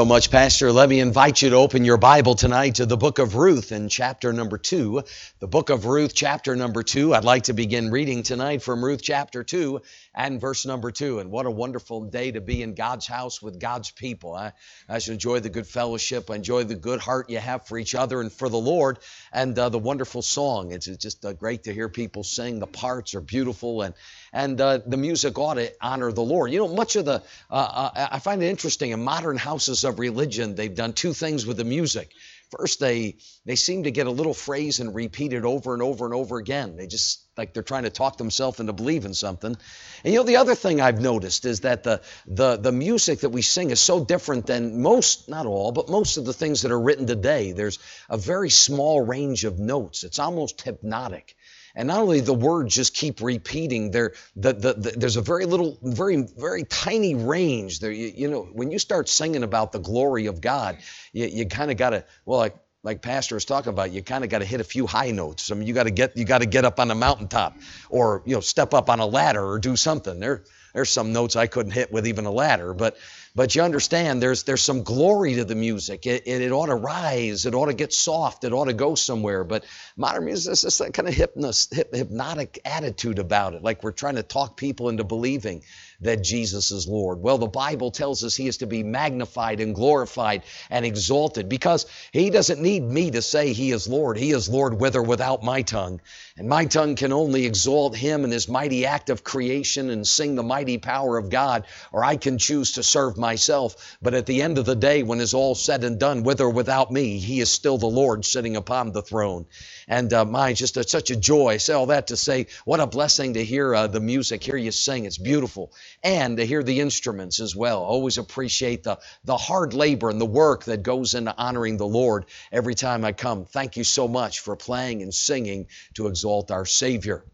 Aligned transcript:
so 0.00 0.04
much, 0.06 0.30
Pastor. 0.30 0.72
Let 0.72 0.88
me 0.88 0.98
invite 0.98 1.42
you 1.42 1.50
to 1.50 1.56
open 1.56 1.84
your 1.84 1.98
Bible 1.98 2.34
tonight 2.34 2.76
to 2.76 2.86
the 2.86 2.96
book 2.96 3.18
of 3.18 3.34
Ruth 3.34 3.70
in 3.70 3.90
chapter 3.90 4.32
number 4.32 4.56
two. 4.56 5.02
The 5.40 5.46
book 5.46 5.68
of 5.68 5.84
Ruth, 5.84 6.14
chapter 6.14 6.56
number 6.56 6.82
two. 6.82 7.12
I'd 7.12 7.24
like 7.24 7.42
to 7.44 7.52
begin 7.52 7.90
reading 7.90 8.22
tonight 8.22 8.62
from 8.62 8.82
Ruth 8.82 9.02
chapter 9.02 9.44
two 9.44 9.82
and 10.14 10.40
verse 10.40 10.64
number 10.64 10.90
two. 10.90 11.18
And 11.18 11.30
what 11.30 11.44
a 11.44 11.50
wonderful 11.50 12.06
day 12.06 12.30
to 12.30 12.40
be 12.40 12.62
in 12.62 12.72
God's 12.72 13.06
house 13.06 13.42
with 13.42 13.60
God's 13.60 13.90
people. 13.90 14.34
I, 14.34 14.54
I 14.88 15.00
enjoy 15.06 15.40
the 15.40 15.50
good 15.50 15.66
fellowship, 15.66 16.30
I 16.30 16.36
enjoy 16.36 16.64
the 16.64 16.76
good 16.76 17.00
heart 17.00 17.28
you 17.28 17.38
have 17.38 17.66
for 17.66 17.76
each 17.76 17.94
other 17.94 18.22
and 18.22 18.32
for 18.32 18.48
the 18.48 18.56
Lord, 18.56 19.00
and 19.34 19.58
uh, 19.58 19.68
the 19.68 19.78
wonderful 19.78 20.22
song. 20.22 20.72
It's 20.72 20.86
just 20.86 21.26
uh, 21.26 21.34
great 21.34 21.64
to 21.64 21.74
hear 21.74 21.90
people 21.90 22.24
sing. 22.24 22.58
The 22.58 22.66
parts 22.66 23.14
are 23.14 23.20
beautiful, 23.20 23.82
and 23.82 23.94
and 24.32 24.60
uh, 24.60 24.78
the 24.86 24.96
music 24.96 25.38
ought 25.38 25.54
to 25.54 25.72
honor 25.80 26.12
the 26.12 26.22
Lord. 26.22 26.52
You 26.52 26.60
know, 26.60 26.68
much 26.68 26.96
of 26.96 27.04
the, 27.04 27.22
uh, 27.50 27.54
uh, 27.54 28.08
I 28.12 28.18
find 28.18 28.42
it 28.42 28.46
interesting 28.46 28.90
in 28.90 29.02
modern 29.02 29.36
houses 29.36 29.84
of 29.84 29.98
religion, 29.98 30.54
they've 30.54 30.74
done 30.74 30.92
two 30.92 31.12
things 31.12 31.46
with 31.46 31.56
the 31.56 31.64
music. 31.64 32.12
First, 32.50 32.80
they 32.80 33.16
they 33.46 33.54
seem 33.54 33.84
to 33.84 33.92
get 33.92 34.08
a 34.08 34.10
little 34.10 34.34
phrase 34.34 34.80
and 34.80 34.92
repeat 34.92 35.32
it 35.32 35.44
over 35.44 35.72
and 35.72 35.80
over 35.82 36.04
and 36.04 36.12
over 36.12 36.36
again. 36.36 36.76
They 36.76 36.88
just 36.88 37.20
like 37.36 37.54
they're 37.54 37.62
trying 37.62 37.84
to 37.84 37.90
talk 37.90 38.16
themselves 38.16 38.58
into 38.58 38.72
believing 38.72 39.14
something. 39.14 39.56
And 40.04 40.12
you 40.12 40.18
know, 40.18 40.24
the 40.24 40.36
other 40.36 40.56
thing 40.56 40.80
I've 40.80 41.00
noticed 41.00 41.44
is 41.44 41.60
that 41.60 41.84
the 41.84 42.02
the 42.26 42.56
the 42.56 42.72
music 42.72 43.20
that 43.20 43.28
we 43.30 43.42
sing 43.42 43.70
is 43.70 43.78
so 43.78 44.04
different 44.04 44.46
than 44.46 44.82
most, 44.82 45.28
not 45.28 45.46
all, 45.46 45.70
but 45.70 45.88
most 45.88 46.16
of 46.16 46.24
the 46.24 46.32
things 46.32 46.62
that 46.62 46.72
are 46.72 46.80
written 46.80 47.06
today. 47.06 47.52
There's 47.52 47.78
a 48.08 48.16
very 48.16 48.50
small 48.50 49.00
range 49.00 49.44
of 49.44 49.60
notes. 49.60 50.02
It's 50.02 50.18
almost 50.18 50.60
hypnotic. 50.60 51.36
And 51.74 51.88
not 51.88 51.98
only 51.98 52.20
the 52.20 52.34
words 52.34 52.74
just 52.74 52.94
keep 52.94 53.20
repeating, 53.20 53.90
there, 53.90 54.12
the, 54.36 54.52
the, 54.52 54.72
the, 54.74 54.90
there's 54.96 55.16
a 55.16 55.22
very 55.22 55.46
little, 55.46 55.78
very, 55.82 56.16
very 56.36 56.64
tiny 56.64 57.14
range. 57.14 57.80
There, 57.80 57.92
you, 57.92 58.12
you 58.14 58.30
know, 58.30 58.42
when 58.52 58.70
you 58.70 58.78
start 58.78 59.08
singing 59.08 59.42
about 59.42 59.72
the 59.72 59.78
glory 59.78 60.26
of 60.26 60.40
God, 60.40 60.78
you, 61.12 61.26
you 61.26 61.46
kind 61.46 61.70
of 61.70 61.76
got 61.76 61.90
to, 61.90 62.04
well, 62.24 62.38
like 62.38 62.56
like 62.82 63.02
pastor 63.02 63.34
was 63.34 63.44
talking 63.44 63.70
about 63.70 63.92
you 63.92 64.02
kind 64.02 64.24
of 64.24 64.30
got 64.30 64.38
to 64.38 64.44
hit 64.44 64.60
a 64.60 64.64
few 64.64 64.86
high 64.86 65.10
notes 65.10 65.50
i 65.50 65.54
mean 65.54 65.66
you 65.66 65.74
got 65.74 65.84
to 65.84 65.90
get 65.90 66.16
you 66.16 66.24
got 66.24 66.38
to 66.38 66.46
get 66.46 66.64
up 66.64 66.80
on 66.80 66.90
a 66.90 66.94
mountaintop 66.94 67.54
or 67.90 68.22
you 68.24 68.34
know 68.34 68.40
step 68.40 68.72
up 68.72 68.88
on 68.88 69.00
a 69.00 69.06
ladder 69.06 69.46
or 69.46 69.58
do 69.58 69.76
something 69.76 70.18
there 70.18 70.44
there's 70.72 70.90
some 70.90 71.12
notes 71.12 71.36
i 71.36 71.46
couldn't 71.46 71.72
hit 71.72 71.92
with 71.92 72.06
even 72.06 72.24
a 72.24 72.30
ladder 72.30 72.72
but 72.72 72.96
but 73.34 73.54
you 73.54 73.62
understand 73.62 74.22
there's 74.22 74.42
there's 74.42 74.62
some 74.62 74.82
glory 74.82 75.34
to 75.34 75.44
the 75.44 75.54
music. 75.54 76.06
It, 76.06 76.24
it, 76.26 76.42
it, 76.42 76.52
ought 76.52 76.66
to 76.66 76.74
rise. 76.74 77.46
It 77.46 77.54
ought 77.54 77.66
to 77.66 77.74
get 77.74 77.92
soft. 77.92 78.44
It 78.44 78.52
ought 78.52 78.66
to 78.66 78.72
go 78.72 78.94
somewhere. 78.94 79.44
But 79.44 79.64
modern 79.96 80.24
music 80.24 80.52
is 80.52 80.62
this 80.62 80.80
kind 80.92 81.08
of 81.08 81.14
hypnos, 81.14 81.72
hypnotic 81.94 82.60
attitude 82.64 83.18
about 83.18 83.54
it, 83.54 83.62
like 83.62 83.82
we're 83.82 83.92
trying 83.92 84.16
to 84.16 84.22
talk 84.22 84.56
people 84.56 84.88
into 84.88 85.04
believing 85.04 85.62
that 86.00 86.22
Jesus 86.22 86.70
is 86.70 86.88
Lord. 86.88 87.20
Well, 87.20 87.38
the 87.38 87.46
Bible 87.46 87.90
tells 87.90 88.24
us 88.24 88.34
he 88.34 88.48
is 88.48 88.58
to 88.58 88.66
be 88.66 88.82
magnified 88.82 89.60
and 89.60 89.74
glorified 89.74 90.42
and 90.70 90.84
exalted 90.84 91.48
because 91.48 91.86
he 92.12 92.30
doesn't 92.30 92.60
need 92.60 92.82
me 92.82 93.10
to 93.10 93.22
say 93.22 93.52
he 93.52 93.70
is 93.70 93.88
Lord. 93.88 94.16
He 94.16 94.30
is 94.30 94.48
Lord 94.48 94.80
with 94.80 94.96
or 94.96 95.02
without 95.02 95.42
my 95.42 95.62
tongue. 95.62 96.00
And 96.36 96.48
my 96.48 96.64
tongue 96.64 96.96
can 96.96 97.12
only 97.12 97.44
exalt 97.44 97.94
him 97.96 98.24
in 98.24 98.30
his 98.30 98.48
mighty 98.48 98.86
act 98.86 99.10
of 99.10 99.24
creation 99.24 99.90
and 99.90 100.06
sing 100.06 100.34
the 100.34 100.42
mighty 100.42 100.78
power 100.78 101.18
of 101.18 101.28
God, 101.28 101.64
or 101.92 102.02
I 102.02 102.16
can 102.16 102.38
choose 102.38 102.72
to 102.72 102.82
serve 102.82 103.18
myself. 103.18 103.96
But 104.00 104.14
at 104.14 104.26
the 104.26 104.42
end 104.42 104.58
of 104.58 104.64
the 104.64 104.76
day, 104.76 105.02
when 105.02 105.20
it's 105.20 105.34
all 105.34 105.54
said 105.54 105.84
and 105.84 105.98
done, 105.98 106.22
with 106.22 106.40
or 106.40 106.50
without 106.50 106.90
me, 106.90 107.18
he 107.18 107.40
is 107.40 107.50
still 107.50 107.78
the 107.78 107.86
Lord 107.86 108.24
sitting 108.24 108.56
upon 108.56 108.92
the 108.92 109.02
throne. 109.02 109.46
And 109.90 110.14
uh, 110.14 110.24
my, 110.24 110.54
just 110.54 110.78
a, 110.78 110.88
such 110.88 111.10
a 111.10 111.16
joy. 111.16 111.48
I 111.48 111.56
say 111.58 111.74
all 111.74 111.86
that 111.88 112.08
to 112.08 112.16
say, 112.16 112.46
what 112.64 112.80
a 112.80 112.86
blessing 112.86 113.34
to 113.34 113.44
hear 113.44 113.74
uh, 113.74 113.88
the 113.88 114.00
music, 114.00 114.44
hear 114.44 114.56
you 114.56 114.72
sing. 114.72 115.04
It's 115.04 115.18
beautiful 115.18 115.74
and 116.04 116.38
to 116.38 116.46
hear 116.46 116.62
the 116.62 116.80
instruments 116.80 117.40
as 117.40 117.56
well. 117.56 117.82
Always 117.82 118.16
appreciate 118.16 118.84
the, 118.84 119.00
the 119.24 119.36
hard 119.36 119.74
labor 119.74 120.08
and 120.08 120.20
the 120.20 120.26
work 120.26 120.64
that 120.66 120.84
goes 120.84 121.14
into 121.14 121.36
honoring 121.36 121.76
the 121.76 121.88
Lord 121.88 122.26
every 122.52 122.76
time 122.76 123.04
I 123.04 123.12
come. 123.12 123.44
Thank 123.46 123.76
you 123.76 123.84
so 123.84 124.08
much 124.08 124.40
for 124.40 124.56
playing 124.56 125.02
and 125.02 125.12
singing 125.12 125.66
to 125.94 126.06
exalt 126.06 126.52
our 126.52 126.66
Savior. 126.66 127.24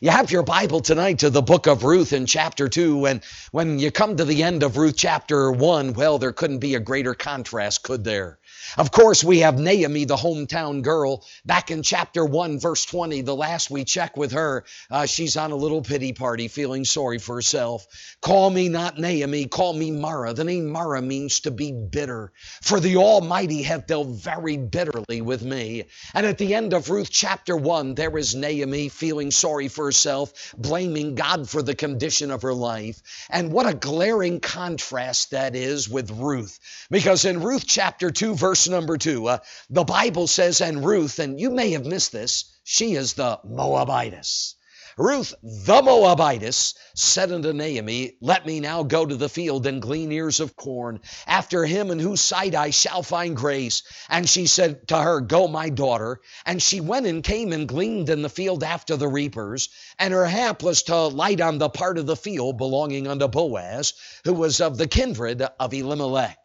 You 0.00 0.10
have 0.10 0.30
your 0.30 0.42
Bible 0.42 0.80
tonight 0.80 1.20
to 1.20 1.30
the 1.30 1.42
book 1.42 1.66
of 1.66 1.84
Ruth 1.84 2.12
in 2.12 2.26
chapter 2.26 2.68
2, 2.68 3.06
and 3.06 3.22
when 3.52 3.78
you 3.78 3.90
come 3.90 4.16
to 4.16 4.24
the 4.24 4.42
end 4.42 4.62
of 4.62 4.78
Ruth 4.78 4.96
chapter 4.96 5.52
1, 5.52 5.94
well, 5.94 6.18
there 6.18 6.32
couldn't 6.32 6.58
be 6.58 6.74
a 6.74 6.80
greater 6.80 7.14
contrast, 7.14 7.82
could 7.82 8.04
there? 8.04 8.38
Of 8.76 8.90
course, 8.90 9.24
we 9.24 9.40
have 9.40 9.58
Naomi, 9.58 10.04
the 10.04 10.16
hometown 10.16 10.82
girl, 10.82 11.24
back 11.44 11.70
in 11.70 11.82
chapter 11.82 12.24
1, 12.24 12.60
verse 12.60 12.84
20. 12.84 13.22
The 13.22 13.34
last 13.34 13.70
we 13.70 13.84
check 13.84 14.16
with 14.16 14.32
her, 14.32 14.64
uh, 14.90 15.06
she's 15.06 15.36
on 15.36 15.52
a 15.52 15.56
little 15.56 15.82
pity 15.82 16.12
party 16.12 16.48
feeling 16.48 16.84
sorry 16.84 17.18
for 17.18 17.36
herself. 17.36 17.86
Call 18.20 18.50
me 18.50 18.68
not 18.68 18.98
Naomi, 18.98 19.46
call 19.46 19.72
me 19.72 19.90
Mara. 19.90 20.34
The 20.34 20.44
name 20.44 20.66
Mara 20.66 21.00
means 21.00 21.40
to 21.40 21.50
be 21.50 21.72
bitter. 21.72 22.32
For 22.62 22.80
the 22.80 22.96
Almighty 22.96 23.62
hath 23.62 23.86
dealt 23.86 24.08
very 24.08 24.56
bitterly 24.56 25.20
with 25.20 25.42
me. 25.42 25.84
And 26.14 26.26
at 26.26 26.38
the 26.38 26.54
end 26.54 26.72
of 26.72 26.90
Ruth 26.90 27.10
chapter 27.10 27.56
1, 27.56 27.94
there 27.94 28.16
is 28.18 28.34
Naomi 28.34 28.88
feeling 28.88 29.30
sorry 29.30 29.68
for 29.68 29.86
herself, 29.86 30.54
blaming 30.58 31.14
God 31.14 31.48
for 31.48 31.62
the 31.62 31.74
condition 31.74 32.30
of 32.30 32.42
her 32.42 32.54
life. 32.54 33.00
And 33.30 33.52
what 33.52 33.66
a 33.66 33.74
glaring 33.74 34.40
contrast 34.40 35.30
that 35.30 35.54
is 35.54 35.88
with 35.88 36.10
Ruth. 36.10 36.58
Because 36.90 37.24
in 37.24 37.42
Ruth 37.42 37.64
chapter 37.66 38.10
2, 38.10 38.34
verse 38.34 38.55
verse 38.56 38.68
number 38.68 38.96
two. 38.96 39.28
Uh, 39.28 39.38
the 39.68 39.84
Bible 39.84 40.26
says, 40.26 40.62
and 40.62 40.82
Ruth, 40.82 41.18
and 41.18 41.38
you 41.38 41.50
may 41.50 41.72
have 41.72 41.84
missed 41.84 42.10
this, 42.10 42.56
she 42.64 42.94
is 42.94 43.12
the 43.12 43.38
Moabitess. 43.44 44.54
Ruth 44.96 45.34
the 45.42 45.82
Moabitess 45.82 46.72
said 46.94 47.30
unto 47.32 47.52
Naomi, 47.52 48.16
Let 48.22 48.46
me 48.46 48.60
now 48.60 48.82
go 48.82 49.04
to 49.04 49.14
the 49.14 49.28
field 49.28 49.66
and 49.66 49.82
glean 49.82 50.10
ears 50.10 50.40
of 50.40 50.56
corn, 50.56 51.00
after 51.26 51.66
him 51.66 51.90
in 51.90 51.98
whose 51.98 52.22
sight 52.22 52.54
I 52.54 52.70
shall 52.70 53.02
find 53.02 53.36
grace. 53.36 53.82
And 54.08 54.26
she 54.26 54.46
said 54.46 54.88
to 54.88 54.96
her, 54.96 55.20
Go, 55.20 55.48
my 55.48 55.68
daughter. 55.68 56.22
And 56.46 56.62
she 56.62 56.80
went 56.80 57.04
and 57.04 57.22
came 57.22 57.52
and 57.52 57.68
gleaned 57.68 58.08
in 58.08 58.22
the 58.22 58.30
field 58.30 58.64
after 58.64 58.96
the 58.96 59.08
reapers. 59.08 59.68
And 59.98 60.14
her 60.14 60.24
hap 60.24 60.62
was 60.62 60.84
to 60.84 61.08
light 61.08 61.42
on 61.42 61.58
the 61.58 61.68
part 61.68 61.98
of 61.98 62.06
the 62.06 62.16
field 62.16 62.56
belonging 62.56 63.06
unto 63.06 63.28
Boaz, 63.28 63.92
who 64.24 64.32
was 64.32 64.62
of 64.62 64.78
the 64.78 64.88
kindred 64.88 65.42
of 65.60 65.74
Elimelech. 65.74 66.38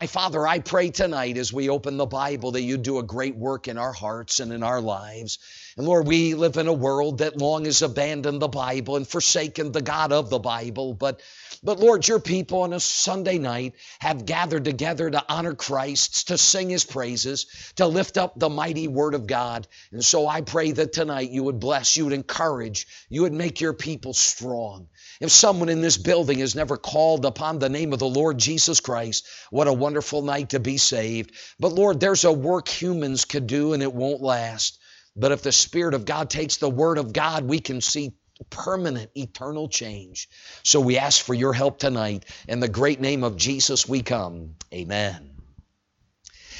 My 0.00 0.06
Father, 0.06 0.46
I 0.46 0.60
pray 0.60 0.88
tonight 0.88 1.36
as 1.36 1.52
we 1.52 1.68
open 1.68 1.98
the 1.98 2.06
Bible 2.06 2.52
that 2.52 2.62
you 2.62 2.78
do 2.78 2.98
a 2.98 3.02
great 3.02 3.36
work 3.36 3.68
in 3.68 3.76
our 3.76 3.92
hearts 3.92 4.40
and 4.40 4.50
in 4.50 4.62
our 4.62 4.80
lives. 4.80 5.38
And 5.76 5.86
Lord, 5.86 6.06
we 6.06 6.32
live 6.32 6.56
in 6.56 6.68
a 6.68 6.72
world 6.72 7.18
that 7.18 7.36
long 7.36 7.66
has 7.66 7.82
abandoned 7.82 8.40
the 8.40 8.48
Bible 8.48 8.96
and 8.96 9.06
forsaken 9.06 9.72
the 9.72 9.82
God 9.82 10.10
of 10.10 10.30
the 10.30 10.38
Bible. 10.38 10.94
But, 10.94 11.20
but 11.62 11.80
Lord, 11.80 12.08
your 12.08 12.18
people 12.18 12.62
on 12.62 12.72
a 12.72 12.80
Sunday 12.80 13.36
night 13.36 13.74
have 13.98 14.24
gathered 14.24 14.64
together 14.64 15.10
to 15.10 15.22
honor 15.28 15.54
Christ, 15.54 16.28
to 16.28 16.38
sing 16.38 16.70
his 16.70 16.86
praises, 16.86 17.44
to 17.76 17.86
lift 17.86 18.16
up 18.16 18.38
the 18.38 18.48
mighty 18.48 18.88
word 18.88 19.12
of 19.12 19.26
God. 19.26 19.68
And 19.92 20.02
so 20.02 20.26
I 20.26 20.40
pray 20.40 20.72
that 20.72 20.94
tonight 20.94 21.30
you 21.30 21.42
would 21.42 21.60
bless, 21.60 21.94
you 21.94 22.04
would 22.04 22.14
encourage, 22.14 22.86
you 23.10 23.20
would 23.22 23.34
make 23.34 23.60
your 23.60 23.74
people 23.74 24.14
strong. 24.14 24.88
If 25.20 25.30
someone 25.30 25.68
in 25.68 25.80
this 25.80 25.96
building 25.96 26.38
has 26.40 26.54
never 26.54 26.76
called 26.76 27.24
upon 27.24 27.58
the 27.58 27.68
name 27.68 27.92
of 27.92 27.98
the 27.98 28.08
Lord 28.08 28.38
Jesus 28.38 28.80
Christ, 28.80 29.26
what 29.50 29.68
a 29.68 29.72
wonderful 29.72 30.22
night 30.22 30.50
to 30.50 30.60
be 30.60 30.76
saved. 30.76 31.32
But 31.58 31.72
Lord, 31.72 32.00
there's 32.00 32.24
a 32.24 32.32
work 32.32 32.68
humans 32.68 33.24
could 33.24 33.46
do 33.46 33.72
and 33.72 33.82
it 33.82 33.92
won't 33.92 34.22
last. 34.22 34.78
But 35.16 35.32
if 35.32 35.42
the 35.42 35.52
Spirit 35.52 35.94
of 35.94 36.04
God 36.04 36.30
takes 36.30 36.56
the 36.56 36.70
Word 36.70 36.98
of 36.98 37.12
God, 37.12 37.44
we 37.44 37.60
can 37.60 37.80
see 37.80 38.14
permanent, 38.50 39.10
eternal 39.14 39.68
change. 39.68 40.28
So 40.64 40.80
we 40.80 40.98
ask 40.98 41.22
for 41.22 41.34
your 41.34 41.52
help 41.52 41.78
tonight. 41.78 42.24
In 42.48 42.60
the 42.60 42.68
great 42.68 43.00
name 43.00 43.22
of 43.22 43.36
Jesus, 43.36 43.88
we 43.88 44.02
come. 44.02 44.56
Amen. 44.72 45.33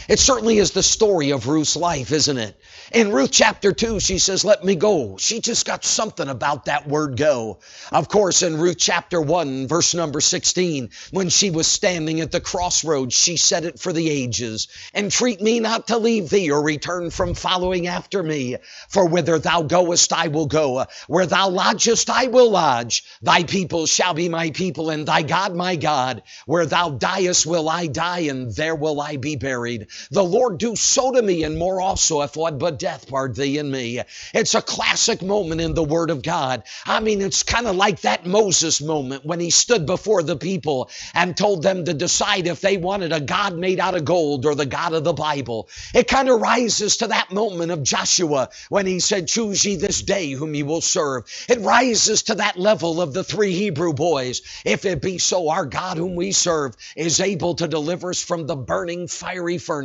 It 0.06 0.18
certainly 0.18 0.58
is 0.58 0.72
the 0.72 0.82
story 0.82 1.30
of 1.30 1.46
Ruth's 1.46 1.76
life, 1.76 2.12
isn't 2.12 2.36
it? 2.36 2.60
In 2.92 3.10
Ruth 3.10 3.30
chapter 3.32 3.72
2, 3.72 4.00
she 4.00 4.18
says, 4.18 4.44
Let 4.44 4.62
me 4.62 4.74
go. 4.74 5.16
She 5.16 5.40
just 5.40 5.64
got 5.64 5.82
something 5.84 6.28
about 6.28 6.66
that 6.66 6.86
word 6.86 7.16
go. 7.16 7.60
Of 7.90 8.08
course, 8.08 8.42
in 8.42 8.58
Ruth 8.58 8.76
chapter 8.78 9.20
1, 9.20 9.66
verse 9.66 9.94
number 9.94 10.20
16, 10.20 10.90
when 11.10 11.30
she 11.30 11.50
was 11.50 11.66
standing 11.66 12.20
at 12.20 12.30
the 12.30 12.40
crossroads, 12.40 13.14
she 13.14 13.38
said 13.38 13.64
it 13.64 13.80
for 13.80 13.94
the 13.94 14.10
ages. 14.10 14.68
Entreat 14.94 15.40
me 15.40 15.60
not 15.60 15.86
to 15.88 15.96
leave 15.96 16.28
thee 16.28 16.50
or 16.50 16.62
return 16.62 17.10
from 17.10 17.32
following 17.32 17.86
after 17.86 18.22
me. 18.22 18.56
For 18.90 19.06
whither 19.06 19.38
thou 19.38 19.62
goest, 19.62 20.12
I 20.12 20.28
will 20.28 20.46
go. 20.46 20.84
Where 21.06 21.26
thou 21.26 21.48
lodgest, 21.48 22.10
I 22.10 22.26
will 22.26 22.50
lodge. 22.50 23.04
Thy 23.22 23.44
people 23.44 23.86
shall 23.86 24.12
be 24.12 24.28
my 24.28 24.50
people, 24.50 24.90
and 24.90 25.06
thy 25.06 25.22
God 25.22 25.54
my 25.54 25.76
God. 25.76 26.22
Where 26.44 26.66
thou 26.66 26.90
diest, 26.90 27.46
will 27.46 27.70
I 27.70 27.86
die, 27.86 28.20
and 28.20 28.54
there 28.54 28.74
will 28.74 29.00
I 29.00 29.16
be 29.16 29.36
buried. 29.36 29.88
The 30.10 30.24
Lord 30.24 30.58
do 30.58 30.76
so 30.76 31.12
to 31.12 31.22
me 31.22 31.44
and 31.44 31.58
more 31.58 31.80
also 31.80 32.22
if 32.22 32.36
what 32.36 32.58
but 32.58 32.78
death 32.78 33.08
part 33.08 33.34
thee 33.34 33.58
and 33.58 33.70
me. 33.70 34.02
It's 34.32 34.54
a 34.54 34.62
classic 34.62 35.22
moment 35.22 35.60
in 35.60 35.74
the 35.74 35.84
Word 35.84 36.10
of 36.10 36.22
God. 36.22 36.62
I 36.86 37.00
mean, 37.00 37.20
it's 37.20 37.42
kind 37.42 37.66
of 37.66 37.76
like 37.76 38.00
that 38.02 38.26
Moses 38.26 38.80
moment 38.80 39.24
when 39.24 39.40
he 39.40 39.50
stood 39.50 39.86
before 39.86 40.22
the 40.22 40.36
people 40.36 40.90
and 41.14 41.36
told 41.36 41.62
them 41.62 41.84
to 41.84 41.94
decide 41.94 42.46
if 42.46 42.60
they 42.60 42.76
wanted 42.76 43.12
a 43.12 43.20
God 43.20 43.56
made 43.56 43.80
out 43.80 43.94
of 43.94 44.04
gold 44.04 44.46
or 44.46 44.54
the 44.54 44.66
God 44.66 44.92
of 44.92 45.04
the 45.04 45.12
Bible. 45.12 45.68
It 45.94 46.08
kind 46.08 46.28
of 46.28 46.40
rises 46.40 46.98
to 46.98 47.08
that 47.08 47.32
moment 47.32 47.70
of 47.70 47.82
Joshua 47.82 48.48
when 48.68 48.86
he 48.86 49.00
said, 49.00 49.28
Choose 49.28 49.64
ye 49.64 49.76
this 49.76 50.02
day 50.02 50.32
whom 50.32 50.54
ye 50.54 50.62
will 50.62 50.80
serve. 50.80 51.24
It 51.48 51.60
rises 51.60 52.24
to 52.24 52.36
that 52.36 52.58
level 52.58 53.00
of 53.00 53.12
the 53.12 53.24
three 53.24 53.52
Hebrew 53.52 53.92
boys. 53.92 54.42
If 54.64 54.84
it 54.84 55.02
be 55.02 55.18
so, 55.18 55.50
our 55.50 55.66
God 55.66 55.96
whom 55.96 56.14
we 56.14 56.32
serve 56.32 56.74
is 56.96 57.20
able 57.20 57.54
to 57.56 57.68
deliver 57.68 58.10
us 58.10 58.22
from 58.22 58.46
the 58.46 58.56
burning 58.56 59.08
fiery 59.08 59.58
furnace, 59.58 59.83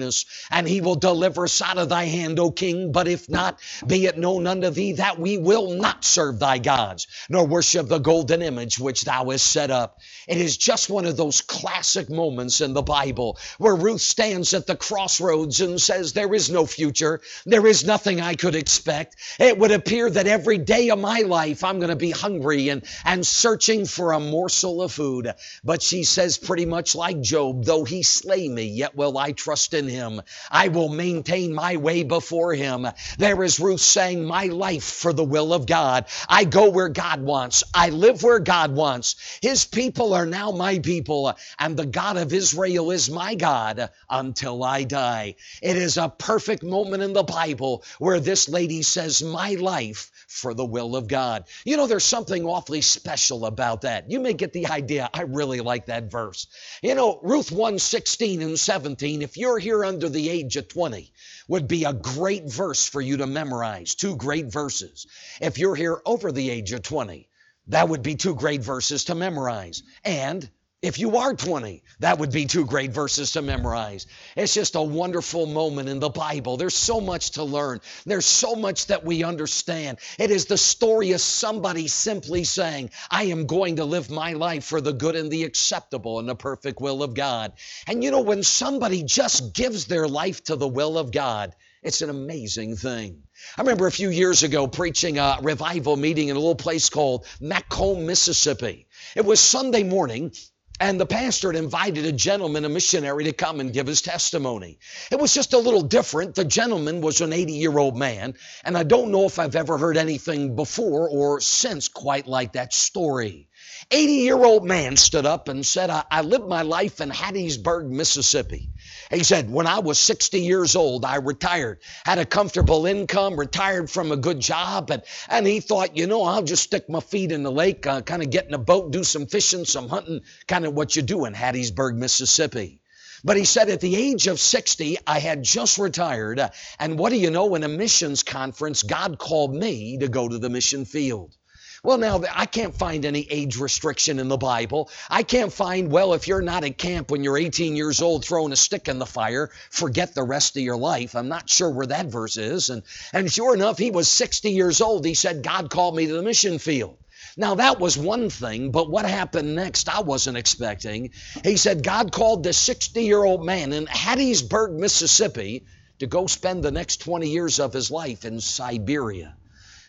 and 0.51 0.67
he 0.67 0.81
will 0.81 0.95
deliver 0.95 1.45
us 1.45 1.61
out 1.61 1.77
of 1.77 1.89
thy 1.89 2.05
hand, 2.05 2.39
O 2.39 2.51
king. 2.51 2.91
But 2.91 3.07
if 3.07 3.29
not, 3.29 3.59
be 3.87 4.05
it 4.05 4.17
known 4.17 4.47
unto 4.47 4.69
thee 4.69 4.93
that 4.93 5.19
we 5.19 5.37
will 5.37 5.73
not 5.73 6.05
serve 6.05 6.39
thy 6.39 6.59
gods, 6.59 7.07
nor 7.29 7.47
worship 7.47 7.87
the 7.87 7.99
golden 7.99 8.41
image 8.41 8.79
which 8.79 9.03
thou 9.03 9.29
hast 9.29 9.47
set 9.47 9.71
up. 9.71 9.99
It 10.27 10.37
is 10.37 10.57
just 10.57 10.89
one 10.89 11.05
of 11.05 11.17
those 11.17 11.41
classic 11.41 12.09
moments 12.09 12.61
in 12.61 12.73
the 12.73 12.83
Bible 12.83 13.37
where 13.57 13.75
Ruth 13.75 14.01
stands 14.01 14.53
at 14.53 14.67
the 14.67 14.75
crossroads 14.77 15.61
and 15.61 15.81
says, 15.81 16.13
There 16.13 16.33
is 16.33 16.49
no 16.49 16.65
future. 16.65 17.21
There 17.45 17.67
is 17.67 17.85
nothing 17.85 18.21
I 18.21 18.35
could 18.35 18.55
expect. 18.55 19.17
It 19.39 19.57
would 19.59 19.71
appear 19.71 20.09
that 20.09 20.27
every 20.27 20.59
day 20.59 20.89
of 20.89 20.99
my 20.99 21.21
life 21.21 21.63
I'm 21.63 21.79
going 21.79 21.89
to 21.89 21.97
be 21.97 22.11
hungry 22.11 22.69
and, 22.69 22.83
and 23.05 23.27
searching 23.27 23.85
for 23.85 24.13
a 24.13 24.19
morsel 24.21 24.81
of 24.83 24.91
food. 24.93 25.33
But 25.63 25.81
she 25.81 26.03
says, 26.05 26.37
pretty 26.37 26.65
much 26.65 26.95
like 26.95 27.21
Job, 27.21 27.65
though 27.65 27.83
he 27.83 28.03
slay 28.03 28.47
me, 28.49 28.65
yet 28.65 28.95
will 28.95 29.17
I 29.17 29.33
trust 29.33 29.73
in 29.73 29.88
him. 29.89 30.21
I 30.49 30.69
will 30.69 30.89
maintain 30.89 31.53
my 31.53 31.77
way 31.77 32.03
before 32.03 32.53
him. 32.53 32.87
There 33.17 33.43
is 33.43 33.59
Ruth 33.59 33.81
saying, 33.81 34.23
My 34.23 34.45
life 34.45 34.83
for 34.83 35.13
the 35.13 35.23
will 35.23 35.53
of 35.53 35.65
God. 35.65 36.05
I 36.27 36.45
go 36.45 36.69
where 36.69 36.89
God 36.89 37.21
wants. 37.21 37.63
I 37.73 37.89
live 37.89 38.23
where 38.23 38.39
God 38.39 38.73
wants. 38.75 39.15
His 39.41 39.65
people 39.65 40.13
are 40.13 40.25
now 40.25 40.51
my 40.51 40.79
people, 40.79 41.35
and 41.57 41.75
the 41.75 41.85
God 41.85 42.17
of 42.17 42.33
Israel 42.33 42.91
is 42.91 43.09
my 43.09 43.35
God 43.35 43.89
until 44.09 44.63
I 44.63 44.83
die. 44.83 45.35
It 45.61 45.77
is 45.77 45.97
a 45.97 46.09
perfect 46.09 46.63
moment 46.63 47.03
in 47.03 47.13
the 47.13 47.23
Bible 47.23 47.83
where 47.99 48.19
this 48.19 48.47
lady 48.49 48.81
says, 48.81 49.21
My 49.21 49.51
life 49.55 50.11
for 50.29 50.53
the 50.53 50.65
will 50.65 50.95
of 50.95 51.07
God. 51.07 51.45
You 51.65 51.75
know, 51.75 51.87
there's 51.87 52.05
something 52.05 52.45
awfully 52.45 52.81
special 52.81 53.47
about 53.47 53.81
that. 53.81 54.11
You 54.11 54.19
may 54.19 54.33
get 54.33 54.53
the 54.53 54.67
idea. 54.67 55.09
I 55.11 55.23
really 55.23 55.59
like 55.59 55.87
that 55.87 56.11
verse. 56.11 56.45
You 56.83 56.93
know, 56.93 57.19
Ruth 57.23 57.51
1 57.51 57.79
16 57.79 58.41
and 58.43 58.57
17, 58.59 59.23
if 59.23 59.37
you're 59.37 59.57
here 59.57 59.83
under 59.83 60.07
the 60.07 60.29
age 60.29 60.55
of 60.55 60.67
20, 60.67 61.11
would 61.47 61.67
be 61.67 61.83
a 61.83 61.93
great 61.93 62.45
verse 62.45 62.85
for 62.85 63.01
you 63.01 63.17
to 63.17 63.27
memorize. 63.27 63.95
Two 63.95 64.15
great 64.15 64.45
verses. 64.45 65.07
If 65.41 65.57
you're 65.57 65.75
here 65.75 65.99
over 66.05 66.31
the 66.31 66.51
age 66.51 66.73
of 66.73 66.83
20, 66.83 67.27
that 67.67 67.89
would 67.89 68.03
be 68.03 68.15
two 68.15 68.35
great 68.35 68.61
verses 68.61 69.05
to 69.05 69.15
memorize. 69.15 69.81
And 70.05 70.47
if 70.81 70.97
you 70.97 71.17
are 71.17 71.33
20, 71.33 71.83
that 71.99 72.19
would 72.19 72.31
be 72.31 72.45
two 72.45 72.65
great 72.65 72.91
verses 72.91 73.33
to 73.33 73.41
memorize. 73.41 74.07
It's 74.37 74.53
just 74.53 74.75
a 74.75 74.81
wonderful 74.81 75.45
moment 75.45 75.89
in 75.89 75.99
the 75.99 76.09
Bible. 76.09 76.55
There's 76.55 76.75
so 76.75 77.01
much 77.01 77.31
to 77.31 77.43
learn. 77.43 77.81
There's 78.05 78.25
so 78.25 78.55
much 78.55 78.85
that 78.87 79.03
we 79.03 79.25
understand. 79.25 79.99
It 80.17 80.31
is 80.31 80.45
the 80.45 80.57
story 80.57 81.11
of 81.11 81.19
somebody 81.19 81.89
simply 81.89 82.45
saying, 82.45 82.91
I 83.11 83.25
am 83.25 83.45
going 83.45 83.75
to 83.75 83.85
live 83.85 84.09
my 84.09 84.33
life 84.33 84.63
for 84.63 84.79
the 84.79 84.93
good 84.93 85.17
and 85.17 85.29
the 85.29 85.43
acceptable 85.43 86.17
and 86.17 86.29
the 86.29 86.35
perfect 86.35 86.79
will 86.79 87.03
of 87.03 87.13
God. 87.13 87.51
And 87.85 88.01
you 88.01 88.11
know, 88.11 88.21
when 88.21 88.41
somebody 88.41 89.03
just 89.03 89.53
gives 89.53 89.85
their 89.85 90.07
life 90.07 90.45
to 90.45 90.55
the 90.55 90.67
will 90.67 90.97
of 90.97 91.11
God, 91.11 91.55
it's 91.83 92.01
an 92.01 92.09
amazing 92.09 92.77
thing. 92.77 93.23
I 93.57 93.61
remember 93.61 93.87
a 93.87 93.91
few 93.91 94.09
years 94.09 94.43
ago 94.43 94.67
preaching 94.67 95.17
a 95.17 95.39
revival 95.41 95.97
meeting 95.97 96.29
in 96.29 96.37
a 96.37 96.39
little 96.39 96.55
place 96.55 96.89
called 96.89 97.25
McComb, 97.41 98.05
Mississippi. 98.05 98.87
It 99.15 99.25
was 99.25 99.41
Sunday 99.41 99.83
morning, 99.83 100.31
and 100.79 100.99
the 100.99 101.05
pastor 101.05 101.51
had 101.51 101.61
invited 101.61 102.05
a 102.05 102.11
gentleman, 102.11 102.65
a 102.65 102.69
missionary, 102.69 103.25
to 103.25 103.33
come 103.33 103.59
and 103.59 103.73
give 103.73 103.87
his 103.87 104.01
testimony. 104.01 104.79
It 105.11 105.19
was 105.19 105.33
just 105.33 105.53
a 105.53 105.57
little 105.57 105.81
different. 105.81 106.35
The 106.35 106.45
gentleman 106.45 107.01
was 107.01 107.21
an 107.21 107.33
80 107.33 107.53
year 107.53 107.77
old 107.77 107.97
man, 107.97 108.35
and 108.63 108.77
I 108.77 108.83
don't 108.83 109.11
know 109.11 109.25
if 109.25 109.39
I've 109.39 109.55
ever 109.55 109.77
heard 109.77 109.97
anything 109.97 110.55
before 110.55 111.09
or 111.09 111.41
since 111.41 111.87
quite 111.87 112.27
like 112.27 112.53
that 112.53 112.73
story. 112.73 113.49
80 113.91 114.13
year 114.13 114.43
old 114.43 114.65
man 114.65 114.97
stood 114.97 115.25
up 115.25 115.47
and 115.47 115.65
said, 115.65 115.89
I, 115.89 116.03
I 116.09 116.21
lived 116.21 116.47
my 116.47 116.61
life 116.61 117.01
in 117.01 117.09
Hattiesburg, 117.09 117.89
Mississippi. 117.89 118.69
He 119.09 119.23
said, 119.23 119.49
When 119.49 119.65
I 119.65 119.79
was 119.79 119.97
60 119.97 120.39
years 120.39 120.75
old, 120.75 121.03
I 121.03 121.15
retired, 121.15 121.79
had 122.05 122.19
a 122.19 122.25
comfortable 122.25 122.85
income, 122.85 123.39
retired 123.39 123.89
from 123.89 124.11
a 124.11 124.17
good 124.17 124.39
job, 124.39 124.91
and, 124.91 125.01
and 125.27 125.47
he 125.47 125.61
thought, 125.61 125.97
you 125.97 126.05
know, 126.05 126.21
I'll 126.23 126.43
just 126.43 126.63
stick 126.63 126.87
my 126.87 126.99
feet 126.99 127.31
in 127.31 127.41
the 127.41 127.51
lake, 127.51 127.87
uh, 127.87 128.01
kind 128.01 128.21
of 128.21 128.29
get 128.29 128.45
in 128.45 128.53
a 128.53 128.59
boat, 128.59 128.91
do 128.91 129.03
some 129.03 129.25
fishing, 129.25 129.65
some 129.65 129.89
hunting, 129.89 130.21
kind 130.47 130.65
of 130.65 130.75
what 130.75 130.95
you 130.95 131.01
do 131.01 131.25
in 131.25 131.33
Hattiesburg, 131.33 131.95
Mississippi. 131.95 132.81
But 133.23 133.35
he 133.35 133.45
said, 133.45 133.69
at 133.69 133.81
the 133.81 133.95
age 133.95 134.27
of 134.27 134.39
60, 134.39 134.99
I 135.07 135.19
had 135.19 135.43
just 135.43 135.79
retired, 135.79 136.39
and 136.77 136.99
what 136.99 137.09
do 137.09 137.17
you 137.17 137.31
know, 137.31 137.55
in 137.55 137.63
a 137.63 137.67
missions 137.67 138.21
conference, 138.21 138.83
God 138.83 139.17
called 139.17 139.53
me 139.55 139.97
to 139.97 140.07
go 140.07 140.29
to 140.29 140.37
the 140.37 140.49
mission 140.49 140.85
field. 140.85 141.35
Well, 141.81 141.97
now, 141.97 142.21
I 142.33 142.45
can't 142.45 142.75
find 142.75 143.05
any 143.05 143.25
age 143.29 143.57
restriction 143.57 144.19
in 144.19 144.27
the 144.27 144.37
Bible. 144.37 144.89
I 145.09 145.23
can't 145.23 145.53
find, 145.53 145.89
well, 145.89 146.13
if 146.13 146.27
you're 146.27 146.41
not 146.41 146.65
at 146.65 146.77
camp 146.77 147.09
when 147.09 147.23
you're 147.23 147.37
18 147.37 147.77
years 147.77 148.01
old 148.01 148.25
throwing 148.25 148.51
a 148.51 148.57
stick 148.57 148.89
in 148.89 148.99
the 148.99 149.05
fire, 149.05 149.49
forget 149.69 150.13
the 150.13 150.23
rest 150.23 150.57
of 150.57 150.63
your 150.63 150.75
life. 150.75 151.15
I'm 151.15 151.29
not 151.29 151.49
sure 151.49 151.69
where 151.69 151.87
that 151.87 152.07
verse 152.07 152.35
is. 152.35 152.69
And, 152.69 152.83
and 153.13 153.31
sure 153.31 153.53
enough, 153.53 153.77
he 153.77 153.91
was 153.91 154.09
60 154.09 154.51
years 154.51 154.81
old. 154.81 155.05
He 155.05 155.13
said, 155.13 155.41
God 155.41 155.69
called 155.69 155.95
me 155.95 156.07
to 156.07 156.13
the 156.13 156.21
mission 156.21 156.59
field. 156.59 156.97
Now, 157.37 157.55
that 157.55 157.79
was 157.79 157.97
one 157.97 158.29
thing, 158.29 158.71
but 158.71 158.89
what 158.89 159.05
happened 159.05 159.55
next, 159.55 159.87
I 159.87 160.01
wasn't 160.01 160.37
expecting. 160.37 161.11
He 161.45 161.55
said, 161.55 161.83
God 161.83 162.11
called 162.11 162.43
this 162.43 162.57
60 162.57 163.01
year 163.01 163.23
old 163.23 163.45
man 163.45 163.71
in 163.71 163.85
Hattiesburg, 163.85 164.77
Mississippi, 164.77 165.63
to 165.99 166.07
go 166.07 166.27
spend 166.27 166.61
the 166.61 166.71
next 166.71 166.97
20 166.97 167.29
years 167.29 167.59
of 167.59 167.71
his 167.71 167.89
life 167.89 168.25
in 168.25 168.41
Siberia. 168.41 169.37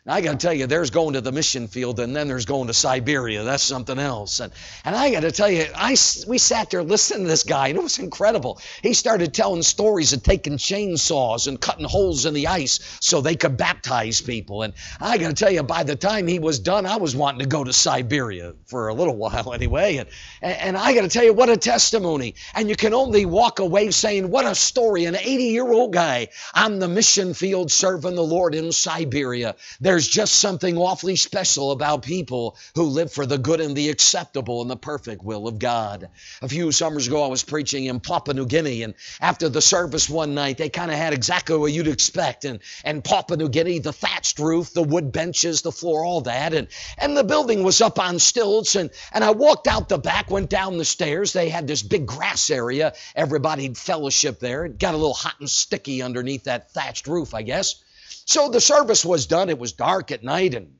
I 0.06 0.22
got 0.22 0.32
to 0.32 0.46
tell 0.46 0.54
you, 0.54 0.66
there's 0.66 0.88
going 0.88 1.12
to 1.12 1.20
the 1.20 1.30
mission 1.30 1.68
field, 1.68 2.00
and 2.00 2.16
then 2.16 2.26
there's 2.26 2.46
going 2.46 2.68
to 2.68 2.72
Siberia. 2.72 3.44
That's 3.44 3.62
something 3.62 3.98
else. 3.98 4.40
And, 4.40 4.50
and 4.82 4.96
I 4.96 5.10
got 5.10 5.20
to 5.20 5.30
tell 5.30 5.50
you, 5.50 5.66
I, 5.74 5.90
we 6.26 6.38
sat 6.38 6.70
there 6.70 6.82
listening 6.82 7.24
to 7.24 7.28
this 7.28 7.42
guy, 7.42 7.68
and 7.68 7.76
it 7.76 7.82
was 7.82 7.98
incredible. 7.98 8.60
He 8.82 8.94
started 8.94 9.34
telling 9.34 9.62
stories 9.62 10.14
of 10.14 10.22
taking 10.22 10.56
chainsaws 10.56 11.48
and 11.48 11.60
cutting 11.60 11.84
holes 11.84 12.24
in 12.24 12.32
the 12.32 12.46
ice 12.46 12.98
so 13.00 13.20
they 13.20 13.36
could 13.36 13.58
baptize 13.58 14.22
people. 14.22 14.62
And 14.62 14.72
I 15.02 15.18
got 15.18 15.28
to 15.28 15.34
tell 15.34 15.52
you, 15.52 15.62
by 15.62 15.82
the 15.82 15.96
time 15.96 16.26
he 16.26 16.38
was 16.38 16.58
done, 16.60 16.86
I 16.86 16.96
was 16.96 17.14
wanting 17.14 17.40
to 17.40 17.46
go 17.46 17.62
to 17.62 17.72
Siberia 17.72 18.54
for 18.64 18.88
a 18.88 18.94
little 18.94 19.16
while 19.18 19.52
anyway. 19.52 19.98
And, 19.98 20.08
and 20.40 20.76
I 20.78 20.94
got 20.94 21.02
to 21.02 21.08
tell 21.08 21.24
you, 21.24 21.34
what 21.34 21.50
a 21.50 21.58
testimony. 21.58 22.36
And 22.54 22.70
you 22.70 22.74
can 22.74 22.94
only 22.94 23.26
walk 23.26 23.58
away 23.58 23.90
saying, 23.90 24.30
what 24.30 24.46
a 24.46 24.54
story. 24.54 25.04
An 25.04 25.14
80 25.14 25.44
year 25.44 25.70
old 25.70 25.92
guy 25.92 26.28
on 26.54 26.78
the 26.78 26.88
mission 26.88 27.34
field 27.34 27.70
serving 27.70 28.14
the 28.14 28.22
Lord 28.22 28.54
in 28.54 28.72
Siberia. 28.72 29.56
There's 29.90 30.06
just 30.06 30.36
something 30.36 30.78
awfully 30.78 31.16
special 31.16 31.72
about 31.72 32.04
people 32.04 32.56
who 32.76 32.84
live 32.84 33.12
for 33.12 33.26
the 33.26 33.38
good 33.38 33.60
and 33.60 33.74
the 33.74 33.88
acceptable 33.88 34.62
and 34.62 34.70
the 34.70 34.76
perfect 34.76 35.24
will 35.24 35.48
of 35.48 35.58
God. 35.58 36.10
A 36.42 36.48
few 36.48 36.70
summers 36.70 37.08
ago, 37.08 37.24
I 37.24 37.26
was 37.26 37.42
preaching 37.42 37.86
in 37.86 37.98
Papua 37.98 38.34
New 38.34 38.46
Guinea, 38.46 38.84
and 38.84 38.94
after 39.20 39.48
the 39.48 39.60
service 39.60 40.08
one 40.08 40.32
night, 40.32 40.58
they 40.58 40.68
kind 40.68 40.92
of 40.92 40.96
had 40.96 41.12
exactly 41.12 41.56
what 41.56 41.72
you'd 41.72 41.88
expect. 41.88 42.44
And, 42.44 42.60
and 42.84 43.02
Papua 43.02 43.36
New 43.36 43.48
Guinea, 43.48 43.80
the 43.80 43.92
thatched 43.92 44.38
roof, 44.38 44.72
the 44.72 44.84
wood 44.84 45.10
benches, 45.10 45.62
the 45.62 45.72
floor, 45.72 46.04
all 46.04 46.20
that. 46.20 46.54
And, 46.54 46.68
and 46.96 47.16
the 47.16 47.24
building 47.24 47.64
was 47.64 47.80
up 47.80 47.98
on 47.98 48.20
stilts. 48.20 48.76
And, 48.76 48.90
and 49.10 49.24
I 49.24 49.32
walked 49.32 49.66
out 49.66 49.88
the 49.88 49.98
back, 49.98 50.30
went 50.30 50.50
down 50.50 50.78
the 50.78 50.84
stairs. 50.84 51.32
They 51.32 51.48
had 51.48 51.66
this 51.66 51.82
big 51.82 52.06
grass 52.06 52.48
area. 52.48 52.94
Everybody'd 53.16 53.76
fellowship 53.76 54.38
there. 54.38 54.66
It 54.66 54.78
got 54.78 54.94
a 54.94 54.98
little 54.98 55.14
hot 55.14 55.40
and 55.40 55.50
sticky 55.50 56.00
underneath 56.00 56.44
that 56.44 56.70
thatched 56.70 57.08
roof, 57.08 57.34
I 57.34 57.42
guess. 57.42 57.82
So 58.30 58.48
the 58.48 58.60
service 58.60 59.04
was 59.04 59.26
done. 59.26 59.50
It 59.50 59.58
was 59.58 59.72
dark 59.72 60.12
at 60.12 60.22
night, 60.22 60.54
and 60.54 60.76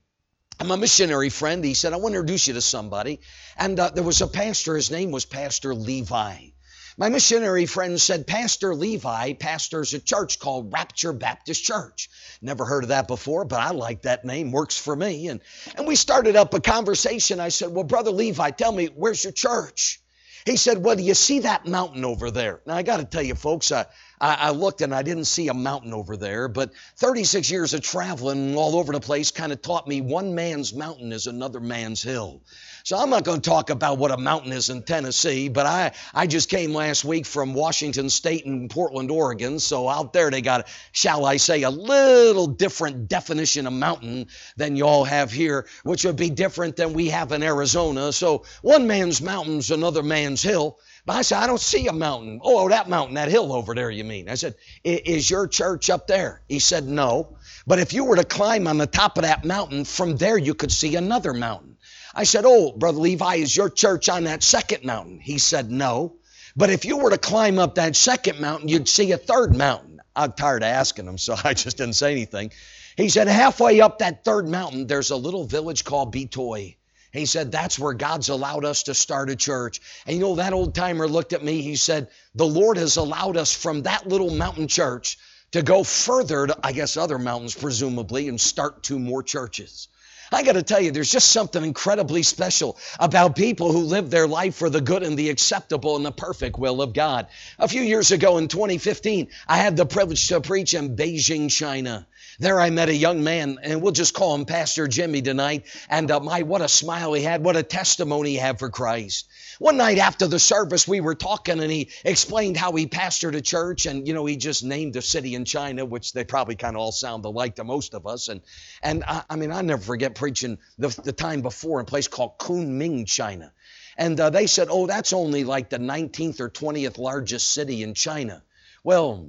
I'm 0.61 0.78
missionary 0.78 1.30
friend. 1.30 1.64
He 1.64 1.75
said, 1.75 1.92
I 1.92 1.97
want 1.97 2.12
to 2.12 2.21
introduce 2.21 2.47
you 2.47 2.54
to 2.54 2.61
somebody. 2.61 3.19
And 3.57 3.76
uh, 3.80 3.90
there 3.90 4.04
was 4.04 4.21
a 4.21 4.28
pastor. 4.28 4.76
His 4.76 4.92
name 4.92 5.11
was 5.11 5.25
Pastor 5.25 5.75
Levi. 5.75 6.50
My 6.97 7.09
missionary 7.09 7.66
friend 7.66 8.00
said, 8.00 8.28
Pastor 8.28 8.73
Levi 8.73 9.33
pastors 9.33 9.95
a 9.95 9.99
church 9.99 10.38
called 10.38 10.73
Rapture 10.73 11.12
Baptist 11.12 11.64
Church. 11.64 12.09
Never 12.40 12.64
heard 12.64 12.85
of 12.85 12.90
that 12.90 13.09
before, 13.09 13.45
but 13.45 13.59
I 13.59 13.71
like 13.73 14.02
that 14.02 14.25
name. 14.25 14.52
Works 14.52 14.78
for 14.78 14.95
me. 14.95 15.26
And, 15.26 15.40
and 15.75 15.88
we 15.88 15.97
started 15.97 16.37
up 16.37 16.54
a 16.54 16.61
conversation. 16.61 17.40
I 17.40 17.49
said, 17.49 17.73
Well, 17.73 17.83
Brother 17.83 18.12
Levi, 18.12 18.50
tell 18.50 18.71
me, 18.71 18.90
where's 18.95 19.25
your 19.25 19.33
church? 19.33 20.00
He 20.47 20.57
said, 20.57 20.85
Well, 20.85 20.95
do 20.95 21.02
you 21.02 21.14
see 21.14 21.40
that 21.40 21.66
mountain 21.66 22.04
over 22.04 22.30
there? 22.30 22.61
Now, 22.64 22.76
I 22.76 22.83
got 22.83 22.99
to 22.99 23.04
tell 23.04 23.23
you, 23.23 23.35
folks, 23.35 23.73
uh, 23.73 23.85
I, 24.21 24.35
I 24.35 24.50
looked 24.50 24.83
and 24.83 24.95
I 24.95 25.03
didn't 25.03 25.25
see 25.25 25.49
a 25.49 25.55
mountain 25.55 25.95
over 25.95 26.17
there, 26.17 26.49
but 26.49 26.73
36 26.97 27.50
years 27.50 27.75
of 27.75 27.81
traveling 27.81 28.57
all 28.57 28.77
over 28.77 28.93
the 28.93 29.00
place 29.00 29.31
kind 29.31 29.53
of 29.53 29.62
taught 29.62 29.89
me 29.89 30.00
one 30.00 30.35
man's 30.35 30.75
mountain 30.75 31.12
is 31.12 31.27
another 31.27 31.61
man's 31.61 32.03
hill. 32.03 32.43
So 32.83 32.97
I'm 32.97 33.11
not 33.11 33.25
going 33.25 33.41
to 33.41 33.50
talk 33.50 33.71
about 33.71 33.99
what 33.99 34.11
a 34.11 34.17
mountain 34.17 34.53
is 34.53 34.71
in 34.71 34.83
Tennessee, 34.83 35.49
but 35.49 35.67
I, 35.67 35.93
I 36.15 36.27
just 36.27 36.49
came 36.49 36.73
last 36.73 37.05
week 37.05 37.27
from 37.27 37.55
Washington 37.55 38.09
State 38.09 38.47
and 38.47 38.71
Portland, 38.71 39.11
Oregon. 39.11 39.59
So 39.59 39.89
out 39.89 40.12
there 40.12 40.31
they 40.31 40.41
got, 40.41 40.69
shall 40.93 41.25
I 41.25 41.37
say, 41.37 41.62
a 41.62 41.71
little 41.71 42.47
different 42.47 43.09
definition 43.09 43.67
of 43.67 43.73
mountain 43.73 44.27
than 44.57 44.77
y'all 44.77 45.05
have 45.05 45.31
here, 45.31 45.67
which 45.83 46.05
would 46.05 46.17
be 46.17 46.31
different 46.31 46.77
than 46.77 46.93
we 46.93 47.09
have 47.09 47.33
in 47.33 47.43
Arizona. 47.43 48.12
So 48.12 48.45
one 48.62 48.87
man's 48.87 49.21
mountain's 49.21 49.71
another 49.71 50.03
man's 50.03 50.43
hill. 50.43 50.79
But 51.07 51.16
I 51.16 51.23
said, 51.23 51.38
I 51.38 51.47
don't 51.47 51.61
see 51.61 51.87
a 51.87 51.92
mountain. 51.92 52.40
Oh, 52.42 52.69
that 52.69 52.88
mountain, 52.88 53.14
that 53.14 53.30
hill 53.30 53.52
over 53.52 53.75
there, 53.75 53.90
you 53.90 54.04
mean? 54.04 54.28
I 54.28 54.35
said, 54.35 54.54
Is 54.85 55.30
your 55.30 55.49
church 55.49 55.88
up 55.88 56.07
there? 56.07 56.42
He 56.49 56.59
said, 56.59 56.87
No. 56.87 57.37
But 57.66 57.78
if 57.78 57.92
you 57.92 58.04
were 58.04 58.16
to 58.16 58.25
climb 58.25 58.66
on 58.66 58.78
the 58.78 58.87
top 58.87 59.16
of 59.16 59.25
that 59.25 59.45
mountain, 59.45 59.85
from 59.85 60.16
there 60.16 60.37
you 60.37 60.54
could 60.54 60.73
see 60.73 60.97
another 60.97 61.33
mountain. 61.33 61.76
I 62.14 62.25
said, 62.25 62.45
Oh, 62.47 62.73
Brother 62.73 62.99
Levi, 62.99 63.37
is 63.37 63.57
your 63.57 63.71
church 63.71 64.09
on 64.09 64.25
that 64.25 64.42
second 64.42 64.85
mountain? 64.85 65.21
He 65.21 65.38
said, 65.38 65.71
No. 65.71 66.16
But 66.57 66.71
if 66.71 66.85
you 66.85 66.99
were 66.99 67.11
to 67.11 67.19
climb 67.19 67.59
up 67.59 67.76
that 67.76 67.97
second 67.97 68.40
mountain, 68.40 68.69
you'd 68.69 68.88
see 68.88 69.12
a 69.12 69.19
third 69.19 69.57
mountain. 69.57 70.00
I'm 70.14 70.33
tired 70.33 70.62
of 70.62 70.69
asking 70.69 71.07
him, 71.07 71.19
so 71.19 71.35
I 71.45 71.54
just 71.54 71.76
didn't 71.76 71.95
say 71.95 72.12
anything. 72.12 72.52
He 72.97 73.09
said, 73.09 73.28
Halfway 73.28 73.80
up 73.80 73.99
that 74.00 74.25
third 74.25 74.49
mountain, 74.49 74.87
there's 74.87 75.11
a 75.11 75.16
little 75.16 75.45
village 75.45 75.85
called 75.85 76.12
Betoy. 76.12 76.76
He 77.12 77.26
said, 77.26 77.50
That's 77.50 77.79
where 77.79 77.93
God's 77.93 78.29
allowed 78.29 78.64
us 78.64 78.85
to 78.85 78.95
start 78.95 79.31
a 79.31 79.37
church. 79.37 79.81
And 80.07 80.17
you 80.17 80.23
know, 80.23 80.35
that 80.37 80.52
old 80.52 80.75
timer 80.75 81.09
looked 81.09 81.33
at 81.33 81.45
me. 81.45 81.62
He 81.62 81.76
said, 81.76 82.09
The 82.35 82.47
Lord 82.47 82.76
has 82.76 82.97
allowed 82.97 83.37
us 83.37 83.52
from 83.55 83.83
that 83.83 84.07
little 84.07 84.31
mountain 84.31 84.69
church 84.69 85.19
to 85.52 85.62
go 85.62 85.83
further 85.83 86.47
to, 86.47 86.57
I 86.62 86.73
guess, 86.73 86.97
other 86.97 87.19
mountains, 87.19 87.55
presumably, 87.55 88.29
and 88.29 88.40
start 88.40 88.83
two 88.83 88.99
more 88.99 89.23
churches. 89.23 89.88
I 90.33 90.45
got 90.45 90.52
to 90.52 90.62
tell 90.62 90.81
you, 90.81 90.93
there's 90.93 91.11
just 91.11 91.33
something 91.33 91.64
incredibly 91.64 92.23
special 92.23 92.79
about 93.00 93.35
people 93.35 93.73
who 93.73 93.81
live 93.81 94.11
their 94.11 94.29
life 94.29 94.55
for 94.55 94.71
the 94.71 94.81
good 94.81 95.02
and 95.02 95.19
the 95.19 95.29
acceptable 95.29 95.97
and 95.97 96.07
the 96.07 96.12
perfect 96.12 96.57
will 96.57 96.81
of 96.83 96.93
God. 96.93 97.26
A 97.59 97.67
few 97.67 97.83
years 97.83 98.12
ago 98.12 98.38
in 98.38 98.47
2015, 98.47 99.29
I 99.49 99.57
had 99.57 99.76
the 99.76 99.87
privilege 99.87 100.29
to 100.29 100.40
preach 100.40 100.73
in 100.75 100.95
Beijing, 100.95 101.50
China. 101.50 102.07
There 102.40 102.59
I 102.59 102.70
met 102.70 102.88
a 102.88 102.94
young 102.94 103.23
man, 103.23 103.59
and 103.62 103.82
we'll 103.82 103.92
just 103.92 104.14
call 104.14 104.35
him 104.35 104.47
Pastor 104.47 104.88
Jimmy 104.88 105.20
tonight. 105.20 105.66
And 105.90 106.11
uh, 106.11 106.20
my, 106.20 106.40
what 106.40 106.62
a 106.62 106.68
smile 106.68 107.12
he 107.12 107.23
had, 107.23 107.44
what 107.44 107.54
a 107.54 107.62
testimony 107.62 108.30
he 108.30 108.37
had 108.37 108.59
for 108.59 108.70
Christ. 108.70 109.28
One 109.59 109.76
night 109.76 109.99
after 109.99 110.26
the 110.26 110.38
service, 110.38 110.88
we 110.88 111.02
were 111.02 111.14
talking, 111.14 111.61
and 111.61 111.70
he 111.70 111.90
explained 112.02 112.56
how 112.56 112.73
he 112.73 112.87
pastored 112.87 113.37
a 113.37 113.42
church, 113.42 113.85
and 113.85 114.09
you 114.09 114.14
know, 114.14 114.25
he 114.25 114.38
just 114.38 114.64
named 114.64 114.97
a 114.97 115.02
city 115.02 115.35
in 115.35 115.44
China, 115.44 115.85
which 115.85 116.14
they 116.14 116.25
probably 116.25 116.56
kind 116.56 116.76
of 116.76 116.80
all 116.80 116.92
sound 116.92 117.26
alike 117.26 117.56
to 117.56 117.64
most 117.64 117.92
of 117.92 118.06
us. 118.06 118.28
And 118.28 118.40
and 118.82 119.04
I, 119.06 119.23
I 119.28 119.37
mean, 119.37 119.52
I 119.52 119.61
never 119.61 119.82
forget 119.82 120.14
preaching 120.14 120.56
the, 120.78 120.88
the 121.04 121.12
time 121.12 121.42
before 121.42 121.78
in 121.78 121.82
a 121.82 121.87
place 121.87 122.09
called 122.09 122.38
Kunming, 122.38 123.06
China. 123.06 123.52
And 123.99 124.18
uh, 124.18 124.30
they 124.30 124.47
said, 124.47 124.68
oh, 124.70 124.87
that's 124.87 125.12
only 125.12 125.44
like 125.44 125.68
the 125.68 125.78
19th 125.78 126.40
or 126.40 126.49
20th 126.49 126.97
largest 126.97 127.52
city 127.52 127.82
in 127.82 127.92
China. 127.92 128.42
Well, 128.82 129.28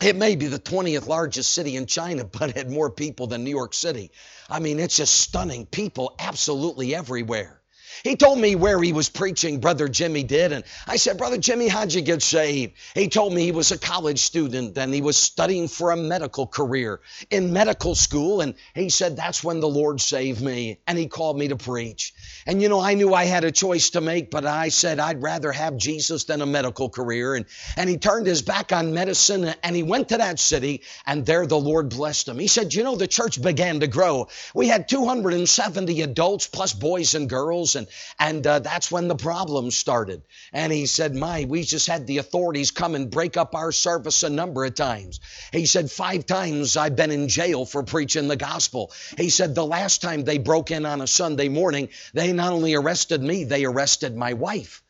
it 0.00 0.16
may 0.16 0.36
be 0.36 0.46
the 0.46 0.58
20th 0.58 1.06
largest 1.06 1.52
city 1.52 1.76
in 1.76 1.86
China, 1.86 2.24
but 2.38 2.50
it 2.50 2.56
had 2.56 2.70
more 2.70 2.90
people 2.90 3.26
than 3.26 3.44
New 3.44 3.50
York 3.50 3.74
City. 3.74 4.10
I 4.48 4.60
mean, 4.60 4.78
it's 4.80 4.96
just 4.96 5.14
stunning. 5.14 5.66
People 5.66 6.14
absolutely 6.18 6.94
everywhere. 6.94 7.60
He 8.02 8.16
told 8.16 8.38
me 8.38 8.54
where 8.56 8.82
he 8.82 8.92
was 8.92 9.08
preaching, 9.08 9.60
Brother 9.60 9.88
Jimmy 9.88 10.22
did. 10.22 10.52
And 10.52 10.64
I 10.86 10.96
said, 10.96 11.18
Brother 11.18 11.38
Jimmy, 11.38 11.68
how'd 11.68 11.92
you 11.92 12.00
get 12.00 12.22
saved? 12.22 12.74
He 12.94 13.08
told 13.08 13.32
me 13.32 13.42
he 13.44 13.52
was 13.52 13.70
a 13.70 13.78
college 13.78 14.18
student 14.18 14.76
and 14.76 14.92
he 14.92 15.00
was 15.00 15.16
studying 15.16 15.68
for 15.68 15.92
a 15.92 15.96
medical 15.96 16.46
career 16.46 17.00
in 17.30 17.52
medical 17.52 17.94
school. 17.94 18.40
And 18.40 18.54
he 18.74 18.88
said, 18.88 19.16
That's 19.16 19.44
when 19.44 19.60
the 19.60 19.68
Lord 19.68 20.00
saved 20.00 20.42
me. 20.42 20.78
And 20.86 20.98
he 20.98 21.06
called 21.06 21.38
me 21.38 21.48
to 21.48 21.56
preach. 21.56 22.14
And 22.46 22.60
you 22.60 22.68
know, 22.68 22.80
I 22.80 22.94
knew 22.94 23.14
I 23.14 23.24
had 23.24 23.44
a 23.44 23.52
choice 23.52 23.90
to 23.90 24.00
make, 24.00 24.30
but 24.30 24.44
I 24.44 24.68
said, 24.68 24.98
I'd 24.98 25.22
rather 25.22 25.52
have 25.52 25.76
Jesus 25.76 26.24
than 26.24 26.42
a 26.42 26.46
medical 26.46 26.88
career. 26.88 27.34
And, 27.34 27.46
and 27.76 27.88
he 27.88 27.96
turned 27.96 28.26
his 28.26 28.42
back 28.42 28.72
on 28.72 28.92
medicine 28.92 29.54
and 29.62 29.76
he 29.76 29.82
went 29.82 30.08
to 30.10 30.18
that 30.18 30.38
city, 30.38 30.82
and 31.06 31.24
there 31.24 31.46
the 31.46 31.58
Lord 31.58 31.90
blessed 31.90 32.28
him. 32.28 32.38
He 32.38 32.46
said, 32.46 32.74
You 32.74 32.82
know, 32.82 32.96
the 32.96 33.06
church 33.06 33.40
began 33.40 33.80
to 33.80 33.86
grow. 33.86 34.28
We 34.54 34.68
had 34.68 34.88
270 34.88 36.02
adults 36.02 36.46
plus 36.46 36.72
boys 36.72 37.14
and 37.14 37.28
girls. 37.28 37.76
And 37.76 37.83
and 38.18 38.34
and 38.34 38.46
uh, 38.46 38.58
that's 38.58 38.90
when 38.90 39.06
the 39.06 39.14
problems 39.14 39.76
started. 39.76 40.22
And 40.52 40.72
he 40.72 40.86
said, 40.86 41.14
"My, 41.14 41.46
we 41.48 41.62
just 41.62 41.86
had 41.86 42.06
the 42.06 42.18
authorities 42.18 42.72
come 42.72 42.96
and 42.96 43.10
break 43.10 43.36
up 43.36 43.54
our 43.54 43.70
service 43.70 44.24
a 44.24 44.30
number 44.30 44.64
of 44.64 44.74
times." 44.74 45.20
He 45.52 45.66
said, 45.66 45.90
five 45.90 46.26
times 46.26 46.76
I've 46.76 46.96
been 46.96 47.12
in 47.12 47.28
jail 47.28 47.64
for 47.64 47.84
preaching 47.84 48.28
the 48.28 48.36
gospel." 48.36 48.92
He 49.16 49.30
said, 49.30 49.54
"The 49.54 49.64
last 49.64 50.02
time 50.02 50.24
they 50.24 50.38
broke 50.38 50.72
in 50.72 50.84
on 50.84 51.00
a 51.00 51.06
Sunday 51.06 51.48
morning, 51.48 51.90
they 52.12 52.32
not 52.32 52.52
only 52.52 52.74
arrested 52.74 53.22
me, 53.22 53.44
they 53.44 53.64
arrested 53.64 54.16
my 54.16 54.32
wife." 54.32 54.82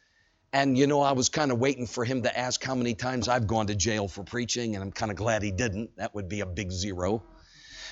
And 0.53 0.79
you 0.79 0.87
know, 0.87 1.03
I 1.03 1.13
was 1.13 1.29
kind 1.29 1.53
of 1.53 1.59
waiting 1.59 1.87
for 1.87 2.05
him 2.05 2.23
to 2.23 2.39
ask 2.39 2.63
how 2.65 2.75
many 2.75 2.95
times 2.95 3.29
I've 3.29 3.47
gone 3.47 3.67
to 3.67 3.75
jail 3.75 4.09
for 4.09 4.25
preaching, 4.25 4.75
and 4.75 4.83
I'm 4.83 4.93
kind 4.93 5.11
of 5.11 5.19
glad 5.19 5.43
he 5.43 5.51
didn't. 5.51 5.97
That 5.97 6.15
would 6.15 6.29
be 6.29 6.41
a 6.41 6.47
big 6.47 6.71
zero. 6.73 7.23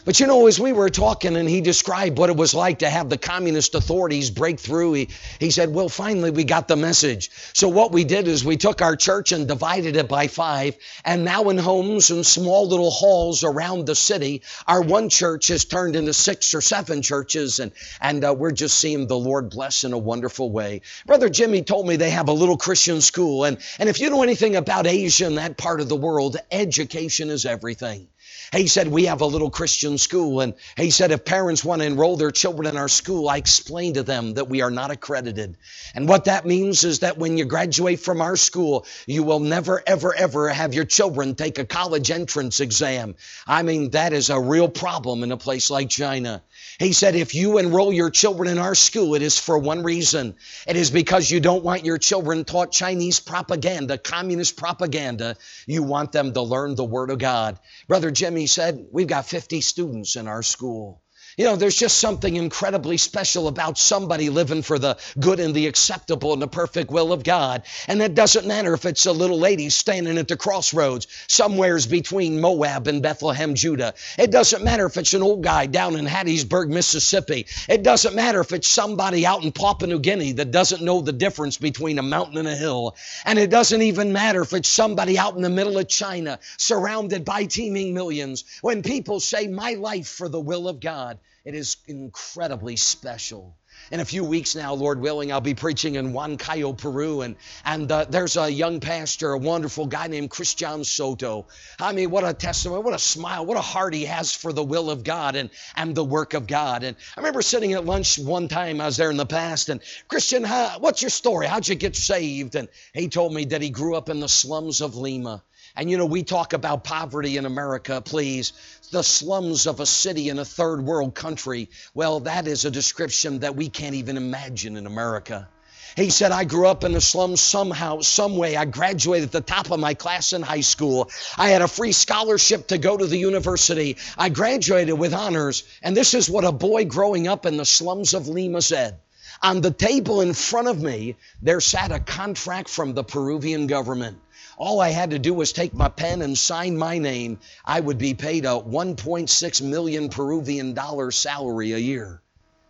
But 0.05 0.19
you 0.19 0.27
know, 0.27 0.49
as 0.49 0.59
we 0.59 0.73
were 0.73 0.91
talking 0.91 1.37
and 1.37 1.49
he 1.49 1.61
described 1.61 2.19
what 2.19 2.29
it 2.29 2.37
was 2.37 2.55
like 2.55 2.81
to 2.81 2.91
have 2.91 3.09
the 3.09 3.17
communist 3.17 3.75
authorities 3.77 4.31
break 4.31 4.59
through, 4.59 4.95
he, 4.95 5.09
he 5.39 5.51
said, 5.51 5.73
Well, 5.73 5.89
finally 5.89 6.31
we 6.31 6.43
got 6.43 6.67
the 6.67 6.77
message. 6.77 7.31
So 7.53 7.69
what 7.69 7.93
we 7.93 8.03
did 8.03 8.27
is 8.27 8.45
we 8.45 8.57
took 8.57 8.83
our 8.83 8.97
church 8.97 9.31
and 9.31 9.47
divided 9.47 9.95
it 9.95 10.09
by 10.09 10.27
five. 10.27 10.77
And 11.05 11.25
now 11.25 11.51
in 11.51 11.59
homes 11.59 12.11
and 12.11 12.27
small 12.27 12.67
little 12.69 12.91
halls 12.91 13.45
around 13.45 13.87
the 13.87 13.95
city, 13.95 14.43
our 14.67 14.83
one 14.83 15.09
church 15.09 15.49
has 15.49 15.65
turned 15.65 15.95
into 15.95 16.13
six 16.13 16.53
or 16.53 16.61
seven 16.61 17.03
churches. 17.03 17.61
And, 17.61 17.71
and 18.01 18.25
uh, 18.25 18.35
we're 18.35 18.51
just 18.51 18.79
seeing 18.81 19.07
the 19.07 19.19
Lord 19.19 19.51
bless 19.51 19.85
in 19.85 19.93
a 19.93 19.99
wonderful 19.99 20.51
way. 20.51 20.83
Brother 21.07 21.29
Jimmy 21.29 21.63
told 21.63 21.87
me 21.87 21.95
they 21.95 22.11
have 22.11 22.29
a 22.29 22.33
little 22.33 22.57
Christian 22.57 23.01
school. 23.01 23.45
And, 23.45 23.59
and 23.79 23.89
if 23.89 24.01
you 24.01 24.11
know 24.11 24.23
anything 24.25 24.57
about 24.57 24.89
Asia 24.89 25.27
and 25.27 25.39
that 25.39 25.57
part 25.57 25.81
of 25.81 25.89
the 25.89 25.97
world, 25.97 26.37
education 26.51 27.31
is 27.31 27.47
everything. 27.47 28.09
He 28.53 28.67
said, 28.67 28.89
We 28.89 29.07
have 29.07 29.23
a 29.23 29.27
little 29.27 29.51
Christian 29.51 29.97
school. 29.97 30.41
And 30.41 30.55
he 30.77 30.91
said, 30.91 31.11
If 31.11 31.25
parents 31.25 31.65
want 31.65 31.81
to 31.81 31.87
enroll 31.87 32.17
their 32.17 32.31
children 32.31 32.69
in 32.69 32.77
our 32.77 32.89
school, 32.89 33.29
I 33.29 33.39
explain 33.39 33.95
to 33.95 34.03
them 34.03 34.35
that 34.35 34.49
we 34.49 34.61
are 34.61 34.71
not 34.71 34.91
accredited. 34.91 35.57
And 35.95 36.07
what 36.07 36.27
that 36.27 36.45
means 36.45 36.85
is 36.85 37.01
that 37.01 37.17
when 37.17 37.39
you 37.39 37.47
graduate 37.47 38.01
from 38.01 38.21
our 38.21 38.37
school, 38.37 38.87
you 39.07 39.23
will 39.23 39.41
never, 39.41 39.83
ever, 39.87 40.15
ever 40.15 40.51
have 40.51 40.75
your 40.75 40.85
children 40.85 41.35
take 41.35 41.59
a 41.59 41.65
college 41.65 42.11
entrance 42.11 42.61
exam. 42.61 43.15
I 43.47 43.63
mean, 43.63 43.91
that 43.91 44.13
is 44.13 44.29
a 44.29 44.39
real 44.39 44.69
problem 44.69 45.23
in 45.23 45.33
a 45.33 45.37
place 45.39 45.71
like 45.71 45.89
China. 45.89 46.43
He 46.79 46.93
said, 46.93 47.15
if 47.15 47.35
you 47.35 47.59
enroll 47.59 47.93
your 47.93 48.11
children 48.11 48.49
in 48.49 48.59
our 48.59 48.75
school, 48.75 49.15
it 49.15 49.23
is 49.23 49.39
for 49.39 49.59
one 49.59 49.83
reason. 49.83 50.35
It 50.67 50.77
is 50.77 50.91
because 50.91 51.31
you 51.31 51.41
don't 51.41 51.65
want 51.65 51.85
your 51.85 51.99
children 51.99 52.45
taught 52.45 52.73
Chinese 52.73 53.21
propaganda, 53.21 53.99
communist 53.99 54.57
propaganda. 54.57 55.37
You 55.67 55.83
want 55.83 56.13
them 56.13 56.33
to 56.33 56.43
learn 56.43 56.75
the 56.75 56.85
Word 56.85 57.11
of 57.11 57.19
God. 57.19 57.59
Brother 57.89 58.11
Jimmy 58.11 58.42
said, 58.47 58.87
we've 58.93 59.07
got 59.07 59.27
50 59.27 59.61
students 59.61 60.17
in 60.17 60.29
our 60.29 60.43
school. 60.43 61.03
You 61.39 61.47
know, 61.47 61.57
there's 61.57 61.77
just 61.77 61.97
something 61.97 62.37
incredibly 62.37 62.99
special 62.99 63.49
about 63.49 63.79
somebody 63.79 64.29
living 64.29 64.61
for 64.61 64.79
the 64.79 64.99
good 65.19 65.41
and 65.41 65.55
the 65.55 65.67
acceptable 65.67 66.35
and 66.35 66.43
the 66.43 66.47
perfect 66.47 66.91
will 66.91 67.11
of 67.11 67.25
God. 67.25 67.62
And 67.89 68.03
it 68.03 68.15
doesn't 68.15 68.47
matter 68.47 68.75
if 68.75 68.85
it's 68.85 69.07
a 69.07 69.12
little 69.12 69.39
lady 69.39 69.71
standing 69.71 70.19
at 70.19 70.29
the 70.29 70.37
crossroads, 70.37 71.07
somewheres 71.29 71.87
between 71.87 72.39
Moab 72.39 72.87
and 72.87 73.01
Bethlehem, 73.01 73.55
Judah. 73.55 73.95
It 74.19 74.31
doesn't 74.31 74.62
matter 74.62 74.85
if 74.85 74.99
it's 74.99 75.15
an 75.15 75.23
old 75.23 75.43
guy 75.43 75.65
down 75.65 75.97
in 75.97 76.05
Hattiesburg, 76.05 76.69
Mississippi. 76.69 77.47
It 77.67 77.83
doesn't 77.83 78.15
matter 78.15 78.41
if 78.41 78.53
it's 78.53 78.69
somebody 78.69 79.25
out 79.25 79.43
in 79.43 79.53
Papua 79.53 79.89
New 79.89 80.01
Guinea 80.01 80.33
that 80.33 80.51
doesn't 80.51 80.83
know 80.83 81.01
the 81.01 81.15
difference 81.15 81.57
between 81.57 81.99
a 81.99 82.03
mountain 82.03 82.37
and 82.37 82.49
a 82.49 82.55
hill. 82.55 82.95
And 83.25 83.39
it 83.39 83.49
doesn't 83.49 83.81
even 83.81 84.12
matter 84.12 84.43
if 84.43 84.53
it's 84.53 84.69
somebody 84.69 85.19
out 85.19 85.35
in 85.35 85.41
the 85.41 85.49
middle 85.49 85.79
of 85.79 85.89
China, 85.89 86.41
surrounded 86.59 87.25
by 87.25 87.47
teeming 87.47 87.95
millions. 87.95 88.45
When 88.61 88.83
people 88.83 89.19
say, 89.19 89.47
My 89.49 89.73
life 89.75 90.09
for 90.09 90.29
the 90.29 90.41
will 90.41 90.69
of 90.69 90.79
God, 90.79 91.19
it 91.45 91.55
is 91.55 91.77
incredibly 91.89 92.77
special. 92.77 93.57
In 93.91 94.01
a 94.01 94.05
few 94.05 94.23
weeks 94.23 94.55
now, 94.55 94.75
Lord 94.75 95.01
willing, 95.01 95.33
I'll 95.33 95.41
be 95.41 95.55
preaching 95.55 95.97
in 95.97 96.13
Huancayo, 96.13 96.77
Peru, 96.77 97.23
and 97.23 97.37
and 97.65 97.91
uh, 97.91 98.05
there's 98.05 98.37
a 98.37 98.49
young 98.49 98.81
pastor, 98.81 99.33
a 99.33 99.39
wonderful 99.39 99.87
guy 99.87 100.07
named 100.07 100.31
Christian 100.31 100.85
Soto. 100.85 101.49
I 101.81 101.93
mean, 101.93 102.11
what 102.11 102.23
a 102.23 102.33
testimony, 102.33 102.83
what 102.83 102.95
a 102.95 102.99
smile, 102.99 103.45
what 103.45 103.57
a 103.57 103.63
heart 103.63 103.95
he 103.95 104.05
has 104.05 104.35
for 104.35 104.53
the 104.53 104.63
will 104.63 104.91
of 104.91 105.03
God 105.03 105.35
and 105.35 105.51
and 105.75 105.95
the 105.95 106.05
work 106.05 106.35
of 106.35 106.47
God. 106.47 106.85
And 106.85 106.97
I 107.17 107.21
remember 107.21 107.43
sitting 107.43 107.73
at 107.73 107.85
lunch 107.85 108.19
one 108.19 108.47
time, 108.47 108.81
I 108.81 108.87
was 108.87 108.97
there 108.97 109.11
in 109.11 109.17
the 109.17 109.27
past, 109.27 109.69
and 109.69 109.81
Christian, 110.07 110.45
how, 110.45 110.79
what's 110.79 111.03
your 111.03 111.11
story? 111.11 111.47
How'd 111.47 111.67
you 111.67 111.75
get 111.75 111.97
saved? 111.97 112.55
And 112.55 112.69
he 112.95 113.09
told 113.09 113.35
me 113.35 113.47
that 113.47 113.63
he 113.63 113.71
grew 113.71 113.97
up 113.97 114.09
in 114.09 114.21
the 114.21 114.29
slums 114.29 114.81
of 114.81 114.97
Lima. 114.97 115.43
And 115.76 115.91
you 115.91 115.97
know, 115.97 116.07
we 116.07 116.23
talk 116.23 116.52
about 116.52 116.85
poverty 116.85 117.37
in 117.37 117.47
America, 117.47 118.00
please. 118.00 118.52
The 118.91 119.02
slums 119.02 119.67
of 119.67 119.81
a 119.81 119.87
city 119.87 120.29
in 120.29 120.38
a 120.38 120.45
third 120.45 120.85
world 120.85 121.14
country. 121.14 121.71
Well, 121.95 122.21
that 122.21 122.47
is 122.47 122.64
a 122.64 122.71
description 122.71 123.41
that 123.41 123.57
we 123.57 123.69
can't 123.69 123.95
even 123.95 124.17
imagine 124.17 124.76
in 124.76 124.87
America. 124.87 125.49
He 125.97 126.11
said, 126.11 126.33
I 126.33 126.45
grew 126.45 126.67
up 126.69 126.85
in 126.85 126.93
the 126.93 127.00
slums 127.00 127.41
somehow, 127.41 128.00
some 128.00 128.37
way. 128.37 128.57
I 128.57 128.64
graduated 128.64 129.29
at 129.29 129.33
the 129.33 129.41
top 129.41 129.71
of 129.71 129.79
my 129.79 129.95
class 129.95 130.33
in 130.33 130.43
high 130.43 130.62
school. 130.62 131.11
I 131.37 131.50
had 131.50 131.61
a 131.61 131.69
free 131.69 131.93
scholarship 131.93 132.69
to 132.69 132.79
go 132.79 132.97
to 132.97 133.07
the 133.07 133.19
university. 133.19 133.99
I 134.17 134.31
graduated 134.31 134.99
with 134.99 135.12
honors. 135.12 135.64
And 135.83 135.97
this 135.97 136.14
is 136.14 136.31
what 136.31 136.45
a 136.45 136.52
boy 136.52 136.87
growing 136.87 137.29
up 137.29 137.45
in 137.45 137.59
the 137.59 137.67
slums 137.67 138.14
of 138.14 138.29
Lima 138.29 138.62
said. 138.62 138.99
On 139.43 139.61
the 139.61 139.71
table 139.71 140.21
in 140.21 140.35
front 140.35 140.69
of 140.69 140.81
me, 140.81 141.17
there 141.43 141.61
sat 141.61 141.93
a 141.93 141.99
contract 141.99 142.69
from 142.69 142.95
the 142.95 143.05
Peruvian 143.05 143.67
government. 143.67 144.19
All 144.57 144.81
I 144.81 144.91
had 144.91 145.11
to 145.11 145.19
do 145.19 145.33
was 145.35 145.53
take 145.53 145.75
my 145.75 145.89
pen 145.89 146.23
and 146.23 146.37
sign 146.37 146.77
my 146.77 146.99
name. 146.99 147.39
I 147.65 147.81
would 147.81 147.99
be 147.99 148.15
paid 148.15 148.45
a 148.45 148.51
1.6 148.51 149.63
million 149.63 150.09
Peruvian 150.09 150.75
dollar 150.75 151.11
salary 151.11 151.73
a 151.73 151.79
year. 151.79 152.21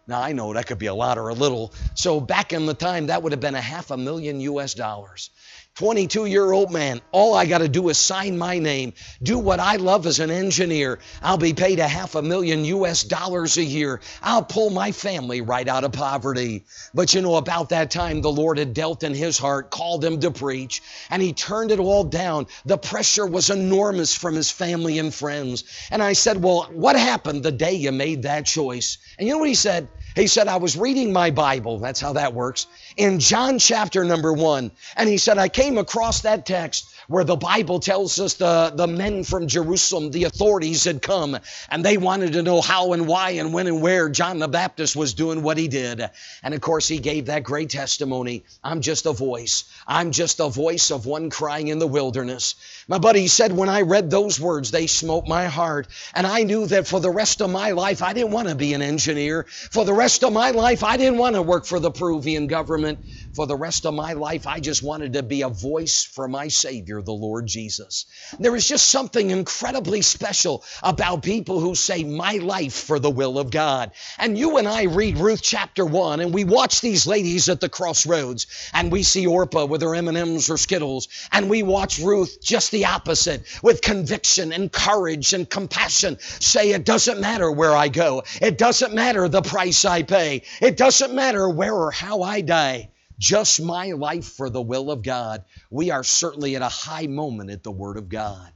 Now 0.07 0.21
I 0.21 0.33
know 0.33 0.53
that 0.53 0.67
could 0.67 0.79
be 0.79 0.87
a 0.87 0.95
lot 0.95 1.19
or 1.19 1.29
a 1.29 1.35
little. 1.35 1.73
So 1.95 2.21
back 2.21 2.53
in 2.53 2.67
the 2.67 2.75
time, 2.75 3.07
that 3.07 3.23
would 3.23 3.33
have 3.33 3.41
been 3.41 3.55
a 3.55 3.61
half 3.61 3.91
a 3.91 3.97
million 3.97 4.41
US 4.41 4.75
dollars. 4.75 5.31
22 5.77 6.27
year 6.27 6.53
old 6.53 6.71
man, 6.71 7.01
all 7.13 7.35
I 7.35 7.47
got 7.47 7.59
to 7.59 7.69
do 7.69 7.89
is 7.89 7.97
sign 7.97 8.37
my 8.37 8.59
name, 8.59 8.93
do 9.23 9.39
what 9.39 9.59
I 9.59 9.77
love 9.77 10.05
as 10.07 10.21
an 10.21 10.31
engineer. 10.31 10.99
I'll 11.23 11.39
be 11.39 11.55
paid 11.55 11.79
a 11.79 11.89
half 11.89 12.15
a 12.15 12.21
million 12.21 12.67
US 12.67 13.05
dollars 13.05 13.57
a 13.57 13.65
year. 13.65 14.03
I'll 14.23 14.45
pull 14.45 14.69
my 14.69 14.93
family 14.93 15.41
right 15.41 15.67
out 15.67 15.85
of 15.85 15.93
poverty. 15.93 16.65
But 16.93 17.15
you 17.15 17.23
know, 17.23 17.37
about 17.37 17.71
that 17.71 17.91
time, 17.91 18.21
the 18.21 18.31
Lord 18.31 18.59
had 18.59 18.75
dealt 18.75 19.03
in 19.03 19.15
his 19.15 19.39
heart, 19.39 19.71
called 19.71 20.05
him 20.05 20.21
to 20.21 20.31
preach, 20.31 20.83
and 21.09 21.23
he 21.23 21.33
turned 21.33 21.71
it 21.71 21.79
all 21.79 22.05
down. 22.05 22.49
The 22.67 22.77
pressure 22.77 23.27
was 23.27 23.49
enormous 23.49 24.15
from 24.15 24.35
his 24.35 24.51
family 24.51 24.99
and 24.99 25.13
friends. 25.13 25.65
And 25.91 26.03
I 26.03 26.13
said, 26.13 26.43
Well, 26.43 26.69
what 26.71 26.97
happened 26.97 27.45
the 27.45 27.51
day 27.51 27.73
you 27.73 27.93
made 27.93 28.25
that 28.25 28.45
choice? 28.45 28.99
And 29.19 29.27
you 29.27 29.33
know 29.33 29.39
what 29.39 29.49
he 29.49 29.55
said? 29.55 29.89
He 30.15 30.27
said, 30.27 30.49
I 30.49 30.57
was 30.57 30.77
reading 30.77 31.13
my 31.13 31.31
Bible. 31.31 31.79
That's 31.79 32.01
how 32.01 32.13
that 32.15 32.35
works. 32.35 32.67
In 32.97 33.19
John 33.19 33.59
chapter 33.59 34.05
number 34.05 34.33
one. 34.33 34.71
And 34.97 35.09
he 35.09 35.19
said, 35.19 35.39
I 35.39 35.49
came 35.49 35.79
across 35.79 36.23
that 36.23 36.45
text 36.47 36.95
where 37.13 37.25
the 37.25 37.37
Bible 37.37 37.79
tells 37.79 38.19
us 38.19 38.35
the, 38.35 38.73
the 38.75 38.87
men 38.87 39.23
from 39.23 39.47
Jerusalem, 39.47 40.11
the 40.11 40.25
authorities 40.25 40.85
had 40.85 41.03
come 41.03 41.39
and 41.71 41.85
they 41.85 41.99
wanted 41.99 42.33
to 42.33 42.43
know 42.43 42.63
how 42.63 42.95
and 42.95 43.07
why 43.07 43.33
and 43.33 43.53
when 43.53 43.67
and 43.67 43.83
where 43.83 44.09
John 44.09 44.39
the 44.39 44.49
Baptist 44.49 44.97
was 44.97 45.13
doing 45.13 45.43
what 45.43 45.59
he 45.59 45.69
did. 45.69 46.09
And 46.43 46.55
of 46.55 46.63
course, 46.63 46.89
he 46.89 46.99
gave 46.99 47.27
that 47.27 47.43
great 47.43 47.69
testimony 47.69 48.45
I'm 48.65 48.81
just 48.81 49.05
a 49.05 49.13
voice. 49.13 49.65
I'm 49.87 50.11
just 50.11 50.41
a 50.41 50.49
voice 50.49 50.91
of 50.91 51.05
one 51.05 51.29
crying 51.29 51.69
in 51.69 51.79
the 51.79 51.87
wilderness. 51.87 52.55
My 52.89 52.99
buddy 52.99 53.29
said, 53.29 53.53
when 53.53 53.69
I 53.69 53.83
read 53.83 54.11
those 54.11 54.41
words, 54.41 54.71
they 54.71 54.87
smote 54.87 55.29
my 55.29 55.47
heart. 55.47 55.89
And 56.15 56.27
I 56.27 56.45
knew 56.45 56.67
that 56.69 56.87
for 56.87 56.99
the 56.99 57.11
rest 57.11 57.43
of 57.43 57.51
my 57.51 57.73
life, 57.73 58.03
I 58.03 58.15
didn't 58.15 58.33
want 58.33 58.49
to 58.49 58.55
be 58.55 58.73
an 58.73 58.81
engineer. 58.81 59.45
For 59.71 59.85
the 59.85 59.93
rest 59.93 60.25
of 60.25 60.33
my 60.33 60.51
life, 60.51 60.83
I 60.83 60.97
didn't 60.97 61.19
want 61.19 61.37
to 61.37 61.43
work 61.43 61.67
for 61.67 61.79
the 61.79 61.91
Peruvian 61.91 62.47
government. 62.47 63.01
For 63.35 63.47
the 63.47 63.57
rest 63.57 63.87
of 63.87 63.95
my 63.95 64.13
life, 64.13 64.47
I 64.47 64.61
just 64.61 64.83
wanted 64.83 65.15
to 65.15 65.23
be 65.23 65.41
a 65.41 65.49
voice 65.49 66.05
for 66.05 66.29
my 66.29 66.49
Savior, 66.49 67.01
the 67.01 67.15
Lord 67.15 67.47
Jesus. 67.47 68.05
There 68.39 68.55
is 68.55 68.69
just 68.69 68.89
something 68.89 69.31
incredibly 69.31 70.03
special 70.03 70.63
about 70.83 71.23
people 71.23 71.59
who 71.59 71.75
say, 71.75 72.05
My 72.05 72.35
life 72.35 72.75
for 72.75 72.99
the 72.99 73.09
will 73.11 73.39
of 73.39 73.51
God. 73.51 73.93
And 74.19 74.37
you 74.37 74.59
and 74.59 74.69
I 74.69 74.83
read 74.83 75.17
Ruth 75.17 75.41
chapter 75.41 75.83
1, 75.83 76.21
and 76.21 76.35
we 76.35 76.45
watch 76.45 76.83
these 76.83 77.07
ladies 77.07 77.49
at 77.49 77.59
the 77.59 77.71
crossroads, 77.71 78.47
and 78.75 78.93
we 78.93 79.03
see 79.03 79.27
Orpah 79.27 79.65
with 79.65 79.81
her 79.81 79.95
M&Ms 79.95 80.51
or 80.51 80.59
Skittles, 80.59 81.09
and 81.33 81.49
we 81.49 81.63
watch 81.63 82.01
Ruth 82.01 82.37
just 82.43 82.71
the 82.71 82.85
opposite 82.85 83.47
with 83.63 83.81
conviction 83.81 84.53
and 84.53 84.71
courage 84.71 85.33
and 85.33 85.49
compassion 85.49 86.19
say, 86.21 86.73
It 86.73 86.85
doesn't 86.85 87.19
matter 87.19 87.51
where 87.51 87.75
I 87.75 87.89
go. 87.89 88.25
It 88.43 88.59
doesn't 88.59 88.93
matter 88.93 89.27
the 89.27 89.41
price 89.41 89.87
I 89.87 90.03
pay. 90.03 90.43
It 90.61 90.77
doesn't 90.77 91.15
matter 91.15 91.49
where 91.49 91.75
or 91.75 91.91
how 91.91 92.21
I 92.21 92.43
die. 92.43 92.91
Just 93.23 93.63
my 93.63 93.93
life 93.93 94.25
for 94.33 94.51
the 94.51 94.61
will 94.61 94.91
of 94.91 95.05
God. 95.05 95.45
We 95.71 95.93
are 95.93 96.03
certainly 96.03 96.57
at 96.57 96.63
a 96.63 96.69
high 96.69 97.07
moment 97.07 97.51
at 97.51 97.63
the 97.63 97.71
Word 97.71 97.97
of 97.97 98.09
God. 98.09 98.53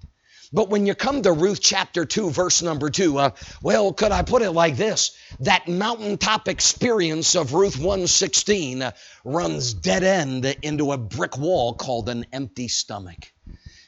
But 0.52 0.70
when 0.70 0.86
you 0.86 0.96
come 0.96 1.22
to 1.22 1.30
Ruth 1.30 1.60
chapter 1.60 2.04
2, 2.04 2.30
verse 2.30 2.62
number 2.62 2.90
2, 2.90 3.16
uh, 3.16 3.30
well, 3.62 3.92
could 3.92 4.10
I 4.10 4.22
put 4.22 4.42
it 4.42 4.50
like 4.50 4.76
this? 4.76 5.16
That 5.38 5.68
mountaintop 5.68 6.48
experience 6.48 7.36
of 7.36 7.54
Ruth 7.54 7.76
116 7.76 8.82
uh, 8.82 8.90
runs 9.24 9.72
dead 9.72 10.02
end 10.02 10.44
into 10.62 10.90
a 10.90 10.98
brick 10.98 11.38
wall 11.38 11.74
called 11.74 12.08
an 12.08 12.26
empty 12.32 12.66
stomach. 12.66 13.32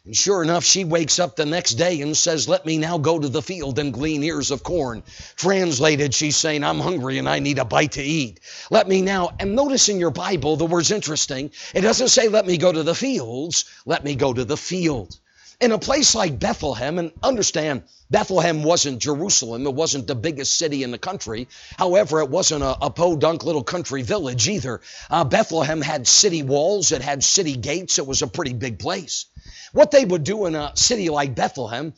And 0.08 0.16
sure 0.16 0.42
enough, 0.42 0.64
she 0.64 0.86
wakes 0.86 1.18
up 1.18 1.36
the 1.36 1.44
next 1.44 1.74
day 1.74 2.00
and 2.00 2.16
says, 2.16 2.48
Let 2.48 2.64
me 2.64 2.78
now 2.78 2.96
go 2.96 3.18
to 3.18 3.28
the 3.28 3.42
field 3.42 3.78
and 3.78 3.92
glean 3.92 4.22
ears 4.22 4.50
of 4.50 4.62
corn. 4.62 5.02
Translated, 5.36 6.14
she's 6.14 6.34
saying, 6.34 6.64
I'm 6.64 6.80
hungry 6.80 7.18
and 7.18 7.28
I 7.28 7.40
need 7.40 7.58
a 7.58 7.66
bite 7.66 7.92
to 7.92 8.02
eat. 8.02 8.40
Let 8.70 8.88
me 8.88 9.02
now, 9.02 9.32
and 9.38 9.54
notice 9.54 9.90
in 9.90 10.00
your 10.00 10.10
Bible, 10.10 10.56
the 10.56 10.64
word's 10.64 10.92
interesting. 10.92 11.50
It 11.74 11.82
doesn't 11.82 12.08
say, 12.08 12.28
Let 12.28 12.46
me 12.46 12.56
go 12.56 12.72
to 12.72 12.82
the 12.82 12.94
fields, 12.94 13.66
let 13.84 14.02
me 14.02 14.14
go 14.14 14.32
to 14.32 14.46
the 14.46 14.56
field. 14.56 15.20
In 15.60 15.72
a 15.72 15.78
place 15.78 16.14
like 16.14 16.38
Bethlehem, 16.38 17.00
and 17.00 17.10
understand, 17.20 17.82
Bethlehem 18.08 18.62
wasn't 18.62 19.00
Jerusalem. 19.00 19.66
It 19.66 19.74
wasn't 19.74 20.06
the 20.06 20.14
biggest 20.14 20.54
city 20.54 20.84
in 20.84 20.92
the 20.92 20.98
country. 20.98 21.48
However, 21.76 22.20
it 22.20 22.30
wasn't 22.30 22.62
a, 22.62 22.76
a 22.80 22.90
podunk 22.90 23.44
little 23.44 23.64
country 23.64 24.02
village 24.02 24.48
either. 24.48 24.80
Uh, 25.10 25.24
Bethlehem 25.24 25.80
had 25.80 26.06
city 26.06 26.44
walls, 26.44 26.92
it 26.92 27.02
had 27.02 27.24
city 27.24 27.56
gates. 27.56 27.98
It 27.98 28.06
was 28.06 28.22
a 28.22 28.28
pretty 28.28 28.52
big 28.52 28.78
place. 28.78 29.24
What 29.72 29.90
they 29.90 30.04
would 30.04 30.22
do 30.22 30.46
in 30.46 30.54
a 30.54 30.76
city 30.76 31.08
like 31.08 31.34
Bethlehem 31.34 31.92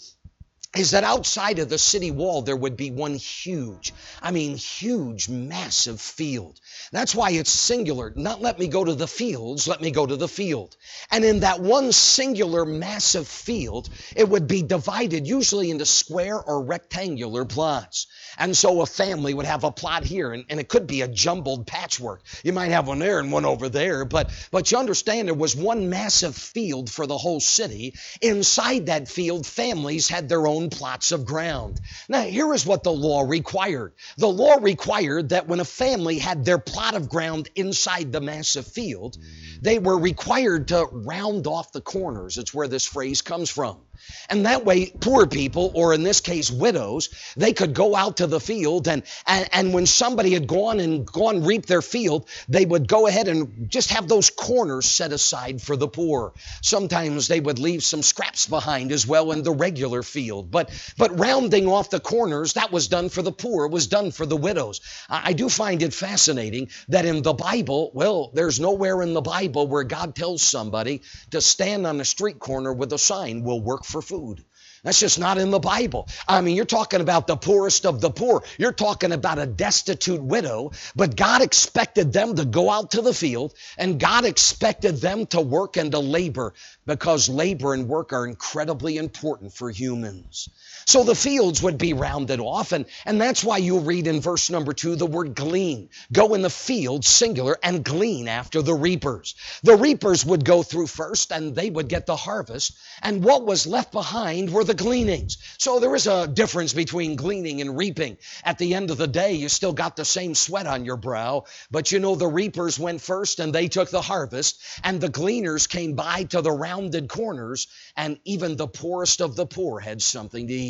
is 0.74 0.92
that 0.92 1.04
outside 1.04 1.58
of 1.58 1.68
the 1.68 1.78
city 1.78 2.10
wall 2.10 2.42
there 2.42 2.56
would 2.56 2.76
be 2.76 2.90
one 2.90 3.14
huge, 3.14 3.92
I 4.22 4.30
mean, 4.30 4.56
huge, 4.56 5.28
massive 5.28 6.00
field. 6.00 6.58
That's 6.92 7.14
why 7.14 7.30
it's 7.30 7.50
singular. 7.50 8.12
Not 8.16 8.40
let 8.40 8.58
me 8.58 8.66
go 8.66 8.84
to 8.84 8.94
the 8.94 9.06
fields, 9.06 9.68
let 9.68 9.80
me 9.80 9.90
go 9.90 10.06
to 10.06 10.16
the 10.16 10.28
field. 10.28 10.76
And 11.10 11.24
in 11.24 11.40
that 11.40 11.60
one 11.60 11.92
singular, 11.92 12.64
massive 12.64 13.28
field, 13.28 13.88
it 14.16 14.28
would 14.28 14.46
be 14.46 14.62
divided 14.62 15.26
usually 15.26 15.70
into 15.70 15.86
square 15.86 16.40
or 16.40 16.64
rectangular 16.64 17.44
plots. 17.44 18.06
And 18.38 18.56
so 18.56 18.80
a 18.80 18.86
family 18.86 19.34
would 19.34 19.46
have 19.46 19.64
a 19.64 19.70
plot 19.70 20.04
here, 20.04 20.32
and, 20.32 20.44
and 20.48 20.60
it 20.60 20.68
could 20.68 20.86
be 20.86 21.02
a 21.02 21.08
jumbled 21.08 21.66
patchwork. 21.66 22.22
You 22.42 22.52
might 22.52 22.70
have 22.70 22.88
one 22.88 22.98
there 22.98 23.20
and 23.20 23.30
one 23.30 23.44
over 23.44 23.68
there, 23.68 24.04
but, 24.04 24.30
but 24.50 24.70
you 24.70 24.78
understand 24.78 25.28
there 25.28 25.34
was 25.34 25.54
one 25.56 25.90
massive 25.90 26.36
field 26.36 26.90
for 26.90 27.06
the 27.06 27.18
whole 27.18 27.40
city. 27.40 27.94
Inside 28.20 28.86
that 28.86 29.08
field, 29.08 29.46
families 29.46 30.08
had 30.08 30.28
their 30.28 30.46
own 30.46 30.70
plots 30.70 31.12
of 31.12 31.24
ground. 31.24 31.80
Now, 32.08 32.22
here 32.22 32.52
is 32.54 32.66
what 32.66 32.82
the 32.82 32.92
law 32.92 33.22
required 33.22 33.92
the 34.16 34.28
law 34.28 34.56
required 34.60 35.30
that 35.30 35.48
when 35.48 35.60
a 35.60 35.64
family 35.64 36.18
had 36.18 36.44
their 36.44 36.58
plot 36.60 36.94
of 36.94 37.08
ground 37.08 37.48
inside 37.54 38.12
the 38.12 38.20
massive 38.20 38.66
field, 38.66 39.16
they 39.60 39.78
were 39.78 39.98
required 39.98 40.68
to 40.68 40.86
round 40.90 41.46
off 41.46 41.72
the 41.72 41.80
corners. 41.80 42.38
It's 42.38 42.54
where 42.54 42.68
this 42.68 42.86
phrase 42.86 43.22
comes 43.22 43.50
from. 43.50 43.78
And 44.28 44.46
that 44.46 44.64
way, 44.64 44.86
poor 45.00 45.26
people, 45.26 45.72
or 45.74 45.94
in 45.94 46.02
this 46.02 46.20
case, 46.20 46.50
widows, 46.50 47.08
they 47.36 47.52
could 47.52 47.74
go 47.74 47.94
out 47.96 48.18
to 48.18 48.26
the 48.26 48.40
field 48.40 48.88
and, 48.88 49.02
and, 49.26 49.48
and 49.52 49.74
when 49.74 49.86
somebody 49.86 50.32
had 50.32 50.46
gone 50.46 50.80
and 50.80 51.06
gone 51.06 51.44
reap 51.44 51.66
their 51.66 51.82
field, 51.82 52.28
they 52.48 52.64
would 52.64 52.88
go 52.88 53.06
ahead 53.06 53.28
and 53.28 53.70
just 53.70 53.90
have 53.90 54.08
those 54.08 54.30
corners 54.30 54.86
set 54.86 55.12
aside 55.12 55.60
for 55.60 55.76
the 55.76 55.88
poor. 55.88 56.32
Sometimes 56.62 57.28
they 57.28 57.40
would 57.40 57.58
leave 57.58 57.82
some 57.82 58.02
scraps 58.02 58.46
behind 58.46 58.92
as 58.92 59.06
well 59.06 59.32
in 59.32 59.42
the 59.42 59.52
regular 59.52 60.02
field. 60.02 60.50
But, 60.50 60.70
but 60.96 61.18
rounding 61.18 61.68
off 61.68 61.90
the 61.90 62.00
corners, 62.00 62.54
that 62.54 62.72
was 62.72 62.88
done 62.88 63.08
for 63.08 63.22
the 63.22 63.32
poor, 63.32 63.68
was 63.68 63.86
done 63.86 64.10
for 64.10 64.26
the 64.26 64.36
widows. 64.36 64.80
I, 65.08 65.30
I 65.30 65.32
do 65.32 65.48
find 65.48 65.82
it 65.82 65.94
fascinating 65.94 66.70
that 66.88 67.04
in 67.04 67.22
the 67.22 67.34
Bible, 67.34 67.90
well, 67.94 68.30
there's 68.34 68.60
nowhere 68.60 69.02
in 69.02 69.14
the 69.14 69.20
Bible 69.20 69.66
where 69.66 69.84
God 69.84 70.14
tells 70.14 70.42
somebody 70.42 71.02
to 71.30 71.40
stand 71.40 71.86
on 71.86 72.00
a 72.00 72.04
street 72.04 72.38
corner 72.38 72.72
with 72.72 72.92
a 72.92 72.98
sign, 72.98 73.42
will 73.42 73.60
work 73.60 73.84
for 73.90 74.00
food. 74.02 74.44
That's 74.82 75.00
just 75.00 75.18
not 75.18 75.36
in 75.36 75.50
the 75.50 75.58
Bible. 75.58 76.08
I 76.26 76.40
mean, 76.40 76.56
you're 76.56 76.64
talking 76.64 77.02
about 77.02 77.26
the 77.26 77.36
poorest 77.36 77.84
of 77.84 78.00
the 78.00 78.10
poor. 78.10 78.42
You're 78.56 78.72
talking 78.72 79.12
about 79.12 79.38
a 79.38 79.44
destitute 79.44 80.22
widow, 80.22 80.72
but 80.96 81.16
God 81.16 81.42
expected 81.42 82.12
them 82.12 82.34
to 82.36 82.46
go 82.46 82.70
out 82.70 82.92
to 82.92 83.02
the 83.02 83.12
field 83.12 83.52
and 83.76 84.00
God 84.00 84.24
expected 84.24 84.96
them 84.96 85.26
to 85.26 85.40
work 85.40 85.76
and 85.76 85.92
to 85.92 85.98
labor 85.98 86.54
because 86.86 87.28
labor 87.28 87.74
and 87.74 87.88
work 87.88 88.12
are 88.12 88.26
incredibly 88.26 88.96
important 88.96 89.52
for 89.52 89.70
humans. 89.70 90.48
So 90.86 91.04
the 91.04 91.14
fields 91.14 91.62
would 91.62 91.78
be 91.78 91.92
rounded 91.92 92.40
off, 92.40 92.72
and, 92.72 92.86
and 93.04 93.20
that's 93.20 93.44
why 93.44 93.58
you'll 93.58 93.80
read 93.80 94.06
in 94.06 94.20
verse 94.20 94.50
number 94.50 94.72
two 94.72 94.96
the 94.96 95.06
word 95.06 95.34
glean. 95.34 95.90
Go 96.12 96.34
in 96.34 96.42
the 96.42 96.50
field, 96.50 97.04
singular, 97.04 97.56
and 97.62 97.84
glean 97.84 98.28
after 98.28 98.62
the 98.62 98.74
reapers. 98.74 99.34
The 99.62 99.76
reapers 99.76 100.24
would 100.24 100.44
go 100.44 100.62
through 100.62 100.88
first, 100.88 101.32
and 101.32 101.54
they 101.54 101.70
would 101.70 101.88
get 101.88 102.06
the 102.06 102.16
harvest, 102.16 102.76
and 103.02 103.22
what 103.22 103.46
was 103.46 103.66
left 103.66 103.92
behind 103.92 104.52
were 104.52 104.64
the 104.64 104.74
gleanings. 104.74 105.36
So 105.58 105.78
there 105.78 105.94
is 105.94 106.06
a 106.06 106.26
difference 106.26 106.72
between 106.72 107.16
gleaning 107.16 107.60
and 107.60 107.76
reaping. 107.76 108.16
At 108.44 108.58
the 108.58 108.74
end 108.74 108.90
of 108.90 108.96
the 108.96 109.06
day, 109.06 109.34
you 109.34 109.48
still 109.48 109.72
got 109.72 109.96
the 109.96 110.04
same 110.04 110.34
sweat 110.34 110.66
on 110.66 110.84
your 110.84 110.96
brow, 110.96 111.44
but 111.70 111.92
you 111.92 111.98
know 111.98 112.14
the 112.14 112.26
reapers 112.26 112.78
went 112.78 113.00
first 113.00 113.38
and 113.38 113.54
they 113.54 113.68
took 113.68 113.90
the 113.90 114.02
harvest, 114.02 114.60
and 114.82 115.00
the 115.00 115.08
gleaners 115.08 115.66
came 115.66 115.94
by 115.94 116.24
to 116.24 116.42
the 116.42 116.52
rounded 116.52 117.08
corners, 117.08 117.66
and 117.96 118.18
even 118.24 118.56
the 118.56 118.66
poorest 118.66 119.20
of 119.20 119.36
the 119.36 119.46
poor 119.46 119.78
had 119.80 120.00
something 120.00 120.46
to 120.48 120.54
eat. 120.54 120.69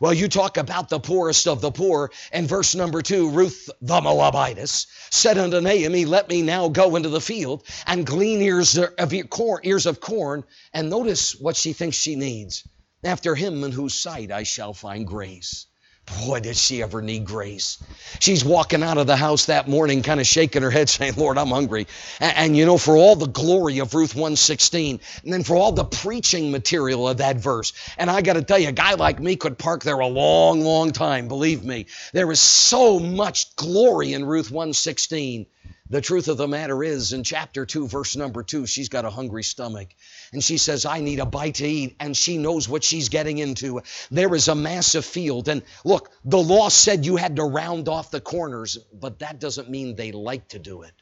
Well, 0.00 0.14
you 0.14 0.28
talk 0.28 0.56
about 0.56 0.88
the 0.88 1.00
poorest 1.00 1.46
of 1.46 1.60
the 1.60 1.70
poor, 1.70 2.10
and 2.32 2.48
verse 2.48 2.74
number 2.74 3.02
two, 3.02 3.30
Ruth 3.30 3.68
the 3.80 4.00
Moabitess 4.00 4.86
said 5.10 5.38
unto 5.38 5.60
Naomi, 5.60 6.04
Let 6.04 6.28
me 6.28 6.42
now 6.42 6.68
go 6.68 6.96
into 6.96 7.08
the 7.08 7.20
field 7.20 7.64
and 7.86 8.06
glean 8.06 8.40
ears 8.42 8.76
of 8.76 9.30
corn, 9.30 9.60
ears 9.64 9.86
of 9.86 10.00
corn, 10.00 10.44
and 10.72 10.90
notice 10.90 11.36
what 11.36 11.56
she 11.56 11.72
thinks 11.72 11.96
she 11.96 12.16
needs. 12.16 12.66
After 13.04 13.36
him 13.36 13.62
in 13.62 13.72
whose 13.72 13.94
sight 13.94 14.32
I 14.32 14.42
shall 14.42 14.74
find 14.74 15.06
grace. 15.06 15.67
Boy, 16.16 16.40
did 16.40 16.56
she 16.56 16.82
ever 16.82 17.02
need 17.02 17.24
grace. 17.24 17.78
She's 18.20 18.44
walking 18.44 18.82
out 18.82 18.98
of 18.98 19.06
the 19.06 19.16
house 19.16 19.46
that 19.46 19.68
morning, 19.68 20.02
kind 20.02 20.20
of 20.20 20.26
shaking 20.26 20.62
her 20.62 20.70
head, 20.70 20.88
saying, 20.88 21.14
Lord, 21.16 21.38
I'm 21.38 21.48
hungry. 21.48 21.86
And, 22.20 22.36
and, 22.36 22.56
you 22.56 22.66
know, 22.66 22.78
for 22.78 22.96
all 22.96 23.16
the 23.16 23.26
glory 23.26 23.78
of 23.80 23.94
Ruth 23.94 24.14
116, 24.14 25.00
and 25.22 25.32
then 25.32 25.42
for 25.42 25.56
all 25.56 25.72
the 25.72 25.84
preaching 25.84 26.50
material 26.50 27.08
of 27.08 27.18
that 27.18 27.36
verse. 27.36 27.72
And 27.98 28.10
I 28.10 28.22
got 28.22 28.34
to 28.34 28.42
tell 28.42 28.58
you, 28.58 28.68
a 28.68 28.72
guy 28.72 28.94
like 28.94 29.20
me 29.20 29.36
could 29.36 29.58
park 29.58 29.82
there 29.82 29.98
a 29.98 30.06
long, 30.06 30.62
long 30.62 30.92
time, 30.92 31.28
believe 31.28 31.64
me. 31.64 31.86
There 32.12 32.30
is 32.30 32.40
so 32.40 32.98
much 32.98 33.54
glory 33.56 34.14
in 34.14 34.24
Ruth 34.24 34.50
116. 34.50 35.46
The 35.90 36.00
truth 36.02 36.28
of 36.28 36.36
the 36.36 36.48
matter 36.48 36.84
is, 36.84 37.12
in 37.14 37.24
chapter 37.24 37.64
2, 37.64 37.88
verse 37.88 38.14
number 38.14 38.42
2, 38.42 38.66
she's 38.66 38.90
got 38.90 39.06
a 39.06 39.10
hungry 39.10 39.42
stomach. 39.42 39.88
And 40.32 40.44
she 40.44 40.58
says, 40.58 40.84
I 40.84 41.00
need 41.00 41.20
a 41.20 41.26
bite 41.26 41.56
to 41.56 41.66
eat. 41.66 41.96
And 42.00 42.16
she 42.16 42.36
knows 42.36 42.68
what 42.68 42.84
she's 42.84 43.08
getting 43.08 43.38
into. 43.38 43.80
There 44.10 44.34
is 44.34 44.48
a 44.48 44.54
massive 44.54 45.04
field. 45.04 45.48
And 45.48 45.62
look, 45.84 46.10
the 46.24 46.38
law 46.38 46.68
said 46.68 47.06
you 47.06 47.16
had 47.16 47.36
to 47.36 47.44
round 47.44 47.88
off 47.88 48.10
the 48.10 48.20
corners, 48.20 48.78
but 48.92 49.20
that 49.20 49.40
doesn't 49.40 49.70
mean 49.70 49.96
they 49.96 50.12
like 50.12 50.48
to 50.48 50.58
do 50.58 50.82
it. 50.82 50.92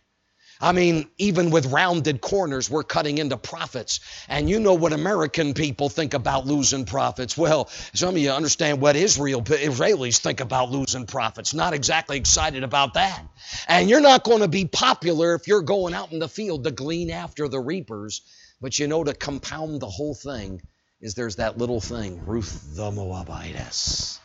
I 0.61 0.73
mean, 0.73 1.11
even 1.19 1.51
with 1.51 1.67
rounded 1.67 2.23
corners, 2.23 2.71
we're 2.71 2.83
cutting 2.83 3.19
into 3.19 3.37
profits. 3.37 4.01
And 4.29 4.49
you 4.49 4.59
know 4.59 4.73
what 4.73 4.95
American 4.95 5.53
people 5.53 5.91
think 5.91 6.15
about 6.15 6.47
losing 6.47 6.87
profits. 6.87 7.37
Well, 7.37 7.69
some 7.93 8.11
of 8.11 8.19
you 8.19 8.31
understand 8.31 8.81
what 8.81 8.97
Israel 8.97 9.43
Israelis 9.43 10.19
think 10.19 10.41
about 10.41 10.71
losing 10.71 11.05
profits. 11.05 11.53
Not 11.53 11.75
exactly 11.75 12.17
excited 12.17 12.65
about 12.65 12.95
that. 12.95 13.23
And 13.69 13.91
you're 13.91 14.01
not 14.01 14.25
going 14.25 14.41
to 14.41 14.49
be 14.49 14.65
popular 14.65 15.35
if 15.35 15.47
you're 15.47 15.63
going 15.63 15.93
out 15.93 16.13
in 16.13 16.21
the 16.21 16.29
field 16.29 16.65
to 16.65 16.71
glean 16.71 17.11
after 17.11 17.49
the 17.49 17.61
reapers. 17.61 18.23
But 18.61 18.79
you 18.79 18.87
know, 18.87 19.05
to 19.05 19.15
compound 19.15 19.81
the 19.81 19.89
whole 19.89 20.15
thing 20.15 20.63
is 21.01 21.15
there's 21.15 21.37
that 21.37 21.59
little 21.59 21.81
thing, 21.81 22.25
Ruth 22.25 22.75
the 22.75 22.91
Moabitess. 22.91 24.19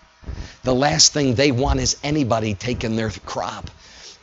The 0.63 0.73
last 0.73 1.13
thing 1.13 1.35
they 1.35 1.51
want 1.51 1.79
is 1.79 1.97
anybody 2.03 2.53
taking 2.53 2.95
their 2.95 3.09
crop. 3.09 3.69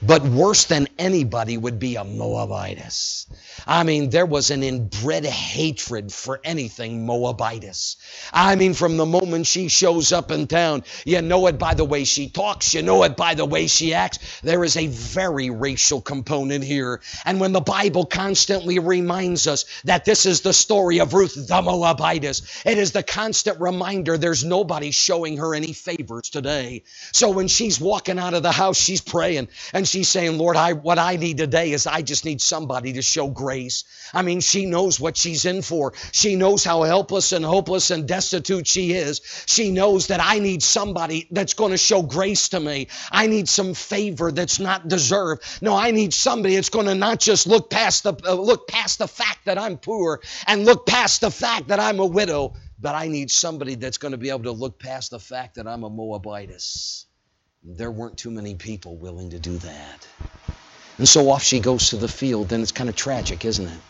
But 0.00 0.22
worse 0.22 0.64
than 0.64 0.86
anybody 0.96 1.56
would 1.56 1.80
be 1.80 1.96
a 1.96 2.04
Moabitess. 2.04 3.26
I 3.66 3.82
mean, 3.82 4.10
there 4.10 4.26
was 4.26 4.50
an 4.50 4.62
inbred 4.62 5.24
hatred 5.24 6.12
for 6.12 6.40
anything 6.44 7.04
Moabitess. 7.04 7.96
I 8.32 8.54
mean, 8.54 8.74
from 8.74 8.96
the 8.96 9.04
moment 9.04 9.46
she 9.46 9.66
shows 9.66 10.12
up 10.12 10.30
in 10.30 10.46
town, 10.46 10.84
you 11.04 11.20
know 11.20 11.48
it 11.48 11.58
by 11.58 11.74
the 11.74 11.84
way 11.84 12.04
she 12.04 12.28
talks, 12.28 12.74
you 12.74 12.82
know 12.82 13.02
it 13.02 13.16
by 13.16 13.34
the 13.34 13.44
way 13.44 13.66
she 13.66 13.92
acts. 13.92 14.20
There 14.42 14.62
is 14.62 14.76
a 14.76 14.86
very 14.86 15.50
racial 15.50 16.00
component 16.00 16.62
here. 16.62 17.00
And 17.24 17.40
when 17.40 17.52
the 17.52 17.60
Bible 17.60 18.06
constantly 18.06 18.78
reminds 18.78 19.48
us 19.48 19.64
that 19.82 20.04
this 20.04 20.26
is 20.26 20.42
the 20.42 20.52
story 20.52 21.00
of 21.00 21.12
Ruth 21.12 21.34
the 21.34 21.60
Moabitess, 21.60 22.62
it 22.64 22.78
is 22.78 22.92
the 22.92 23.02
constant 23.02 23.60
reminder 23.60 24.16
there's 24.16 24.44
nobody 24.44 24.92
showing 24.92 25.38
her 25.38 25.56
any 25.56 25.72
favors 25.72 26.30
today. 26.30 26.84
So 27.12 27.30
when 27.30 27.48
she's 27.48 27.80
walking 27.80 28.20
out 28.20 28.34
of 28.34 28.44
the 28.44 28.52
house, 28.52 28.78
she's 28.80 29.00
praying 29.00 29.48
and 29.72 29.87
she's 29.88 30.08
saying, 30.08 30.38
Lord, 30.38 30.56
I, 30.56 30.74
what 30.74 30.98
I 30.98 31.16
need 31.16 31.38
today 31.38 31.72
is 31.72 31.86
I 31.86 32.02
just 32.02 32.24
need 32.24 32.40
somebody 32.40 32.92
to 32.94 33.02
show 33.02 33.28
grace. 33.28 33.84
I 34.12 34.22
mean, 34.22 34.40
she 34.40 34.66
knows 34.66 35.00
what 35.00 35.16
she's 35.16 35.44
in 35.44 35.62
for. 35.62 35.94
She 36.12 36.36
knows 36.36 36.64
how 36.64 36.82
helpless 36.82 37.32
and 37.32 37.44
hopeless 37.44 37.90
and 37.90 38.06
destitute 38.06 38.66
she 38.66 38.92
is. 38.92 39.20
She 39.46 39.70
knows 39.70 40.08
that 40.08 40.20
I 40.22 40.38
need 40.38 40.62
somebody 40.62 41.28
that's 41.30 41.54
going 41.54 41.72
to 41.72 41.78
show 41.78 42.02
grace 42.02 42.50
to 42.50 42.60
me. 42.60 42.88
I 43.10 43.26
need 43.26 43.48
some 43.48 43.74
favor 43.74 44.30
that's 44.30 44.60
not 44.60 44.88
deserved. 44.88 45.42
No, 45.60 45.74
I 45.74 45.90
need 45.90 46.14
somebody 46.14 46.54
that's 46.54 46.70
going 46.70 46.86
to 46.86 46.94
not 46.94 47.20
just 47.20 47.46
look 47.46 47.70
past 47.70 48.04
the 48.04 48.14
uh, 48.26 48.34
look 48.34 48.68
past 48.68 48.98
the 48.98 49.08
fact 49.08 49.46
that 49.46 49.58
I'm 49.58 49.76
poor 49.78 50.20
and 50.46 50.64
look 50.64 50.86
past 50.86 51.20
the 51.20 51.30
fact 51.30 51.68
that 51.68 51.80
I'm 51.80 52.00
a 52.00 52.06
widow, 52.06 52.54
but 52.78 52.94
I 52.94 53.08
need 53.08 53.30
somebody 53.30 53.74
that's 53.74 53.98
going 53.98 54.12
to 54.12 54.18
be 54.18 54.30
able 54.30 54.44
to 54.44 54.52
look 54.52 54.78
past 54.78 55.10
the 55.10 55.20
fact 55.20 55.56
that 55.56 55.66
I'm 55.66 55.84
a 55.84 55.90
Moabitess. 55.90 57.07
There 57.70 57.90
weren't 57.90 58.16
too 58.16 58.30
many 58.30 58.54
people 58.54 58.96
willing 58.96 59.30
to 59.30 59.38
do 59.38 59.58
that. 59.58 60.08
And 60.96 61.06
so 61.06 61.28
off 61.30 61.42
she 61.42 61.60
goes 61.60 61.90
to 61.90 61.96
the 61.96 62.08
field, 62.08 62.50
and 62.52 62.62
it's 62.62 62.72
kind 62.72 62.88
of 62.88 62.96
tragic, 62.96 63.44
isn't 63.44 63.66
it? 63.66 63.80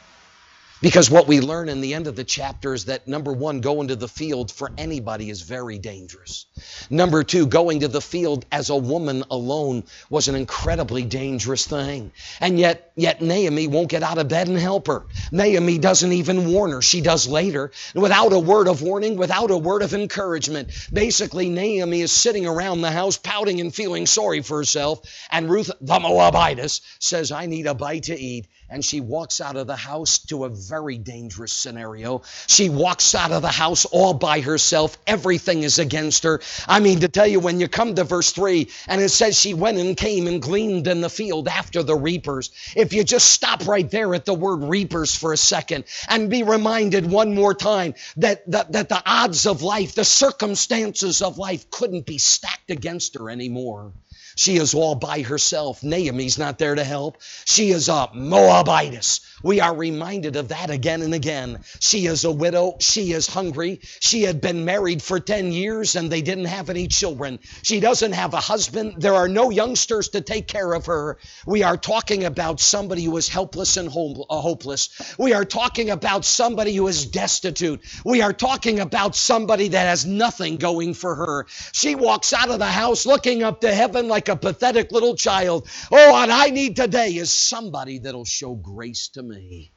Because 0.81 1.11
what 1.11 1.27
we 1.27 1.41
learn 1.41 1.69
in 1.69 1.81
the 1.81 1.95
end 1.95 2.07
of 2.07 2.15
the 2.15 2.23
chapter 2.23 2.73
is 2.73 2.85
that 2.85 3.09
number 3.09 3.33
one, 3.33 3.61
going 3.61 3.89
to 3.89 3.97
the 3.97 4.07
field 4.07 4.53
for 4.53 4.71
anybody 4.79 5.29
is 5.29 5.43
very 5.43 5.77
dangerous. 5.77 6.47
Number 6.89 7.25
two, 7.25 7.47
going 7.47 7.81
to 7.81 7.89
the 7.89 8.01
field 8.01 8.47
as 8.53 8.71
a 8.71 8.77
woman 8.77 9.25
alone 9.29 9.83
was 10.09 10.29
an 10.29 10.37
incredibly 10.37 11.03
dangerous 11.03 11.67
thing. 11.67 12.13
And 12.41 12.61
yet, 12.61 12.93
yet 12.95 13.21
Naomi 13.21 13.67
won't 13.67 13.89
get 13.89 14.05
out 14.05 14.19
of 14.19 14.29
bed 14.29 14.47
and 14.47 14.57
help 14.57 14.87
her. 14.87 15.05
Naomi 15.33 15.79
doesn't 15.79 16.13
even 16.13 16.53
warn 16.53 16.71
her. 16.71 16.81
She 16.81 17.01
does 17.01 17.27
later. 17.27 17.73
Without 17.97 18.33
a 18.33 18.39
word 18.39 18.69
of 18.69 18.81
warning, 18.81 19.17
without 19.17 19.51
a 19.51 19.59
word 19.59 19.83
of 19.83 19.95
encouragement. 19.95 20.71
Basically, 20.93 21.49
Naomi 21.49 22.03
is 22.03 22.13
sitting 22.13 22.47
around 22.47 22.83
the 22.83 22.93
house 22.93 23.17
pouting 23.17 23.61
and 23.61 23.75
feeling 23.75 24.07
sorry 24.07 24.43
for 24.43 24.59
herself. 24.59 25.01
And 25.33 25.51
Ruth 25.51 25.73
the 25.81 25.99
Moabitess 25.99 26.83
says, 27.01 27.33
I 27.33 27.47
need 27.47 27.67
a 27.67 27.75
bite 27.75 28.05
to 28.05 28.17
eat 28.17 28.47
and 28.71 28.85
she 28.85 29.01
walks 29.01 29.41
out 29.41 29.57
of 29.57 29.67
the 29.67 29.77
house 29.77 30.19
to 30.19 30.45
a 30.45 30.49
very 30.49 30.99
dangerous 30.99 31.53
scenario. 31.53 32.23
She 32.47 32.69
walks 32.69 33.15
out 33.15 33.33
of 33.33 33.43
the 33.43 33.49
house 33.49 33.85
all 33.87 34.15
by 34.15 34.41
herself. 34.41 34.99
Everything 35.07 35.63
is 35.63 35.79
against 35.79 36.25
her. 36.25 36.41
I 36.67 36.81
mean, 36.81 37.01
to 37.01 37.09
tell 37.09 37.27
you, 37.27 37.41
when 37.41 37.61
you 37.61 37.69
come 37.69 37.95
to 37.95 38.05
verse 38.05 38.33
3, 38.33 38.69
and 38.87 39.01
it 39.01 39.09
says 39.09 39.39
she 39.39 39.55
went 39.55 39.79
and 39.79 39.97
came 39.97 40.27
and 40.27 40.43
gleaned 40.43 40.87
in 40.87 41.01
the 41.01 41.11
field 41.11 41.49
after 41.49 41.83
the 41.83 41.97
reapers. 41.97 42.51
If 42.77 42.93
you 42.93 43.05
just 43.05 43.31
stop 43.31 43.67
right 43.67 43.91
there 43.91 44.15
at 44.15 44.25
the 44.25 44.35
word 44.35 44.65
reapers 44.65 45.15
for 45.15 45.33
a 45.33 45.37
second 45.37 45.85
and 46.09 46.31
be 46.31 46.43
reminded 46.43 47.11
one 47.11 47.35
more 47.35 47.55
time 47.55 47.95
that, 48.19 48.49
that, 48.51 48.73
that 48.73 48.89
the 48.89 49.03
odds 49.05 49.47
of 49.47 49.63
life, 49.63 49.95
the 49.95 50.05
circumstances 50.05 51.23
of 51.23 51.39
life 51.39 51.71
couldn't 51.71 52.07
be 52.07 52.19
stacked 52.19 52.71
against 52.71 53.15
her 53.17 53.31
anymore. 53.31 53.93
She 54.39 54.57
is 54.57 54.73
all 54.73 54.95
by 54.95 55.23
herself. 55.23 55.83
Naomi's 55.83 56.39
not 56.39 56.59
there 56.59 56.77
to 56.77 56.85
help. 56.85 57.21
She 57.45 57.71
is 57.71 57.89
a 57.89 58.09
Moabitess. 58.15 59.19
We 59.43 59.61
are 59.61 59.75
reminded 59.75 60.37
of 60.37 60.49
that 60.49 60.71
again 60.71 61.03
and 61.03 61.15
again. 61.15 61.61
She 61.81 62.07
is 62.07 62.25
a 62.25 62.33
widow. 62.33 62.77
She 62.81 63.13
is 63.13 63.27
hungry. 63.29 63.81
She 64.01 64.23
had 64.23 64.41
been 64.41 64.65
married 64.65 65.03
for 65.03 65.21
10 65.21 65.53
years 65.53 65.97
and 65.97 66.11
they 66.11 66.23
didn't 66.23 66.47
have 66.47 66.71
any 66.71 66.89
children. 66.89 67.39
She 67.63 67.81
doesn't 67.81 68.13
have 68.13 68.35
a 68.35 68.41
husband. 68.41 68.95
There 68.99 69.15
are 69.15 69.29
no 69.29 69.51
youngsters 69.51 70.09
to 70.11 70.21
take 70.21 70.49
care 70.49 70.73
of 70.75 70.87
her. 70.87 71.19
We 71.47 71.63
are 71.63 71.77
talking 71.77 72.25
about 72.25 72.61
somebody 72.61 73.05
who 73.05 73.17
is 73.17 73.29
helpless 73.29 73.77
and 73.77 73.89
uh, 73.89 74.41
hopeless. 74.41 74.91
We 75.19 75.33
are 75.35 75.45
talking 75.45 75.91
about 75.91 76.25
somebody 76.25 76.75
who 76.75 76.89
is 76.89 77.07
destitute. 77.07 77.83
We 78.05 78.23
are 78.23 78.33
talking 78.33 78.81
about 78.81 79.17
somebody 79.17 79.69
that 79.69 79.87
has 79.89 80.07
nothing 80.07 80.57
going 80.57 80.95
for 80.95 81.15
her. 81.15 81.47
She 81.73 81.95
walks 81.95 82.33
out 82.33 82.51
of 82.51 82.59
the 82.59 82.67
house 82.67 83.07
looking 83.07 83.43
up 83.43 83.61
to 83.63 83.73
heaven 83.75 84.09
like 84.09 84.29
a 84.29 84.37
pathetic 84.37 84.93
little 84.93 85.17
child. 85.17 85.69
Oh, 85.93 86.13
what 86.13 86.31
I 86.31 86.47
need 86.51 86.77
today 86.77 87.11
is 87.11 87.31
somebody 87.31 87.99
that'll 88.01 88.25
show 88.25 88.55
grace 88.55 89.09
to 89.11 89.23
me 89.23 89.28
me. 89.29 89.71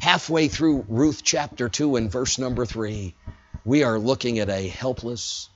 Halfway 0.00 0.48
through 0.48 0.84
Ruth 0.88 1.22
chapter 1.24 1.68
2 1.68 1.96
and 1.96 2.10
verse 2.10 2.38
number 2.38 2.64
3, 2.64 3.14
we 3.64 3.82
are 3.82 3.98
looking 3.98 4.38
at 4.38 4.48
a 4.48 4.68
helpless, 4.68 5.48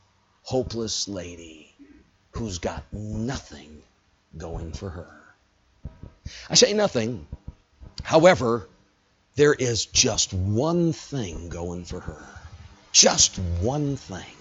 hopeless 0.43 1.07
lady 1.07 1.73
who's 2.33 2.59
got 2.59 2.83
nothing 2.93 3.83
going 4.37 4.73
for 4.73 4.89
her. 4.89 5.11
I 6.51 6.55
say 6.55 6.73
nothing. 6.73 7.27
However, 8.03 8.69
there 9.37 9.55
is 9.55 9.87
just 9.87 10.33
one 10.33 10.93
thing 10.93 11.49
going 11.49 11.85
for 11.85 12.01
her. 12.01 12.25
Just 12.91 13.39
one 13.61 13.97
thing. 13.97 14.37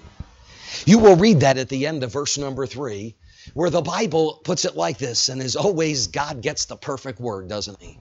You 0.86 1.00
will 1.00 1.15
read 1.15 1.41
that 1.41 1.58
at 1.58 1.69
the 1.69 1.86
end 1.88 2.04
of 2.04 2.12
verse 2.12 2.38
number 2.38 2.65
3, 2.65 3.15
where 3.54 3.69
the 3.69 3.82
Bible 3.82 4.41
puts 4.43 4.65
it 4.65 4.76
like 4.76 4.97
this, 4.97 5.30
and 5.30 5.41
as 5.41 5.56
always, 5.56 6.08
God 6.08 6.41
gets 6.41 6.65
the 6.65 6.76
perfect 6.76 7.19
word, 7.19 7.47
doesn't 7.47 7.82
he? 7.82 8.00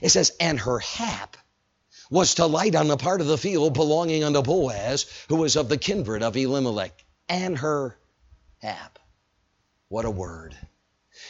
It 0.00 0.10
says, 0.10 0.32
and 0.40 0.58
her 0.60 0.78
hap 0.78 1.36
was 2.10 2.34
to 2.34 2.46
light 2.46 2.74
on 2.74 2.88
the 2.88 2.96
part 2.96 3.20
of 3.20 3.26
the 3.26 3.38
field 3.38 3.74
belonging 3.74 4.24
unto 4.24 4.42
Boaz, 4.42 5.06
who 5.28 5.36
was 5.36 5.56
of 5.56 5.68
the 5.68 5.78
kindred 5.78 6.22
of 6.22 6.36
Elimelech. 6.36 7.04
And 7.28 7.56
her 7.58 7.96
hap. 8.58 8.98
What 9.88 10.04
a 10.04 10.10
word. 10.10 10.56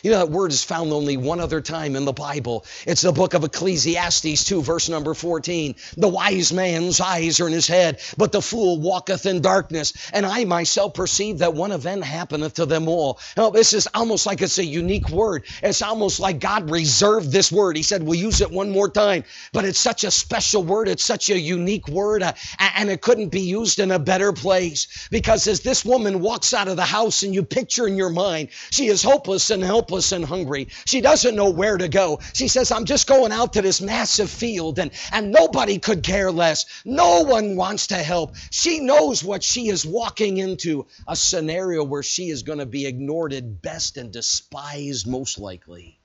You 0.02 0.10
know, 0.10 0.18
that 0.18 0.30
word 0.30 0.50
is 0.50 0.64
found 0.64 0.92
only 0.92 1.16
one 1.16 1.38
other 1.38 1.60
time 1.60 1.94
in 1.94 2.04
the 2.04 2.12
Bible. 2.12 2.64
It's 2.86 3.02
the 3.02 3.12
book 3.12 3.34
of 3.34 3.44
Ecclesiastes 3.44 4.44
2, 4.44 4.62
verse 4.62 4.88
number 4.88 5.14
14. 5.14 5.76
The 5.96 6.08
wise 6.08 6.52
man's 6.52 7.00
eyes 7.00 7.38
are 7.38 7.46
in 7.46 7.52
his 7.52 7.68
head, 7.68 8.00
but 8.16 8.32
the 8.32 8.42
fool 8.42 8.80
walketh 8.80 9.26
in 9.26 9.42
darkness. 9.42 9.92
And 10.12 10.26
I 10.26 10.44
myself 10.44 10.94
perceive 10.94 11.38
that 11.38 11.54
one 11.54 11.70
event 11.70 12.02
happeneth 12.02 12.54
to 12.54 12.66
them 12.66 12.88
all. 12.88 13.20
Now, 13.36 13.50
this 13.50 13.72
is 13.72 13.88
almost 13.94 14.26
like 14.26 14.42
it's 14.42 14.58
a 14.58 14.64
unique 14.64 15.08
word. 15.08 15.44
It's 15.62 15.82
almost 15.82 16.18
like 16.18 16.40
God 16.40 16.70
reserved 16.70 17.30
this 17.30 17.52
word. 17.52 17.76
He 17.76 17.84
said, 17.84 18.02
We'll 18.02 18.18
use 18.18 18.40
it 18.40 18.50
one 18.50 18.70
more 18.70 18.88
time. 18.88 19.22
But 19.52 19.64
it's 19.64 19.78
such 19.78 20.02
a 20.02 20.10
special 20.10 20.64
word. 20.64 20.88
It's 20.88 21.04
such 21.04 21.30
a 21.30 21.38
unique 21.38 21.86
word. 21.86 22.24
Uh, 22.24 22.32
and 22.58 22.90
it 22.90 23.02
couldn't 23.02 23.28
be 23.28 23.40
used 23.40 23.78
in 23.78 23.92
a 23.92 23.98
better 24.00 24.32
place. 24.32 25.08
Because 25.10 25.46
as 25.46 25.60
this 25.60 25.84
woman 25.84 26.20
walks 26.20 26.52
out 26.54 26.66
of 26.66 26.76
the 26.76 26.84
house 26.84 27.22
and 27.22 27.32
you 27.32 27.44
picture 27.44 27.86
in 27.86 27.96
your 27.96 28.10
mind, 28.10 28.48
she 28.70 28.86
is 28.86 29.02
hopeless 29.02 29.50
and 29.50 29.62
helpless 29.62 29.81
helpless 29.82 30.12
and 30.12 30.24
hungry. 30.24 30.68
She 30.84 31.00
doesn't 31.00 31.34
know 31.34 31.50
where 31.50 31.76
to 31.76 31.88
go. 31.88 32.20
She 32.34 32.46
says, 32.46 32.70
I'm 32.70 32.84
just 32.84 33.08
going 33.08 33.32
out 33.32 33.54
to 33.54 33.62
this 33.62 33.80
massive 33.80 34.30
field 34.30 34.78
and, 34.78 34.92
and 35.10 35.32
nobody 35.32 35.80
could 35.80 36.04
care 36.04 36.30
less. 36.30 36.66
No 36.84 37.22
one 37.22 37.56
wants 37.56 37.88
to 37.88 37.96
help. 37.96 38.36
She 38.52 38.78
knows 38.78 39.24
what 39.24 39.42
she 39.42 39.66
is 39.66 39.84
walking 39.84 40.36
into 40.36 40.86
a 41.08 41.16
scenario 41.16 41.82
where 41.82 42.04
she 42.04 42.30
is 42.30 42.44
going 42.44 42.60
to 42.60 42.66
be 42.66 42.86
ignored 42.86 43.32
at 43.32 43.60
best 43.60 43.96
and 43.96 44.12
despised 44.12 45.08
most 45.08 45.40
likely. 45.40 45.98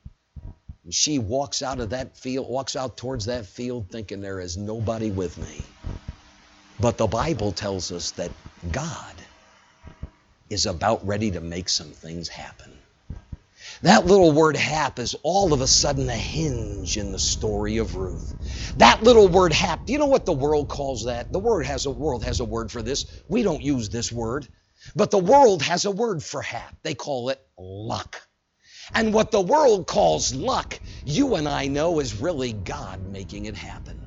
And 0.84 0.92
she 0.92 1.20
walks 1.20 1.62
out 1.62 1.80
of 1.80 1.92
that 1.92 2.18
field, 2.18 2.50
walks 2.50 2.76
out 2.76 2.98
towards 2.98 3.26
that 3.26 3.46
field 3.46 3.92
thinking 3.92 4.22
there 4.22 4.40
is 4.40 4.58
nobody 4.58 5.12
with 5.12 5.38
me. 5.38 5.62
But 6.80 6.98
the 6.98 7.06
Bible 7.06 7.52
tells 7.52 7.92
us 7.92 8.10
that 8.12 8.32
God 8.72 9.14
is 10.50 10.66
about 10.66 11.06
ready 11.06 11.30
to 11.30 11.42
make 11.42 11.70
some 11.70 11.92
things 11.92 12.28
happen. 12.28 12.77
That 13.84 14.06
little 14.06 14.32
word 14.32 14.58
hap 14.58 15.00
is 15.00 15.16
all 15.24 15.54
of 15.54 15.62
a 15.62 15.68
sudden 15.68 16.10
a 16.10 16.16
hinge 16.16 16.98
in 16.98 17.12
the 17.12 17.20
story 17.20 17.78
of 17.78 17.96
Ruth. 17.96 18.36
That 18.78 19.04
little 19.04 19.28
word 19.30 19.54
hap, 19.54 19.86
do 19.86 19.94
you 19.94 20.00
know 20.00 20.08
what 20.08 20.26
the 20.26 20.34
world 20.34 20.70
calls 20.70 21.06
that? 21.06 21.32
The 21.32 21.40
word 21.40 21.66
has 21.66 21.86
a 21.86 21.92
world 21.92 22.24
has 22.26 22.40
a 22.42 22.46
word 22.46 22.72
for 22.72 22.82
this. 22.82 23.06
We 23.30 23.44
don't 23.44 23.62
use 23.62 23.90
this 23.90 24.12
word. 24.12 24.48
But 24.96 25.12
the 25.12 25.20
world 25.20 25.64
has 25.64 25.86
a 25.86 25.92
word 25.92 26.24
for 26.24 26.42
hap. 26.42 26.76
They 26.84 26.96
call 26.96 27.30
it 27.30 27.42
luck. 27.58 28.22
And 28.96 29.14
what 29.14 29.32
the 29.32 29.42
world 29.42 29.88
calls 29.88 30.34
luck, 30.36 30.80
you 31.06 31.36
and 31.36 31.48
I 31.48 31.68
know 31.68 32.00
is 32.00 32.16
really 32.16 32.54
God 32.54 33.06
making 33.06 33.46
it 33.46 33.56
happen. 33.56 34.07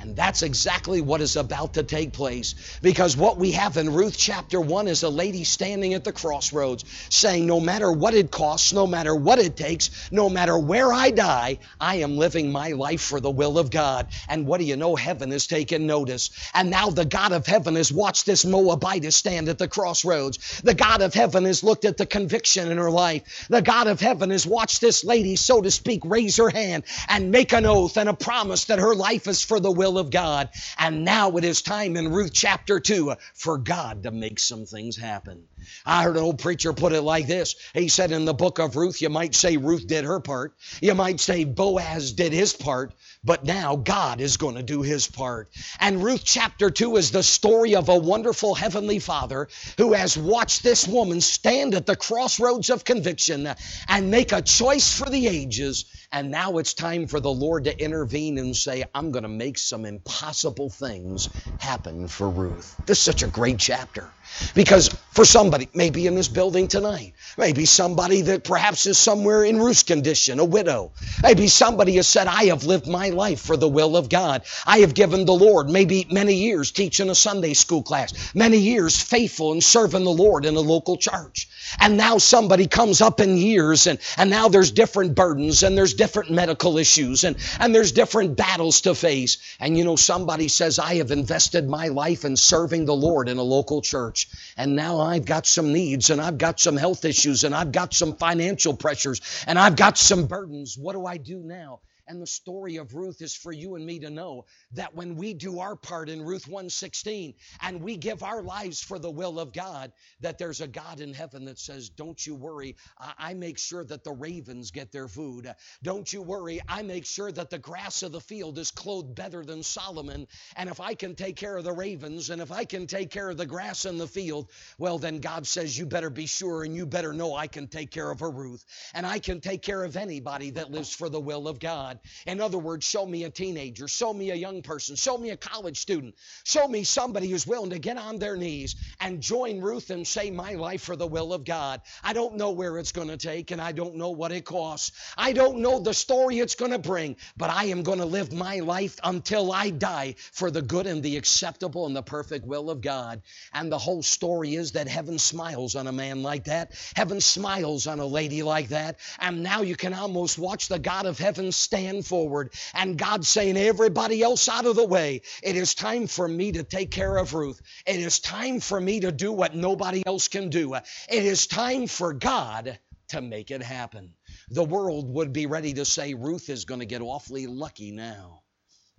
And 0.00 0.16
that's 0.16 0.42
exactly 0.42 1.02
what 1.02 1.20
is 1.20 1.36
about 1.36 1.74
to 1.74 1.82
take 1.82 2.14
place. 2.14 2.54
Because 2.80 3.18
what 3.18 3.36
we 3.36 3.52
have 3.52 3.76
in 3.76 3.92
Ruth 3.92 4.16
chapter 4.16 4.58
1 4.58 4.88
is 4.88 5.02
a 5.02 5.10
lady 5.10 5.44
standing 5.44 5.92
at 5.92 6.04
the 6.04 6.12
crossroads 6.12 6.84
saying, 7.10 7.44
No 7.44 7.60
matter 7.60 7.92
what 7.92 8.14
it 8.14 8.30
costs, 8.30 8.72
no 8.72 8.86
matter 8.86 9.14
what 9.14 9.38
it 9.38 9.56
takes, 9.56 10.10
no 10.10 10.30
matter 10.30 10.58
where 10.58 10.90
I 10.90 11.10
die, 11.10 11.58
I 11.78 11.96
am 11.96 12.16
living 12.16 12.50
my 12.50 12.70
life 12.70 13.02
for 13.02 13.20
the 13.20 13.30
will 13.30 13.58
of 13.58 13.70
God. 13.70 14.06
And 14.26 14.46
what 14.46 14.58
do 14.58 14.64
you 14.64 14.76
know? 14.76 14.96
Heaven 14.96 15.32
has 15.32 15.46
taken 15.46 15.86
notice. 15.86 16.30
And 16.54 16.70
now 16.70 16.88
the 16.88 17.04
God 17.04 17.32
of 17.32 17.46
heaven 17.46 17.76
has 17.76 17.92
watched 17.92 18.24
this 18.24 18.46
Moabitess 18.46 19.16
stand 19.16 19.50
at 19.50 19.58
the 19.58 19.68
crossroads. 19.68 20.62
The 20.64 20.74
God 20.74 21.02
of 21.02 21.12
heaven 21.12 21.44
has 21.44 21.62
looked 21.62 21.84
at 21.84 21.98
the 21.98 22.06
conviction 22.06 22.70
in 22.70 22.78
her 22.78 22.90
life. 22.90 23.46
The 23.50 23.60
God 23.60 23.86
of 23.86 24.00
heaven 24.00 24.30
has 24.30 24.46
watched 24.46 24.80
this 24.80 25.04
lady, 25.04 25.36
so 25.36 25.60
to 25.60 25.70
speak, 25.70 26.00
raise 26.06 26.38
her 26.38 26.48
hand 26.48 26.84
and 27.08 27.30
make 27.30 27.52
an 27.52 27.66
oath 27.66 27.98
and 27.98 28.08
a 28.08 28.14
promise 28.14 28.64
that 28.66 28.78
her 28.78 28.94
life 28.94 29.26
is 29.26 29.42
for 29.42 29.60
the 29.60 29.70
will 29.70 29.89
will 29.90 29.98
of 29.98 30.10
God. 30.10 30.50
And 30.78 31.04
now 31.04 31.36
it 31.36 31.44
is 31.44 31.62
time 31.62 31.96
in 31.96 32.12
Ruth 32.12 32.32
chapter 32.34 32.80
2 32.80 33.14
for 33.34 33.58
God 33.58 34.04
to 34.04 34.10
make 34.12 34.38
some 34.38 34.66
things 34.66 34.96
happen. 34.96 35.48
I 35.86 36.02
heard 36.02 36.16
an 36.16 36.22
old 36.22 36.38
preacher 36.38 36.72
put 36.72 36.92
it 36.92 37.02
like 37.02 37.26
this. 37.26 37.54
He 37.74 37.88
said 37.88 38.12
in 38.12 38.24
the 38.24 38.34
book 38.34 38.58
of 38.58 38.76
Ruth, 38.76 39.00
you 39.00 39.08
might 39.08 39.34
say 39.34 39.56
Ruth 39.56 39.86
did 39.86 40.04
her 40.04 40.20
part. 40.20 40.54
You 40.80 40.94
might 40.94 41.20
say 41.20 41.44
Boaz 41.44 42.12
did 42.12 42.32
his 42.32 42.52
part. 42.52 42.92
But 43.22 43.44
now 43.44 43.76
God 43.76 44.20
is 44.20 44.38
going 44.38 44.54
to 44.54 44.62
do 44.62 44.80
his 44.82 45.06
part. 45.06 45.50
And 45.78 46.02
Ruth 46.02 46.22
chapter 46.24 46.70
2 46.70 46.96
is 46.96 47.10
the 47.10 47.22
story 47.22 47.76
of 47.76 47.90
a 47.90 47.96
wonderful 47.98 48.54
heavenly 48.54 48.98
father 48.98 49.48
who 49.76 49.92
has 49.92 50.16
watched 50.16 50.62
this 50.62 50.88
woman 50.88 51.20
stand 51.20 51.74
at 51.74 51.84
the 51.84 51.96
crossroads 51.96 52.70
of 52.70 52.84
conviction 52.84 53.48
and 53.88 54.10
make 54.10 54.32
a 54.32 54.40
choice 54.40 54.96
for 54.96 55.10
the 55.10 55.26
ages. 55.26 55.84
And 56.12 56.30
now 56.30 56.58
it's 56.58 56.74
time 56.74 57.06
for 57.06 57.20
the 57.20 57.30
Lord 57.30 57.64
to 57.64 57.82
intervene 57.82 58.38
and 58.38 58.56
say, 58.56 58.84
I'm 58.94 59.10
going 59.12 59.22
to 59.22 59.28
make 59.28 59.58
some 59.58 59.84
impossible 59.84 60.70
things 60.70 61.28
happen 61.58 62.08
for 62.08 62.28
Ruth. 62.28 62.76
This 62.86 62.98
is 62.98 63.04
such 63.04 63.22
a 63.22 63.28
great 63.28 63.58
chapter. 63.58 64.10
Because 64.54 64.88
for 65.12 65.24
somebody, 65.24 65.68
maybe 65.74 66.06
in 66.06 66.14
this 66.14 66.28
building 66.28 66.68
tonight, 66.68 67.14
maybe 67.36 67.64
somebody 67.64 68.22
that 68.22 68.44
perhaps 68.44 68.86
is 68.86 68.98
somewhere 68.98 69.44
in 69.44 69.60
Ruth's 69.60 69.82
condition, 69.82 70.38
a 70.38 70.44
widow. 70.44 70.92
Maybe 71.22 71.48
somebody 71.48 71.96
has 71.96 72.08
said, 72.08 72.26
I 72.26 72.44
have 72.44 72.64
lived 72.64 72.86
my 72.86 73.10
life 73.10 73.40
for 73.40 73.56
the 73.56 73.68
will 73.68 73.96
of 73.96 74.08
God. 74.08 74.42
I 74.66 74.78
have 74.78 74.94
given 74.94 75.24
the 75.24 75.34
Lord 75.34 75.68
maybe 75.68 76.06
many 76.10 76.34
years 76.34 76.70
teaching 76.70 77.10
a 77.10 77.14
Sunday 77.14 77.54
school 77.54 77.82
class, 77.82 78.34
many 78.34 78.58
years 78.58 79.00
faithful 79.00 79.52
and 79.52 79.62
serving 79.62 80.04
the 80.04 80.10
Lord 80.10 80.44
in 80.46 80.56
a 80.56 80.60
local 80.60 80.96
church. 80.96 81.48
And 81.78 81.96
now 81.96 82.18
somebody 82.18 82.66
comes 82.66 83.00
up 83.00 83.20
in 83.20 83.36
years 83.36 83.86
and, 83.86 83.98
and 84.16 84.30
now 84.30 84.48
there's 84.48 84.70
different 84.70 85.14
burdens 85.14 85.62
and 85.62 85.76
there's 85.76 85.94
different 85.94 86.30
medical 86.30 86.78
issues 86.78 87.24
and, 87.24 87.36
and 87.58 87.74
there's 87.74 87.92
different 87.92 88.36
battles 88.36 88.80
to 88.82 88.94
face. 88.94 89.38
And 89.60 89.76
you 89.76 89.84
know, 89.84 89.96
somebody 89.96 90.48
says, 90.48 90.78
I 90.78 90.96
have 90.96 91.10
invested 91.10 91.68
my 91.68 91.88
life 91.88 92.24
in 92.24 92.36
serving 92.36 92.84
the 92.86 92.94
Lord 92.96 93.28
in 93.28 93.38
a 93.38 93.42
local 93.42 93.82
church. 93.82 94.28
And 94.56 94.76
now 94.76 95.00
I've 95.00 95.24
got 95.24 95.46
some 95.46 95.72
needs 95.72 96.10
and 96.10 96.20
I've 96.20 96.38
got 96.38 96.60
some 96.60 96.76
health 96.76 97.04
issues 97.04 97.44
and 97.44 97.54
I've 97.54 97.72
got 97.72 97.94
some 97.94 98.16
financial 98.16 98.74
pressures 98.74 99.20
and 99.46 99.58
I've 99.58 99.76
got 99.76 99.98
some 99.98 100.26
burdens. 100.26 100.76
What 100.78 100.94
do 100.94 101.06
I 101.06 101.16
do 101.16 101.40
now? 101.44 101.80
And 102.10 102.20
the 102.20 102.26
story 102.26 102.76
of 102.78 102.96
Ruth 102.96 103.22
is 103.22 103.36
for 103.36 103.52
you 103.52 103.76
and 103.76 103.86
me 103.86 104.00
to 104.00 104.10
know 104.10 104.46
that 104.72 104.96
when 104.96 105.14
we 105.14 105.32
do 105.32 105.60
our 105.60 105.76
part 105.76 106.08
in 106.08 106.22
Ruth 106.22 106.48
116 106.48 107.34
and 107.62 107.80
we 107.80 107.96
give 107.96 108.24
our 108.24 108.42
lives 108.42 108.82
for 108.82 108.98
the 108.98 109.08
will 109.08 109.38
of 109.38 109.52
God, 109.52 109.92
that 110.18 110.36
there's 110.36 110.60
a 110.60 110.66
God 110.66 110.98
in 110.98 111.14
heaven 111.14 111.44
that 111.44 111.60
says, 111.60 111.88
Don't 111.88 112.26
you 112.26 112.34
worry, 112.34 112.74
I 113.16 113.34
make 113.34 113.58
sure 113.58 113.84
that 113.84 114.02
the 114.02 114.10
ravens 114.10 114.72
get 114.72 114.90
their 114.90 115.06
food. 115.06 115.54
Don't 115.84 116.12
you 116.12 116.20
worry, 116.20 116.60
I 116.68 116.82
make 116.82 117.06
sure 117.06 117.30
that 117.30 117.48
the 117.48 117.60
grass 117.60 118.02
of 118.02 118.10
the 118.10 118.20
field 118.20 118.58
is 118.58 118.72
clothed 118.72 119.14
better 119.14 119.44
than 119.44 119.62
Solomon. 119.62 120.26
And 120.56 120.68
if 120.68 120.80
I 120.80 120.94
can 120.94 121.14
take 121.14 121.36
care 121.36 121.56
of 121.56 121.62
the 121.62 121.72
ravens 121.72 122.30
and 122.30 122.42
if 122.42 122.50
I 122.50 122.64
can 122.64 122.88
take 122.88 123.10
care 123.10 123.30
of 123.30 123.36
the 123.36 123.46
grass 123.46 123.84
in 123.84 123.98
the 123.98 124.08
field, 124.08 124.50
well, 124.78 124.98
then 124.98 125.20
God 125.20 125.46
says, 125.46 125.78
You 125.78 125.86
better 125.86 126.10
be 126.10 126.26
sure 126.26 126.64
and 126.64 126.74
you 126.74 126.86
better 126.86 127.12
know 127.12 127.36
I 127.36 127.46
can 127.46 127.68
take 127.68 127.92
care 127.92 128.10
of 128.10 128.18
her 128.18 128.30
Ruth. 128.30 128.64
And 128.94 129.06
I 129.06 129.20
can 129.20 129.40
take 129.40 129.62
care 129.62 129.84
of 129.84 129.96
anybody 129.96 130.50
that 130.50 130.72
lives 130.72 130.92
for 130.92 131.08
the 131.08 131.20
will 131.20 131.46
of 131.46 131.60
God. 131.60 131.99
In 132.26 132.40
other 132.40 132.58
words, 132.58 132.86
show 132.86 133.04
me 133.06 133.24
a 133.24 133.30
teenager, 133.30 133.88
show 133.88 134.12
me 134.12 134.30
a 134.30 134.34
young 134.34 134.62
person, 134.62 134.96
show 134.96 135.16
me 135.16 135.30
a 135.30 135.36
college 135.36 135.78
student, 135.78 136.14
show 136.44 136.66
me 136.66 136.84
somebody 136.84 137.28
who's 137.28 137.46
willing 137.46 137.70
to 137.70 137.78
get 137.78 137.96
on 137.96 138.18
their 138.18 138.36
knees 138.36 138.76
and 139.00 139.20
join 139.20 139.60
Ruth 139.60 139.90
and 139.90 140.06
say, 140.06 140.30
My 140.30 140.52
life 140.54 140.82
for 140.82 140.96
the 140.96 141.06
will 141.06 141.32
of 141.32 141.44
God. 141.44 141.80
I 142.02 142.12
don't 142.12 142.36
know 142.36 142.50
where 142.50 142.78
it's 142.78 142.92
going 142.92 143.08
to 143.08 143.16
take 143.16 143.50
and 143.50 143.60
I 143.60 143.72
don't 143.72 143.96
know 143.96 144.10
what 144.10 144.32
it 144.32 144.44
costs. 144.44 144.92
I 145.16 145.32
don't 145.32 145.58
know 145.58 145.80
the 145.80 145.94
story 145.94 146.38
it's 146.38 146.54
going 146.54 146.72
to 146.72 146.78
bring, 146.78 147.16
but 147.36 147.50
I 147.50 147.64
am 147.66 147.82
going 147.82 147.98
to 147.98 148.04
live 148.04 148.32
my 148.32 148.60
life 148.60 148.98
until 149.02 149.52
I 149.52 149.70
die 149.70 150.14
for 150.32 150.50
the 150.50 150.62
good 150.62 150.86
and 150.86 151.02
the 151.02 151.16
acceptable 151.16 151.86
and 151.86 151.96
the 151.96 152.02
perfect 152.02 152.46
will 152.46 152.70
of 152.70 152.80
God. 152.80 153.22
And 153.52 153.70
the 153.70 153.78
whole 153.78 154.02
story 154.02 154.54
is 154.54 154.72
that 154.72 154.88
heaven 154.88 155.18
smiles 155.18 155.76
on 155.76 155.86
a 155.86 155.92
man 155.92 156.22
like 156.22 156.44
that. 156.44 156.72
Heaven 156.94 157.20
smiles 157.20 157.86
on 157.86 158.00
a 158.00 158.06
lady 158.06 158.42
like 158.42 158.68
that. 158.68 158.98
And 159.18 159.42
now 159.42 159.62
you 159.62 159.76
can 159.76 159.94
almost 159.94 160.38
watch 160.38 160.68
the 160.68 160.78
God 160.78 161.06
of 161.06 161.18
heaven 161.18 161.52
stand 161.52 161.79
forward. 162.02 162.52
And 162.74 162.98
God 162.98 163.24
saying, 163.24 163.56
everybody 163.56 164.22
else 164.22 164.48
out 164.48 164.66
of 164.66 164.76
the 164.76 164.86
way. 164.86 165.22
It 165.42 165.56
is 165.56 165.74
time 165.74 166.06
for 166.06 166.26
me 166.26 166.52
to 166.52 166.62
take 166.62 166.90
care 166.90 167.16
of 167.16 167.34
Ruth. 167.34 167.60
It 167.86 168.00
is 168.00 168.20
time 168.20 168.60
for 168.60 168.80
me 168.80 169.00
to 169.00 169.12
do 169.12 169.32
what 169.32 169.54
nobody 169.54 170.02
else 170.06 170.28
can 170.28 170.48
do. 170.48 170.74
It 170.74 170.84
is 171.08 171.46
time 171.46 171.86
for 171.86 172.12
God 172.12 172.78
to 173.08 173.20
make 173.20 173.50
it 173.50 173.62
happen. 173.62 174.14
The 174.50 174.64
world 174.64 175.12
would 175.14 175.32
be 175.32 175.46
ready 175.46 175.74
to 175.74 175.84
say, 175.84 176.14
Ruth 176.14 176.48
is 176.48 176.64
going 176.64 176.80
to 176.80 176.86
get 176.86 177.02
awfully 177.02 177.46
lucky 177.46 177.90
now. 177.90 178.42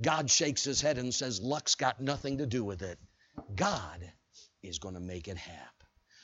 God 0.01 0.29
shakes 0.29 0.63
his 0.63 0.81
head 0.81 0.97
and 0.97 1.13
says, 1.13 1.41
Luck's 1.41 1.75
got 1.75 2.01
nothing 2.01 2.39
to 2.39 2.45
do 2.45 2.63
with 2.63 2.81
it. 2.81 2.97
God 3.55 4.11
is 4.63 4.79
going 4.79 4.95
to 4.95 5.01
make 5.01 5.27
it 5.27 5.37
happen. 5.37 5.80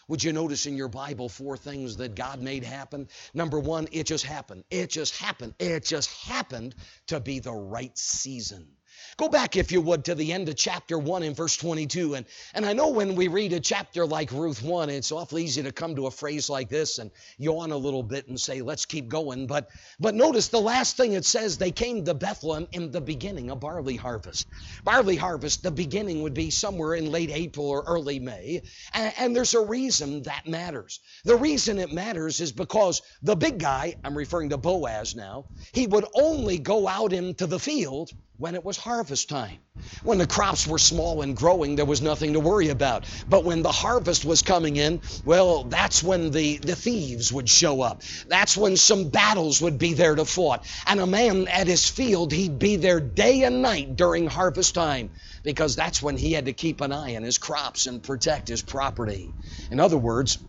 Would 0.08 0.24
you 0.24 0.32
notice 0.32 0.66
in 0.66 0.78
your 0.78 0.88
Bible 0.88 1.28
four 1.28 1.58
things 1.58 1.98
that 1.98 2.16
God 2.16 2.42
made 2.42 2.64
happen? 2.64 3.10
Number 3.34 3.60
one, 3.60 3.88
it 3.92 4.06
just 4.06 4.26
happened. 4.26 4.64
It 4.70 4.90
just 4.90 5.18
happened. 5.18 5.54
It 5.60 5.84
just 5.84 6.10
happened 6.24 6.76
to 7.08 7.20
be 7.20 7.40
the 7.40 7.54
right 7.54 7.98
season. 7.98 8.68
Go 9.16 9.30
back, 9.30 9.56
if 9.56 9.72
you 9.72 9.80
would, 9.82 10.06
to 10.06 10.16
the 10.16 10.34
end 10.34 10.50
of 10.50 10.56
chapter 10.56 11.00
1 11.00 11.24
in 11.24 11.34
verse 11.34 11.56
22. 11.56 12.16
And, 12.16 12.26
and 12.54 12.66
I 12.66 12.74
know 12.74 12.90
when 12.90 13.16
we 13.16 13.30
read 13.30 13.54
a 13.54 13.60
chapter 13.60 14.06
like 14.06 14.32
Ruth 14.32 14.62
1, 14.62 14.90
it's 14.90 15.12
awfully 15.12 15.46
easy 15.46 15.64
to 15.64 15.72
come 15.72 15.96
to 15.96 16.08
a 16.08 16.12
phrase 16.12 16.50
like 16.50 16.70
this 16.70 16.98
and 17.00 17.10
yawn 17.38 17.72
a 17.72 17.78
little 17.78 18.04
bit 18.04 18.28
and 18.28 18.40
say, 18.40 18.62
let's 18.62 18.86
keep 18.86 19.08
going. 19.08 19.48
But, 19.48 19.70
but 20.00 20.14
notice 20.14 20.50
the 20.50 20.60
last 20.60 20.98
thing 20.98 21.14
it 21.14 21.26
says, 21.26 21.58
they 21.58 21.72
came 21.72 22.04
to 22.06 22.14
Bethlehem 22.14 22.68
in 22.74 22.92
the 22.92 23.02
beginning 23.02 23.50
of 23.50 23.60
barley 23.60 23.96
harvest. 23.96 24.48
Barley 24.84 25.16
harvest, 25.16 25.64
the 25.64 25.72
beginning 25.72 26.22
would 26.22 26.34
be 26.34 26.50
somewhere 26.50 26.96
in 26.96 27.12
late 27.12 27.32
April 27.32 27.70
or 27.70 27.84
early 27.88 28.20
May. 28.20 28.62
And, 28.94 29.14
and 29.18 29.36
there's 29.36 29.54
a 29.54 29.66
reason 29.66 30.24
that 30.24 30.48
matters. 30.48 31.00
The 31.24 31.36
reason 31.36 31.80
it 31.80 31.94
matters 31.94 32.42
is 32.42 32.52
because 32.52 33.02
the 33.22 33.36
big 33.36 33.60
guy, 33.60 33.96
I'm 34.04 34.18
referring 34.18 34.50
to 34.50 34.58
Boaz 34.58 35.16
now, 35.16 35.46
he 35.72 35.88
would 35.88 36.06
only 36.14 36.60
go 36.60 36.88
out 36.88 37.14
into 37.14 37.48
the 37.48 37.60
field 37.60 38.12
when 38.38 38.54
it 38.54 38.64
was 38.64 38.78
harvest 38.78 38.97
time. 39.04 39.58
When 40.04 40.18
the 40.18 40.28
crops 40.28 40.66
were 40.66 40.80
small 40.80 41.22
and 41.22 41.36
growing, 41.36 41.76
there 41.76 41.86
was 41.86 42.02
nothing 42.02 42.34
to 42.34 42.40
worry 42.40 42.70
about. 42.70 43.06
But 43.30 43.44
when 43.44 43.62
the 43.62 43.72
harvest 43.72 44.26
was 44.26 44.42
coming 44.42 44.76
in, 44.76 45.02
well, 45.24 45.64
that's 45.64 46.02
when 46.02 46.32
the, 46.32 46.58
the 46.58 46.76
thieves 46.76 47.32
would 47.32 47.48
show 47.48 47.82
up. 47.82 48.02
That's 48.28 48.58
when 48.58 48.76
some 48.76 49.10
battles 49.10 49.62
would 49.62 49.78
be 49.78 49.94
there 49.94 50.16
to 50.16 50.26
fight. 50.26 50.62
And 50.88 51.00
a 51.00 51.06
man 51.06 51.48
at 51.48 51.68
his 51.68 51.88
field, 51.90 52.32
he'd 52.32 52.58
be 52.58 52.78
there 52.78 53.00
day 53.00 53.44
and 53.44 53.62
night 53.62 53.96
during 53.96 54.28
harvest 54.28 54.74
time 54.76 55.12
because 55.44 55.76
that's 55.76 56.02
when 56.02 56.18
he 56.18 56.34
had 56.34 56.46
to 56.46 56.54
keep 56.54 56.82
an 56.82 56.92
eye 56.92 57.16
on 57.16 57.24
his 57.24 57.38
crops 57.38 57.86
and 57.88 58.02
protect 58.02 58.48
his 58.48 58.62
property. 58.62 59.32
In 59.72 59.80
other 59.80 59.98
words, 59.98 60.40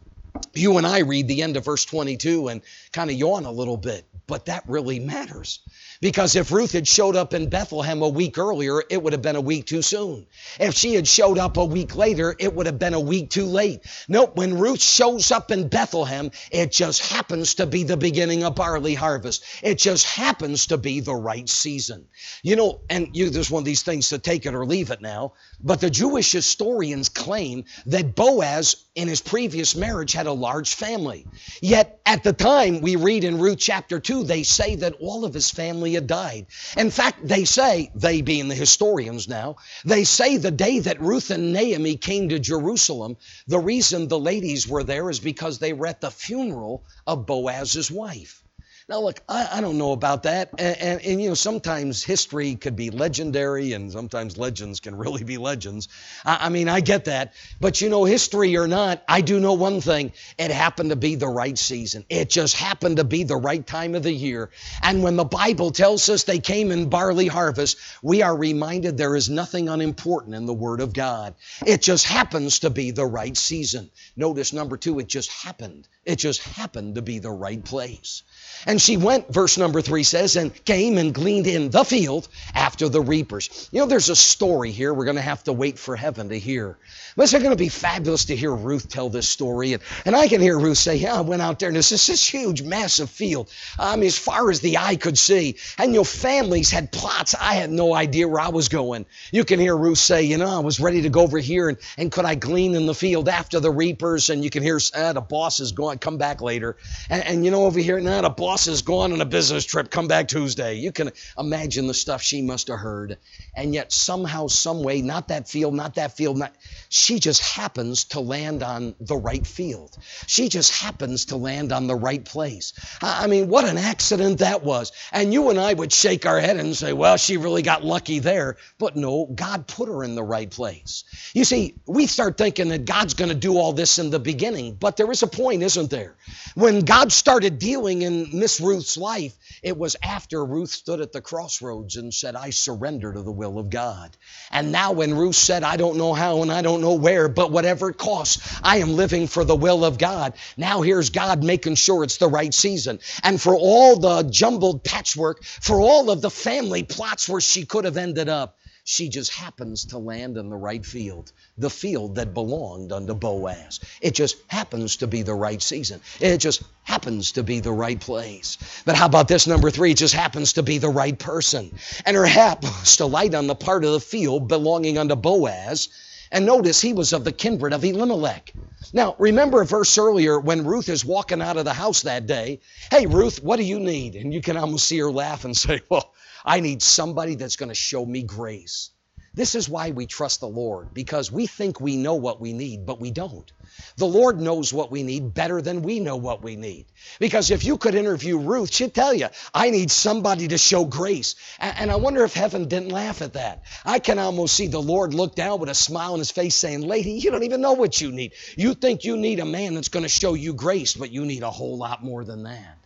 you 0.54 0.78
and 0.78 0.86
I 0.86 1.00
read 1.00 1.28
the 1.28 1.42
end 1.42 1.56
of 1.56 1.64
verse 1.64 1.84
22 1.84 2.48
and 2.48 2.62
kind 2.92 3.10
of 3.10 3.16
yawn 3.16 3.44
a 3.44 3.52
little 3.52 3.76
bit, 3.76 4.04
but 4.26 4.46
that 4.46 4.64
really 4.66 4.98
matters. 5.00 5.60
Because 6.00 6.36
if 6.36 6.52
Ruth 6.52 6.72
had 6.72 6.86
showed 6.86 7.16
up 7.16 7.34
in 7.34 7.48
Bethlehem 7.48 8.02
a 8.02 8.08
week 8.08 8.38
earlier, 8.38 8.82
it 8.88 9.02
would 9.02 9.12
have 9.12 9.22
been 9.22 9.34
a 9.34 9.40
week 9.40 9.66
too 9.66 9.82
soon. 9.82 10.26
If 10.60 10.74
she 10.74 10.94
had 10.94 11.08
showed 11.08 11.38
up 11.38 11.56
a 11.56 11.64
week 11.64 11.96
later, 11.96 12.36
it 12.38 12.54
would 12.54 12.66
have 12.66 12.78
been 12.78 12.94
a 12.94 13.00
week 13.00 13.30
too 13.30 13.46
late. 13.46 13.80
Nope, 14.06 14.36
when 14.36 14.58
Ruth 14.58 14.80
shows 14.80 15.32
up 15.32 15.50
in 15.50 15.68
Bethlehem, 15.68 16.30
it 16.52 16.70
just 16.70 17.10
happens 17.10 17.54
to 17.54 17.66
be 17.66 17.82
the 17.82 17.96
beginning 17.96 18.44
of 18.44 18.54
barley 18.54 18.94
harvest. 18.94 19.44
It 19.62 19.78
just 19.78 20.06
happens 20.06 20.68
to 20.68 20.78
be 20.78 21.00
the 21.00 21.16
right 21.16 21.48
season. 21.48 22.06
You 22.42 22.54
know, 22.54 22.80
and 22.88 23.08
you, 23.16 23.30
there's 23.30 23.50
one 23.50 23.62
of 23.62 23.66
these 23.66 23.82
things 23.82 24.10
to 24.10 24.18
take 24.18 24.46
it 24.46 24.54
or 24.54 24.64
leave 24.64 24.90
it 24.92 25.00
now, 25.00 25.32
but 25.60 25.80
the 25.80 25.90
Jewish 25.90 26.30
historians 26.30 27.08
claim 27.08 27.64
that 27.86 28.14
Boaz 28.14 28.76
in 28.94 29.08
his 29.08 29.20
previous 29.20 29.74
marriage 29.74 30.12
had 30.12 30.26
a 30.26 30.32
large 30.32 30.74
family. 30.74 31.26
Yet 31.60 32.00
at 32.06 32.22
the 32.22 32.32
time 32.32 32.80
we 32.80 32.96
read 32.96 33.24
in 33.24 33.38
Ruth 33.38 33.58
chapter 33.58 33.98
2, 33.98 34.24
they 34.24 34.44
say 34.44 34.76
that 34.76 34.94
all 35.00 35.24
of 35.24 35.34
his 35.34 35.50
family 35.50 35.87
had 35.94 36.06
died. 36.06 36.46
In 36.76 36.90
fact, 36.90 37.26
they 37.26 37.44
say, 37.44 37.90
they 37.94 38.20
being 38.22 38.48
the 38.48 38.54
historians 38.54 39.28
now, 39.28 39.56
they 39.84 40.04
say 40.04 40.36
the 40.36 40.50
day 40.50 40.78
that 40.80 41.00
Ruth 41.00 41.30
and 41.30 41.52
Naomi 41.52 41.96
came 41.96 42.28
to 42.28 42.38
Jerusalem, 42.38 43.16
the 43.46 43.58
reason 43.58 44.08
the 44.08 44.18
ladies 44.18 44.66
were 44.66 44.84
there 44.84 45.10
is 45.10 45.20
because 45.20 45.58
they 45.58 45.72
were 45.72 45.86
at 45.86 46.00
the 46.00 46.10
funeral 46.10 46.84
of 47.06 47.26
Boaz's 47.26 47.90
wife. 47.90 48.42
Now, 48.90 49.00
look, 49.00 49.20
I, 49.28 49.46
I 49.52 49.60
don't 49.60 49.76
know 49.76 49.92
about 49.92 50.22
that. 50.22 50.48
And, 50.56 50.78
and, 50.78 51.02
and, 51.02 51.20
you 51.20 51.28
know, 51.28 51.34
sometimes 51.34 52.02
history 52.02 52.54
could 52.54 52.74
be 52.74 52.88
legendary 52.88 53.74
and 53.74 53.92
sometimes 53.92 54.38
legends 54.38 54.80
can 54.80 54.96
really 54.96 55.24
be 55.24 55.36
legends. 55.36 55.88
I, 56.24 56.46
I 56.46 56.48
mean, 56.48 56.70
I 56.70 56.80
get 56.80 57.04
that. 57.04 57.34
But, 57.60 57.82
you 57.82 57.90
know, 57.90 58.04
history 58.04 58.56
or 58.56 58.66
not, 58.66 59.02
I 59.06 59.20
do 59.20 59.40
know 59.40 59.52
one 59.52 59.82
thing. 59.82 60.14
It 60.38 60.50
happened 60.50 60.88
to 60.88 60.96
be 60.96 61.16
the 61.16 61.28
right 61.28 61.58
season. 61.58 62.06
It 62.08 62.30
just 62.30 62.56
happened 62.56 62.96
to 62.96 63.04
be 63.04 63.24
the 63.24 63.36
right 63.36 63.66
time 63.66 63.94
of 63.94 64.04
the 64.04 64.12
year. 64.12 64.48
And 64.82 65.02
when 65.02 65.16
the 65.16 65.24
Bible 65.24 65.70
tells 65.70 66.08
us 66.08 66.24
they 66.24 66.38
came 66.38 66.70
in 66.70 66.88
barley 66.88 67.26
harvest, 67.26 67.76
we 68.02 68.22
are 68.22 68.34
reminded 68.34 68.96
there 68.96 69.16
is 69.16 69.28
nothing 69.28 69.68
unimportant 69.68 70.34
in 70.34 70.46
the 70.46 70.54
Word 70.54 70.80
of 70.80 70.94
God. 70.94 71.34
It 71.66 71.82
just 71.82 72.06
happens 72.06 72.60
to 72.60 72.70
be 72.70 72.92
the 72.92 73.04
right 73.04 73.36
season. 73.36 73.90
Notice 74.16 74.54
number 74.54 74.78
two, 74.78 74.98
it 74.98 75.08
just 75.08 75.30
happened. 75.30 75.86
It 76.06 76.16
just 76.16 76.42
happened 76.42 76.94
to 76.94 77.02
be 77.02 77.18
the 77.18 77.30
right 77.30 77.62
place. 77.62 78.22
And 78.66 78.80
she 78.80 78.96
went, 78.96 79.32
verse 79.32 79.56
number 79.56 79.80
three 79.80 80.02
says, 80.02 80.36
and 80.36 80.52
came 80.64 80.98
and 80.98 81.14
gleaned 81.14 81.46
in 81.46 81.70
the 81.70 81.84
field 81.84 82.28
after 82.54 82.88
the 82.88 83.00
reapers. 83.00 83.68
You 83.72 83.80
know, 83.80 83.86
there's 83.86 84.08
a 84.08 84.16
story 84.16 84.70
here 84.70 84.92
we're 84.92 85.04
going 85.04 85.16
to 85.16 85.22
have 85.22 85.44
to 85.44 85.52
wait 85.52 85.78
for 85.78 85.96
heaven 85.96 86.28
to 86.30 86.38
hear. 86.38 86.76
But 87.16 87.24
it's 87.24 87.32
going 87.32 87.50
to 87.50 87.56
be 87.56 87.68
fabulous 87.68 88.26
to 88.26 88.36
hear 88.36 88.54
Ruth 88.54 88.88
tell 88.88 89.08
this 89.08 89.28
story. 89.28 89.72
And, 89.72 89.82
and 90.04 90.14
I 90.14 90.28
can 90.28 90.40
hear 90.40 90.58
Ruth 90.58 90.78
say, 90.78 90.96
Yeah, 90.96 91.14
I 91.14 91.20
went 91.20 91.42
out 91.42 91.58
there 91.58 91.68
and 91.68 91.76
there's 91.76 91.88
this, 91.88 92.06
this 92.06 92.28
huge, 92.28 92.62
massive 92.62 93.10
field. 93.10 93.50
I 93.78 93.96
mean, 93.96 94.06
as 94.06 94.18
far 94.18 94.50
as 94.50 94.60
the 94.60 94.78
eye 94.78 94.96
could 94.96 95.18
see. 95.18 95.56
And 95.78 95.94
your 95.94 96.04
families 96.04 96.70
had 96.70 96.92
plots. 96.92 97.34
I 97.34 97.54
had 97.54 97.70
no 97.70 97.94
idea 97.94 98.28
where 98.28 98.40
I 98.40 98.48
was 98.48 98.68
going. 98.68 99.06
You 99.32 99.44
can 99.44 99.58
hear 99.58 99.76
Ruth 99.76 99.98
say, 99.98 100.22
You 100.22 100.38
know, 100.38 100.48
I 100.48 100.60
was 100.60 100.78
ready 100.78 101.02
to 101.02 101.08
go 101.08 101.22
over 101.22 101.38
here 101.38 101.68
and, 101.68 101.78
and 101.96 102.12
could 102.12 102.24
I 102.24 102.34
glean 102.34 102.74
in 102.74 102.86
the 102.86 102.94
field 102.94 103.28
after 103.28 103.60
the 103.60 103.70
reapers? 103.70 104.30
And 104.30 104.44
you 104.44 104.50
can 104.50 104.62
hear, 104.62 104.78
ah, 104.94 105.12
the 105.12 105.20
boss 105.20 105.60
is 105.60 105.72
going, 105.72 105.98
come 105.98 106.18
back 106.18 106.40
later. 106.40 106.76
And, 107.10 107.24
and 107.24 107.44
you 107.44 107.50
know, 107.50 107.64
over 107.64 107.80
here, 107.80 107.98
now 108.00 108.22
the 108.22 108.30
boss 108.38 108.68
is 108.68 108.82
gone 108.82 109.12
on 109.12 109.20
a 109.20 109.24
business 109.26 109.64
trip, 109.66 109.90
come 109.90 110.06
back 110.06 110.28
Tuesday. 110.28 110.74
You 110.74 110.92
can 110.92 111.10
imagine 111.36 111.88
the 111.88 111.94
stuff 111.94 112.22
she 112.22 112.40
must 112.40 112.68
have 112.68 112.78
heard. 112.78 113.18
And 113.54 113.74
yet, 113.74 113.92
somehow, 113.92 114.46
some 114.46 114.84
way, 114.84 115.02
not 115.02 115.28
that 115.28 115.48
field, 115.48 115.74
not 115.74 115.96
that 115.96 116.16
field, 116.16 116.38
not, 116.38 116.54
she 116.88 117.18
just 117.18 117.42
happens 117.42 118.04
to 118.04 118.20
land 118.20 118.62
on 118.62 118.94
the 119.00 119.16
right 119.16 119.44
field. 119.44 119.98
She 120.28 120.48
just 120.48 120.72
happens 120.80 121.26
to 121.26 121.36
land 121.36 121.72
on 121.72 121.88
the 121.88 121.96
right 121.96 122.24
place. 122.24 122.74
I 123.02 123.26
mean, 123.26 123.48
what 123.48 123.68
an 123.68 123.76
accident 123.76 124.38
that 124.38 124.62
was. 124.62 124.92
And 125.10 125.32
you 125.34 125.50
and 125.50 125.58
I 125.58 125.74
would 125.74 125.92
shake 125.92 126.24
our 126.24 126.38
head 126.38 126.58
and 126.58 126.76
say, 126.76 126.92
well, 126.92 127.16
she 127.16 127.38
really 127.38 127.62
got 127.62 127.84
lucky 127.84 128.20
there. 128.20 128.56
But 128.78 128.94
no, 128.94 129.26
God 129.26 129.66
put 129.66 129.88
her 129.88 130.04
in 130.04 130.14
the 130.14 130.22
right 130.22 130.48
place. 130.48 131.02
You 131.34 131.42
see, 131.42 131.74
we 131.86 132.06
start 132.06 132.38
thinking 132.38 132.68
that 132.68 132.84
God's 132.84 133.14
going 133.14 133.30
to 133.30 133.34
do 133.34 133.58
all 133.58 133.72
this 133.72 133.98
in 133.98 134.10
the 134.10 134.20
beginning, 134.20 134.74
but 134.74 134.96
there 134.96 135.10
is 135.10 135.24
a 135.24 135.26
point, 135.26 135.64
isn't 135.64 135.90
there? 135.90 136.14
When 136.54 136.80
God 136.80 137.10
started 137.10 137.58
dealing 137.58 138.02
in 138.02 138.27
Miss 138.32 138.60
Ruth's 138.60 138.96
life, 138.96 139.36
it 139.62 139.76
was 139.76 139.96
after 140.02 140.44
Ruth 140.44 140.70
stood 140.70 141.00
at 141.00 141.12
the 141.12 141.20
crossroads 141.20 141.96
and 141.96 142.12
said, 142.12 142.36
I 142.36 142.50
surrender 142.50 143.12
to 143.12 143.22
the 143.22 143.32
will 143.32 143.58
of 143.58 143.70
God. 143.70 144.16
And 144.50 144.72
now, 144.72 144.92
when 144.92 145.14
Ruth 145.14 145.36
said, 145.36 145.62
I 145.62 145.76
don't 145.76 145.98
know 145.98 146.14
how 146.14 146.42
and 146.42 146.52
I 146.52 146.62
don't 146.62 146.80
know 146.80 146.94
where, 146.94 147.28
but 147.28 147.50
whatever 147.50 147.90
it 147.90 147.98
costs, 147.98 148.60
I 148.62 148.78
am 148.78 148.94
living 148.96 149.26
for 149.26 149.44
the 149.44 149.56
will 149.56 149.84
of 149.84 149.98
God. 149.98 150.34
Now, 150.56 150.82
here's 150.82 151.10
God 151.10 151.42
making 151.42 151.76
sure 151.76 152.04
it's 152.04 152.18
the 152.18 152.28
right 152.28 152.52
season. 152.52 153.00
And 153.22 153.40
for 153.40 153.54
all 153.54 153.96
the 153.96 154.22
jumbled 154.24 154.84
patchwork, 154.84 155.44
for 155.44 155.80
all 155.80 156.10
of 156.10 156.20
the 156.20 156.30
family 156.30 156.82
plots 156.82 157.28
where 157.28 157.40
she 157.40 157.64
could 157.64 157.84
have 157.84 157.96
ended 157.96 158.28
up, 158.28 158.58
she 158.90 159.10
just 159.10 159.30
happens 159.32 159.84
to 159.84 159.98
land 159.98 160.38
in 160.38 160.48
the 160.48 160.56
right 160.56 160.84
field, 160.84 161.30
the 161.58 161.68
field 161.68 162.14
that 162.14 162.32
belonged 162.32 162.90
unto 162.90 163.12
Boaz. 163.12 163.80
It 164.00 164.14
just 164.14 164.38
happens 164.46 164.96
to 164.96 165.06
be 165.06 165.20
the 165.20 165.34
right 165.34 165.60
season. 165.60 166.00
It 166.20 166.38
just 166.38 166.62
happens 166.84 167.32
to 167.32 167.42
be 167.42 167.60
the 167.60 167.70
right 167.70 168.00
place. 168.00 168.56
But 168.86 168.96
how 168.96 169.04
about 169.04 169.28
this 169.28 169.46
number 169.46 169.70
three? 169.70 169.90
It 169.90 169.98
just 169.98 170.14
happens 170.14 170.54
to 170.54 170.62
be 170.62 170.78
the 170.78 170.88
right 170.88 171.18
person. 171.18 171.70
And 172.06 172.16
her 172.16 172.24
hap 172.24 172.62
was 172.62 172.96
to 172.96 173.04
light 173.04 173.34
on 173.34 173.46
the 173.46 173.54
part 173.54 173.84
of 173.84 173.92
the 173.92 174.00
field 174.00 174.48
belonging 174.48 174.96
unto 174.96 175.16
Boaz. 175.16 175.90
And 176.32 176.46
notice 176.46 176.80
he 176.80 176.94
was 176.94 177.12
of 177.12 177.24
the 177.24 177.32
kindred 177.32 177.74
of 177.74 177.84
Elimelech. 177.84 178.54
Now, 178.94 179.16
remember 179.18 179.60
a 179.60 179.66
verse 179.66 179.98
earlier 179.98 180.40
when 180.40 180.64
Ruth 180.64 180.88
is 180.88 181.04
walking 181.04 181.42
out 181.42 181.58
of 181.58 181.66
the 181.66 181.74
house 181.74 182.02
that 182.02 182.26
day. 182.26 182.60
Hey, 182.90 183.04
Ruth, 183.04 183.42
what 183.42 183.56
do 183.56 183.64
you 183.64 183.80
need? 183.80 184.14
And 184.14 184.32
you 184.32 184.40
can 184.40 184.56
almost 184.56 184.88
see 184.88 184.98
her 184.98 185.10
laugh 185.10 185.44
and 185.44 185.54
say, 185.54 185.80
Well, 185.90 186.07
I 186.44 186.60
need 186.60 186.82
somebody 186.82 187.34
that's 187.34 187.56
going 187.56 187.70
to 187.70 187.74
show 187.74 188.04
me 188.04 188.22
grace. 188.22 188.90
This 189.34 189.54
is 189.54 189.68
why 189.68 189.90
we 189.90 190.06
trust 190.06 190.40
the 190.40 190.48
Lord, 190.48 190.92
because 190.92 191.30
we 191.30 191.46
think 191.46 191.80
we 191.80 191.96
know 191.96 192.14
what 192.14 192.40
we 192.40 192.52
need, 192.52 192.86
but 192.86 193.00
we 193.00 193.12
don't. 193.12 193.52
The 193.96 194.06
Lord 194.06 194.40
knows 194.40 194.72
what 194.72 194.90
we 194.90 195.04
need 195.04 195.34
better 195.34 195.62
than 195.62 195.82
we 195.82 196.00
know 196.00 196.16
what 196.16 196.42
we 196.42 196.56
need. 196.56 196.86
Because 197.20 197.50
if 197.50 197.62
you 197.64 197.76
could 197.76 197.94
interview 197.94 198.38
Ruth, 198.38 198.74
she'd 198.74 198.94
tell 198.94 199.14
you, 199.14 199.28
I 199.54 199.70
need 199.70 199.90
somebody 199.90 200.48
to 200.48 200.58
show 200.58 200.84
grace. 200.84 201.36
And 201.60 201.90
I 201.90 201.96
wonder 201.96 202.24
if 202.24 202.34
heaven 202.34 202.66
didn't 202.66 202.88
laugh 202.88 203.22
at 203.22 203.34
that. 203.34 203.64
I 203.84 204.00
can 204.00 204.18
almost 204.18 204.54
see 204.54 204.66
the 204.66 204.82
Lord 204.82 205.14
look 205.14 205.36
down 205.36 205.60
with 205.60 205.68
a 205.68 205.74
smile 205.74 206.14
on 206.14 206.18
his 206.18 206.30
face 206.30 206.56
saying, 206.56 206.80
Lady, 206.80 207.12
you 207.12 207.30
don't 207.30 207.44
even 207.44 207.60
know 207.60 207.74
what 207.74 208.00
you 208.00 208.10
need. 208.10 208.32
You 208.56 208.74
think 208.74 209.04
you 209.04 209.16
need 209.16 209.38
a 209.38 209.44
man 209.44 209.74
that's 209.74 209.88
going 209.88 210.04
to 210.04 210.08
show 210.08 210.34
you 210.34 210.54
grace, 210.54 210.94
but 210.94 211.12
you 211.12 211.24
need 211.24 211.42
a 211.42 211.50
whole 211.50 211.76
lot 211.76 212.02
more 212.02 212.24
than 212.24 212.44
that 212.44 212.77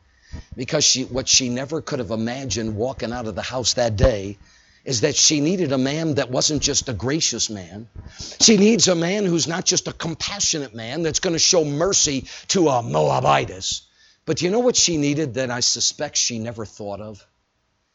because 0.57 0.85
she, 0.85 1.05
what 1.05 1.29
she 1.29 1.49
never 1.49 1.81
could 1.81 1.99
have 1.99 2.11
imagined 2.11 2.77
walking 2.77 3.13
out 3.13 3.27
of 3.27 3.35
the 3.35 3.43
house 3.43 3.75
that 3.75 3.97
day 3.97 4.39
is 4.85 5.03
that 5.03 5.15
she 5.15 5.41
needed 5.41 5.73
a 5.73 5.79
man 5.79 6.15
that 6.15 6.31
wasn't 6.31 6.63
just 6.63 6.89
a 6.89 6.93
gracious 6.93 7.49
man. 7.49 7.89
She 8.41 8.57
needs 8.57 8.89
a 8.89 8.95
man 8.95 9.25
who's 9.25 9.47
not 9.47 9.65
just 9.65 9.87
a 9.87 9.93
compassionate 9.93 10.75
man 10.75 11.03
that's 11.03 11.21
going 11.21 11.35
to 11.35 11.39
show 11.39 11.65
mercy 11.65 12.27
to 12.49 12.69
a 12.69 12.83
Moabitess. 12.83 13.83
But 14.25 14.43
you 14.43 14.51
know 14.51 14.61
what 14.61 14.77
she 14.77 14.97
needed 14.97 15.35
that 15.35 15.51
I 15.51 15.61
suspect 15.61 16.17
she 16.17 16.39
never 16.39 16.65
thought 16.65 17.01
of? 17.01 17.25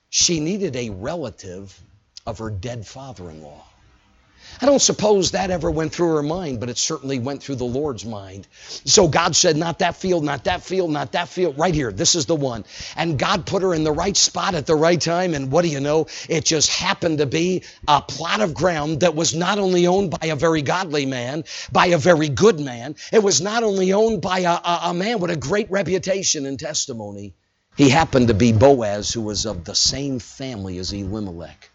She 0.09 0.39
needed 0.39 0.75
a 0.75 0.89
relative 0.89 1.77
of 2.25 2.39
her 2.39 2.49
dead 2.49 2.87
father 2.87 3.29
in 3.29 3.41
law. 3.41 3.65
I 4.59 4.65
don't 4.65 4.81
suppose 4.81 5.31
that 5.31 5.51
ever 5.51 5.69
went 5.69 5.93
through 5.93 6.15
her 6.15 6.23
mind, 6.23 6.59
but 6.59 6.69
it 6.69 6.77
certainly 6.77 7.19
went 7.19 7.43
through 7.43 7.55
the 7.55 7.65
Lord's 7.65 8.05
mind. 8.05 8.47
So 8.85 9.07
God 9.07 9.35
said, 9.35 9.55
Not 9.55 9.79
that 9.79 9.95
field, 9.95 10.23
not 10.23 10.45
that 10.45 10.63
field, 10.63 10.91
not 10.91 11.11
that 11.11 11.29
field, 11.29 11.57
right 11.57 11.73
here. 11.73 11.91
This 11.91 12.15
is 12.15 12.25
the 12.25 12.35
one. 12.35 12.65
And 12.95 13.19
God 13.19 13.45
put 13.45 13.61
her 13.61 13.73
in 13.73 13.83
the 13.83 13.91
right 13.91 14.17
spot 14.17 14.55
at 14.55 14.65
the 14.65 14.75
right 14.75 14.99
time. 14.99 15.33
And 15.33 15.51
what 15.51 15.61
do 15.61 15.67
you 15.67 15.79
know? 15.79 16.07
It 16.27 16.45
just 16.45 16.71
happened 16.71 17.19
to 17.19 17.25
be 17.25 17.63
a 17.87 18.01
plot 18.01 18.41
of 18.41 18.53
ground 18.53 19.01
that 19.01 19.15
was 19.15 19.35
not 19.35 19.59
only 19.59 19.85
owned 19.85 20.11
by 20.11 20.27
a 20.27 20.35
very 20.35 20.63
godly 20.63 21.05
man, 21.05 21.43
by 21.71 21.87
a 21.87 21.97
very 21.97 22.29
good 22.29 22.59
man, 22.59 22.95
it 23.11 23.21
was 23.21 23.41
not 23.41 23.63
only 23.63 23.93
owned 23.93 24.21
by 24.21 24.39
a, 24.39 24.51
a, 24.51 24.79
a 24.85 24.93
man 24.93 25.19
with 25.19 25.31
a 25.31 25.37
great 25.37 25.69
reputation 25.69 26.45
and 26.45 26.59
testimony. 26.59 27.33
He 27.75 27.89
happened 27.89 28.29
to 28.29 28.33
be 28.33 28.53
Boaz, 28.53 29.13
who 29.13 29.21
was 29.21 29.45
of 29.45 29.63
the 29.63 29.75
same 29.75 30.17
family 30.17 30.79
as 30.79 30.91
Elimelech. 30.91 31.69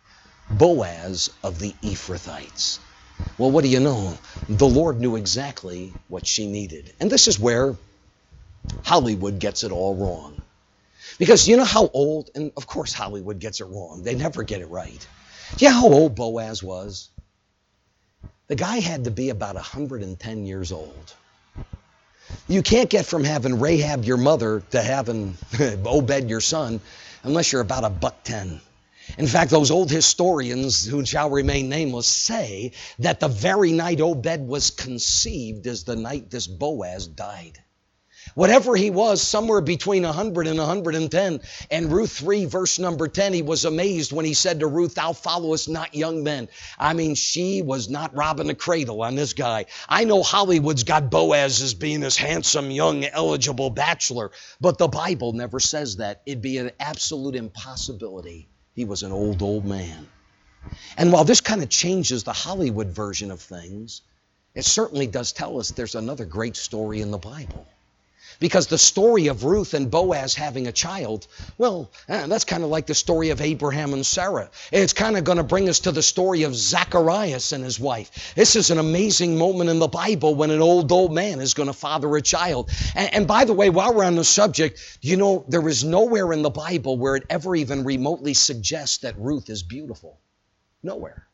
Boaz 0.50 1.30
of 1.42 1.58
the 1.58 1.74
Ephrathites. 1.82 2.78
Well, 3.38 3.50
what 3.50 3.62
do 3.62 3.68
you 3.68 3.80
know? 3.80 4.18
The 4.48 4.68
Lord 4.68 5.00
knew 5.00 5.16
exactly 5.16 5.92
what 6.08 6.26
she 6.26 6.46
needed. 6.46 6.92
And 7.00 7.10
this 7.10 7.28
is 7.28 7.38
where 7.38 7.76
Hollywood 8.84 9.38
gets 9.38 9.64
it 9.64 9.72
all 9.72 9.94
wrong. 9.94 10.40
Because 11.18 11.46
you 11.46 11.56
know 11.56 11.64
how 11.64 11.88
old, 11.92 12.30
and 12.34 12.52
of 12.56 12.66
course 12.66 12.92
Hollywood 12.92 13.38
gets 13.38 13.60
it 13.60 13.66
wrong, 13.66 14.02
they 14.02 14.14
never 14.14 14.42
get 14.42 14.60
it 14.60 14.68
right. 14.68 15.06
Do 15.56 15.64
you 15.64 15.70
know 15.70 15.80
how 15.80 15.88
old 15.88 16.14
Boaz 16.14 16.62
was? 16.62 17.10
The 18.48 18.56
guy 18.56 18.80
had 18.80 19.04
to 19.04 19.10
be 19.10 19.30
about 19.30 19.54
110 19.54 20.46
years 20.46 20.72
old. 20.72 21.14
You 22.48 22.62
can't 22.62 22.90
get 22.90 23.06
from 23.06 23.24
having 23.24 23.60
Rahab 23.60 24.04
your 24.04 24.16
mother 24.16 24.62
to 24.70 24.82
having 24.82 25.36
Obed 25.84 26.28
your 26.28 26.40
son 26.40 26.80
unless 27.22 27.52
you're 27.52 27.60
about 27.60 27.84
a 27.84 27.90
buck 27.90 28.24
ten. 28.24 28.60
In 29.18 29.26
fact, 29.26 29.50
those 29.50 29.70
old 29.70 29.90
historians, 29.90 30.86
who 30.86 31.04
shall 31.04 31.28
remain 31.28 31.68
nameless, 31.68 32.06
say 32.06 32.72
that 32.98 33.20
the 33.20 33.28
very 33.28 33.72
night 33.72 34.00
Obed 34.00 34.46
was 34.46 34.70
conceived 34.70 35.66
is 35.66 35.84
the 35.84 35.96
night 35.96 36.30
this 36.30 36.46
Boaz 36.46 37.08
died. 37.08 37.58
Whatever 38.34 38.74
he 38.74 38.88
was, 38.88 39.20
somewhere 39.20 39.60
between 39.60 40.04
100 40.04 40.46
and 40.46 40.58
110. 40.58 41.40
And 41.70 41.92
Ruth 41.92 42.12
3, 42.12 42.46
verse 42.46 42.78
number 42.78 43.06
10, 43.06 43.34
he 43.34 43.42
was 43.42 43.66
amazed 43.66 44.12
when 44.12 44.24
he 44.24 44.32
said 44.32 44.60
to 44.60 44.66
Ruth, 44.66 44.94
Thou 44.94 45.12
followest 45.12 45.68
not 45.68 45.94
young 45.94 46.22
men. 46.22 46.48
I 46.78 46.94
mean, 46.94 47.14
she 47.14 47.60
was 47.60 47.90
not 47.90 48.16
robbing 48.16 48.46
the 48.46 48.54
cradle 48.54 49.02
on 49.02 49.16
this 49.16 49.34
guy. 49.34 49.66
I 49.88 50.04
know 50.04 50.22
Hollywood's 50.22 50.84
got 50.84 51.10
Boaz 51.10 51.60
as 51.60 51.74
being 51.74 52.00
this 52.00 52.16
handsome, 52.16 52.70
young, 52.70 53.04
eligible 53.04 53.68
bachelor, 53.68 54.30
but 54.60 54.78
the 54.78 54.88
Bible 54.88 55.34
never 55.34 55.60
says 55.60 55.96
that. 55.96 56.22
It'd 56.24 56.40
be 56.40 56.56
an 56.56 56.70
absolute 56.80 57.34
impossibility. 57.34 58.48
He 58.74 58.84
was 58.84 59.02
an 59.02 59.12
old, 59.12 59.42
old 59.42 59.64
man. 59.64 60.08
And 60.96 61.12
while 61.12 61.24
this 61.24 61.40
kind 61.40 61.62
of 61.62 61.68
changes 61.68 62.24
the 62.24 62.32
Hollywood 62.32 62.88
version 62.88 63.30
of 63.30 63.40
things, 63.40 64.02
it 64.54 64.64
certainly 64.64 65.06
does 65.06 65.32
tell 65.32 65.58
us 65.58 65.70
there's 65.70 65.94
another 65.94 66.24
great 66.24 66.56
story 66.56 67.00
in 67.00 67.10
the 67.10 67.18
Bible. 67.18 67.66
Because 68.40 68.66
the 68.66 68.78
story 68.78 69.28
of 69.28 69.44
Ruth 69.44 69.74
and 69.74 69.90
Boaz 69.90 70.34
having 70.34 70.66
a 70.66 70.72
child, 70.72 71.26
well, 71.58 71.90
eh, 72.08 72.26
that's 72.26 72.44
kind 72.44 72.62
of 72.62 72.70
like 72.70 72.86
the 72.86 72.94
story 72.94 73.30
of 73.30 73.40
Abraham 73.40 73.92
and 73.92 74.04
Sarah. 74.04 74.50
It's 74.70 74.92
kind 74.92 75.16
of 75.16 75.24
going 75.24 75.38
to 75.38 75.44
bring 75.44 75.68
us 75.68 75.80
to 75.80 75.92
the 75.92 76.02
story 76.02 76.42
of 76.42 76.54
Zacharias 76.54 77.52
and 77.52 77.64
his 77.64 77.78
wife. 77.78 78.34
This 78.34 78.56
is 78.56 78.70
an 78.70 78.78
amazing 78.78 79.36
moment 79.36 79.70
in 79.70 79.78
the 79.78 79.88
Bible 79.88 80.34
when 80.34 80.50
an 80.50 80.60
old, 80.60 80.90
old 80.92 81.12
man 81.12 81.40
is 81.40 81.54
going 81.54 81.68
to 81.68 81.72
father 81.72 82.14
a 82.16 82.22
child. 82.22 82.70
And, 82.94 83.14
and 83.14 83.26
by 83.26 83.44
the 83.44 83.52
way, 83.52 83.70
while 83.70 83.94
we're 83.94 84.04
on 84.04 84.16
the 84.16 84.24
subject, 84.24 84.98
you 85.00 85.16
know, 85.16 85.44
there 85.48 85.66
is 85.68 85.84
nowhere 85.84 86.32
in 86.32 86.42
the 86.42 86.50
Bible 86.50 86.96
where 86.96 87.16
it 87.16 87.24
ever 87.30 87.54
even 87.56 87.84
remotely 87.84 88.34
suggests 88.34 88.98
that 88.98 89.18
Ruth 89.18 89.50
is 89.50 89.62
beautiful. 89.62 90.18
Nowhere. 90.82 91.26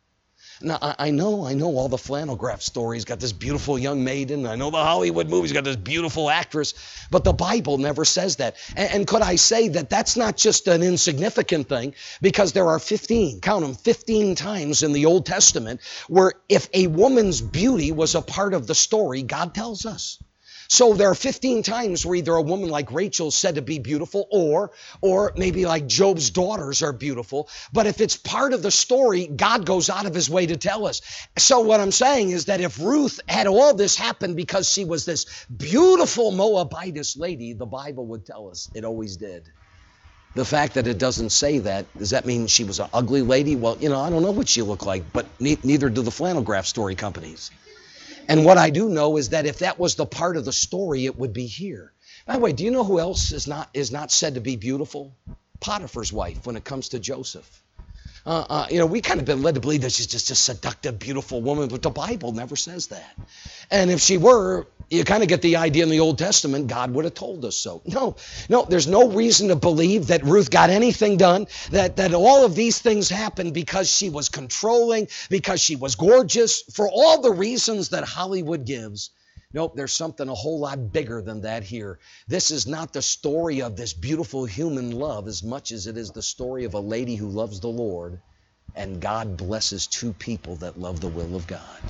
Now, 0.61 0.78
I, 0.80 1.11
know, 1.11 1.46
I 1.46 1.54
know 1.54 1.76
all 1.76 1.88
the 1.88 1.98
flannel 1.98 2.34
graph 2.34 2.62
stories 2.62 3.04
got 3.04 3.20
this 3.20 3.32
beautiful 3.32 3.78
young 3.78 4.02
maiden. 4.02 4.44
I 4.44 4.56
know 4.56 4.70
the 4.70 4.78
Hollywood 4.78 5.28
movies 5.28 5.52
got 5.52 5.64
this 5.64 5.76
beautiful 5.76 6.28
actress, 6.28 6.74
but 7.11 7.22
the 7.22 7.32
Bible 7.32 7.78
never 7.78 8.04
says 8.04 8.36
that. 8.36 8.56
And, 8.74 8.90
and 8.92 9.06
could 9.06 9.22
I 9.22 9.36
say 9.36 9.68
that 9.68 9.88
that's 9.88 10.16
not 10.16 10.36
just 10.36 10.66
an 10.66 10.82
insignificant 10.82 11.68
thing, 11.68 11.94
because 12.20 12.52
there 12.52 12.68
are 12.68 12.80
15, 12.80 13.40
count 13.40 13.64
them, 13.64 13.74
15 13.74 14.34
times 14.34 14.82
in 14.82 14.92
the 14.92 15.06
Old 15.06 15.26
Testament 15.26 15.80
where 16.09 16.32
if 16.48 16.68
a 16.74 16.88
woman's 16.88 17.40
beauty 17.40 17.92
was 17.92 18.16
a 18.16 18.22
part 18.22 18.52
of 18.52 18.66
the 18.66 18.74
story, 18.74 19.22
God 19.22 19.54
tells 19.54 19.86
us. 19.86 20.18
So 20.68 20.92
there 20.94 21.10
are 21.10 21.14
15 21.14 21.62
times 21.62 22.04
where 22.04 22.16
either 22.16 22.34
a 22.34 22.42
woman 22.42 22.68
like 22.68 22.92
Rachel 22.92 23.28
is 23.28 23.34
said 23.34 23.54
to 23.54 23.62
be 23.62 23.78
beautiful 23.78 24.28
or 24.30 24.72
or 25.00 25.32
maybe 25.36 25.64
like 25.64 25.86
Job's 25.86 26.28
daughters 26.30 26.82
are 26.82 26.92
beautiful. 26.92 27.48
But 27.72 27.86
if 27.86 28.00
it's 28.02 28.16
part 28.16 28.52
of 28.52 28.62
the 28.62 28.70
story, 28.70 29.26
God 29.28 29.64
goes 29.64 29.88
out 29.88 30.04
of 30.04 30.14
his 30.14 30.28
way 30.28 30.46
to 30.46 30.58
tell 30.58 30.86
us. 30.86 31.00
So 31.38 31.60
what 31.60 31.80
I'm 31.80 31.90
saying 31.92 32.30
is 32.30 32.46
that 32.46 32.60
if 32.60 32.78
Ruth 32.78 33.18
had 33.28 33.46
all 33.46 33.74
this 33.74 33.96
happen 33.96 34.34
because 34.34 34.70
she 34.70 34.84
was 34.84 35.06
this 35.06 35.46
beautiful 35.56 36.32
Moabitess 36.32 37.16
lady, 37.16 37.54
the 37.54 37.66
Bible 37.66 38.06
would 38.08 38.26
tell 38.26 38.50
us 38.50 38.68
it 38.74 38.84
always 38.84 39.16
did. 39.16 39.48
The 40.34 40.44
fact 40.44 40.74
that 40.74 40.86
it 40.86 40.98
doesn't 40.98 41.30
say 41.30 41.58
that, 41.60 41.86
does 41.98 42.10
that 42.10 42.26
mean 42.26 42.46
she 42.46 42.64
was 42.64 42.78
an 42.78 42.88
ugly 42.92 43.22
lady? 43.22 43.56
Well, 43.56 43.78
you 43.80 43.88
know, 43.88 44.00
I 44.00 44.10
don't 44.10 44.22
know 44.22 44.30
what 44.32 44.48
she 44.48 44.62
looked 44.62 44.86
like, 44.86 45.12
but 45.12 45.26
ne- 45.40 45.58
neither 45.64 45.88
do 45.88 46.02
the 46.02 46.10
flannel 46.10 46.42
graph 46.42 46.66
story 46.66 46.94
companies. 46.94 47.50
And 48.29 48.45
what 48.45 48.59
I 48.59 48.70
do 48.70 48.89
know 48.89 49.16
is 49.16 49.31
that 49.31 49.47
if 49.47 49.61
that 49.61 49.79
was 49.79 49.95
the 49.95 50.07
part 50.07 50.37
of 50.37 50.45
the 50.45 50.53
story, 50.53 51.07
it 51.07 51.18
would 51.18 51.33
be 51.33 51.47
here. 51.47 51.93
By 52.26 52.35
the 52.35 52.41
way, 52.41 52.53
do 52.53 52.62
you 52.62 52.70
know 52.70 52.85
who 52.85 53.01
else 53.01 53.33
is 53.33 53.47
not 53.47 53.70
is 53.72 53.91
not 53.91 54.12
said 54.12 54.35
to 54.35 54.41
be 54.41 54.57
beautiful? 54.57 55.16
Potiphar's 55.61 56.12
wife 56.12 56.47
when 56.47 56.57
it 56.57 56.64
comes 56.64 56.91
to 56.91 56.99
Joseph. 56.99 57.62
Uh, 58.26 58.45
uh, 58.51 58.66
you 58.70 58.79
know, 58.79 58.87
we 58.87 59.01
kind 59.01 59.18
of 59.20 59.26
been 59.26 59.43
led 59.43 59.55
to 59.55 59.61
believe 59.61 59.81
that 59.81 59.93
she's 59.93 60.07
just 60.07 60.31
a 60.31 60.35
seductive, 60.35 60.99
beautiful 60.99 61.41
woman, 61.41 61.68
but 61.68 61.81
the 61.81 61.91
Bible 61.91 62.33
never 62.33 62.57
says 62.57 62.89
that. 62.89 63.16
And 63.70 63.91
if 63.91 64.01
she 64.01 64.18
were, 64.18 64.66
you 64.91 65.05
kind 65.05 65.22
of 65.22 65.28
get 65.28 65.43
the 65.43 65.57
idea 65.57 65.82
in 65.82 65.91
the 65.91 66.01
Old 66.01 66.18
Testament, 66.18 66.66
God 66.66 66.93
would 66.93 67.05
have 67.05 67.14
told 67.14 67.45
us 67.45 67.57
so. 67.57 67.82
No, 67.84 68.16
no, 68.49 68.64
there's 68.64 68.86
no 68.86 69.11
reason 69.11 69.49
to 69.49 69.57
believe 69.57 70.07
that 70.07 70.24
Ruth 70.24 70.51
got 70.51 70.70
anything 70.70 71.16
done, 71.18 71.47
that, 71.70 71.97
that 71.97 72.14
all 72.14 72.45
of 72.45 72.55
these 72.55 72.78
things 72.80 73.09
happened 73.09 73.53
because 73.53 73.91
she 73.91 74.09
was 74.09 74.28
controlling, 74.28 75.09
because 75.28 75.61
she 75.61 75.76
was 75.76 75.95
gorgeous, 75.95 76.62
for 76.62 76.89
all 76.89 77.20
the 77.20 77.32
reasons 77.32 77.91
that 77.91 78.05
Hollywood 78.05 78.64
gives. 78.64 79.11
Nope, 79.53 79.76
there's 79.76 79.93
something 79.93 80.28
a 80.28 80.34
whole 80.34 80.61
lot 80.61 80.93
bigger 80.93 81.22
than 81.22 81.43
that 81.43 81.64
here. 81.64 81.99
This 82.26 82.51
is 82.51 82.66
not 82.66 82.93
the 82.93 83.03
story 83.03 83.62
of 83.62 83.76
this 83.76 83.95
beautiful 83.95 84.45
human 84.45 84.93
love 84.93 85.26
as 85.26 85.43
much 85.43 85.72
as 85.72 85.86
it 85.86 85.97
is 85.97 86.11
the 86.11 86.22
story 86.22 86.64
of 86.64 86.74
a 86.74 86.80
lady 86.80 87.16
who 87.16 87.28
loves 87.28 87.61
the 87.61 87.68
Lord, 87.68 88.20
and 88.74 89.01
God 89.01 89.36
blesses 89.36 89.86
two 89.86 90.12
people 90.12 90.57
that 90.57 90.78
love 90.78 91.01
the 91.01 91.09
will 91.09 91.34
of 91.34 91.47
God. 91.47 91.80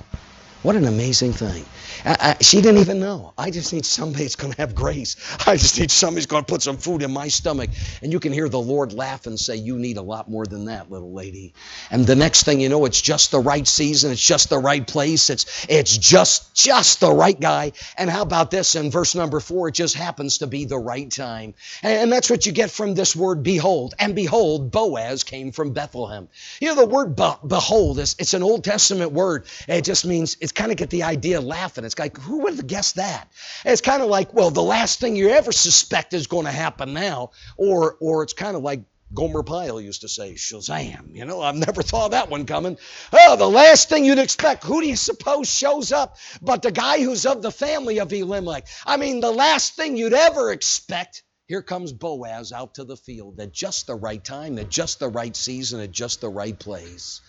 What 0.63 0.75
an 0.75 0.87
amazing 0.87 1.33
thing. 1.35 1.65
I, 2.05 2.37
I, 2.39 2.43
she 2.43 2.61
didn't 2.61 2.81
even 2.81 2.99
know. 3.01 3.33
I 3.39 3.51
just 3.51 3.73
need 3.73 3.87
somebody 3.87 4.25
that's 4.25 4.37
going 4.37 4.53
to 4.53 4.61
have 4.61 4.75
grace. 4.75 5.17
I 5.47 5.57
just 5.57 5.79
need 5.79 5.91
somebody 5.91 6.17
that's 6.17 6.27
going 6.27 6.45
to 6.45 6.53
put 6.53 6.63
some 6.63 6.77
food 6.77 7.03
in 7.03 7.13
my 7.13 7.29
stomach. 7.29 7.71
And 8.03 8.13
you 8.13 8.19
can 8.19 8.33
hear 8.33 8.49
the 8.49 8.61
Lord 8.61 8.93
laugh 8.93 9.27
and 9.27 9.39
say, 9.39 9.57
You 9.57 9.79
need 9.79 9.99
a 9.99 10.03
lot 10.03 10.29
more 10.29 10.47
than 10.47 10.65
that, 10.67 10.91
little 10.91 11.13
lady. 11.13 11.55
And 11.91 12.07
the 12.07 12.17
next 12.17 12.43
thing 12.43 12.61
you 12.61 12.69
know, 12.69 12.85
it's 12.87 13.01
just 13.01 13.31
the 13.31 13.39
right 13.41 13.67
season. 13.67 14.11
It's 14.11 14.25
just 14.25 14.51
the 14.51 14.59
right 14.59 14.87
place. 14.87 15.31
It's, 15.31 15.67
it's 15.69 15.97
just, 15.97 16.55
just 16.57 17.01
the 17.01 17.13
right 17.13 17.39
guy. 17.39 17.73
And 17.97 18.11
how 18.11 18.23
about 18.23 18.51
this? 18.51 18.75
In 18.75 18.91
verse 18.91 19.15
number 19.15 19.41
four, 19.41 19.69
it 19.69 19.75
just 19.75 19.95
happens 19.95 20.39
to 20.39 20.49
be 20.49 20.65
the 20.65 20.79
right 20.79 21.11
time. 21.11 21.55
And, 21.85 22.03
and 22.03 22.13
that's 22.13 22.31
what 22.31 22.47
you 22.47 22.53
get 22.53 22.71
from 22.71 22.95
this 22.95 23.15
word, 23.15 23.45
behold. 23.45 23.95
And 23.99 24.15
behold, 24.15 24.73
Boaz 24.73 25.23
came 25.23 25.53
from 25.53 25.73
Bethlehem. 25.73 26.29
You 26.61 26.69
know, 26.69 26.75
the 26.75 26.87
word 26.87 27.15
be- 27.15 27.47
behold, 27.47 28.01
is, 28.01 28.17
it's 28.19 28.35
an 28.35 28.43
Old 28.43 28.65
Testament 28.65 29.13
word. 29.13 29.47
It 29.69 29.85
just 29.85 30.05
means, 30.05 30.37
it's 30.49 30.53
kind 30.55 30.71
of 30.71 30.79
get 30.79 30.89
the 30.89 31.03
idea 31.03 31.43
laughing. 31.43 31.85
It's 31.85 31.99
like, 31.99 32.17
who 32.17 32.39
would 32.39 32.57
have 32.57 32.67
guessed 32.67 32.97
that? 32.97 33.31
And 33.67 33.73
it's 33.73 33.83
kind 33.83 34.03
of 34.03 34.09
like, 34.09 34.33
well, 34.33 34.51
the 34.51 34.63
last 34.63 34.99
thing 34.99 35.15
you 35.15 35.29
ever 35.29 35.53
suspect 35.53 36.15
is 36.15 36.27
going 36.27 36.47
to 36.47 36.51
happen 36.51 36.95
now. 36.95 37.33
Or, 37.59 37.99
or 38.01 38.23
it's 38.23 38.33
kind 38.33 38.57
of 38.57 38.63
like 38.63 38.81
Gomer 39.13 39.43
Pyle 39.43 39.79
used 39.79 40.01
to 40.01 40.09
say, 40.09 40.33
Shazam. 40.33 41.15
You 41.15 41.27
know, 41.27 41.43
I've 41.43 41.55
never 41.55 41.83
thought 41.91 42.13
that 42.13 42.31
one 42.31 42.47
coming. 42.47 42.79
Oh, 43.13 43.37
the 43.37 43.47
last 43.47 43.91
thing 43.91 44.07
you'd 44.07 44.19
expect, 44.19 44.65
who 44.65 44.81
do 44.81 44.89
you 44.89 44.97
suppose 44.97 45.53
shows 45.53 45.93
up 45.93 46.17
but 46.41 46.63
the 46.63 46.73
guy 46.73 47.03
who's 47.03 47.27
of 47.27 47.43
the 47.43 47.53
family 47.53 48.01
of 48.01 48.11
Elimelech? 48.11 48.67
I 48.87 48.97
mean, 48.97 49.21
the 49.21 49.31
last 49.31 49.75
thing 49.75 49.99
you'd 49.99 50.15
ever 50.15 50.51
expect. 50.51 51.25
Here 51.47 51.63
comes 51.63 51.93
Boaz 51.93 52.53
out 52.53 52.77
to 52.77 52.85
the 52.85 52.97
field 52.97 53.39
at 53.39 53.53
just 53.53 53.87
the 53.87 53.95
right 53.95 54.25
time, 54.25 54.59
at 54.59 54.71
just 54.71 54.99
the 54.99 55.09
right 55.09 55.37
season, 55.37 55.81
at 55.81 55.91
just 55.91 56.23
the 56.23 56.31
right 56.31 56.59
place. 56.59 57.21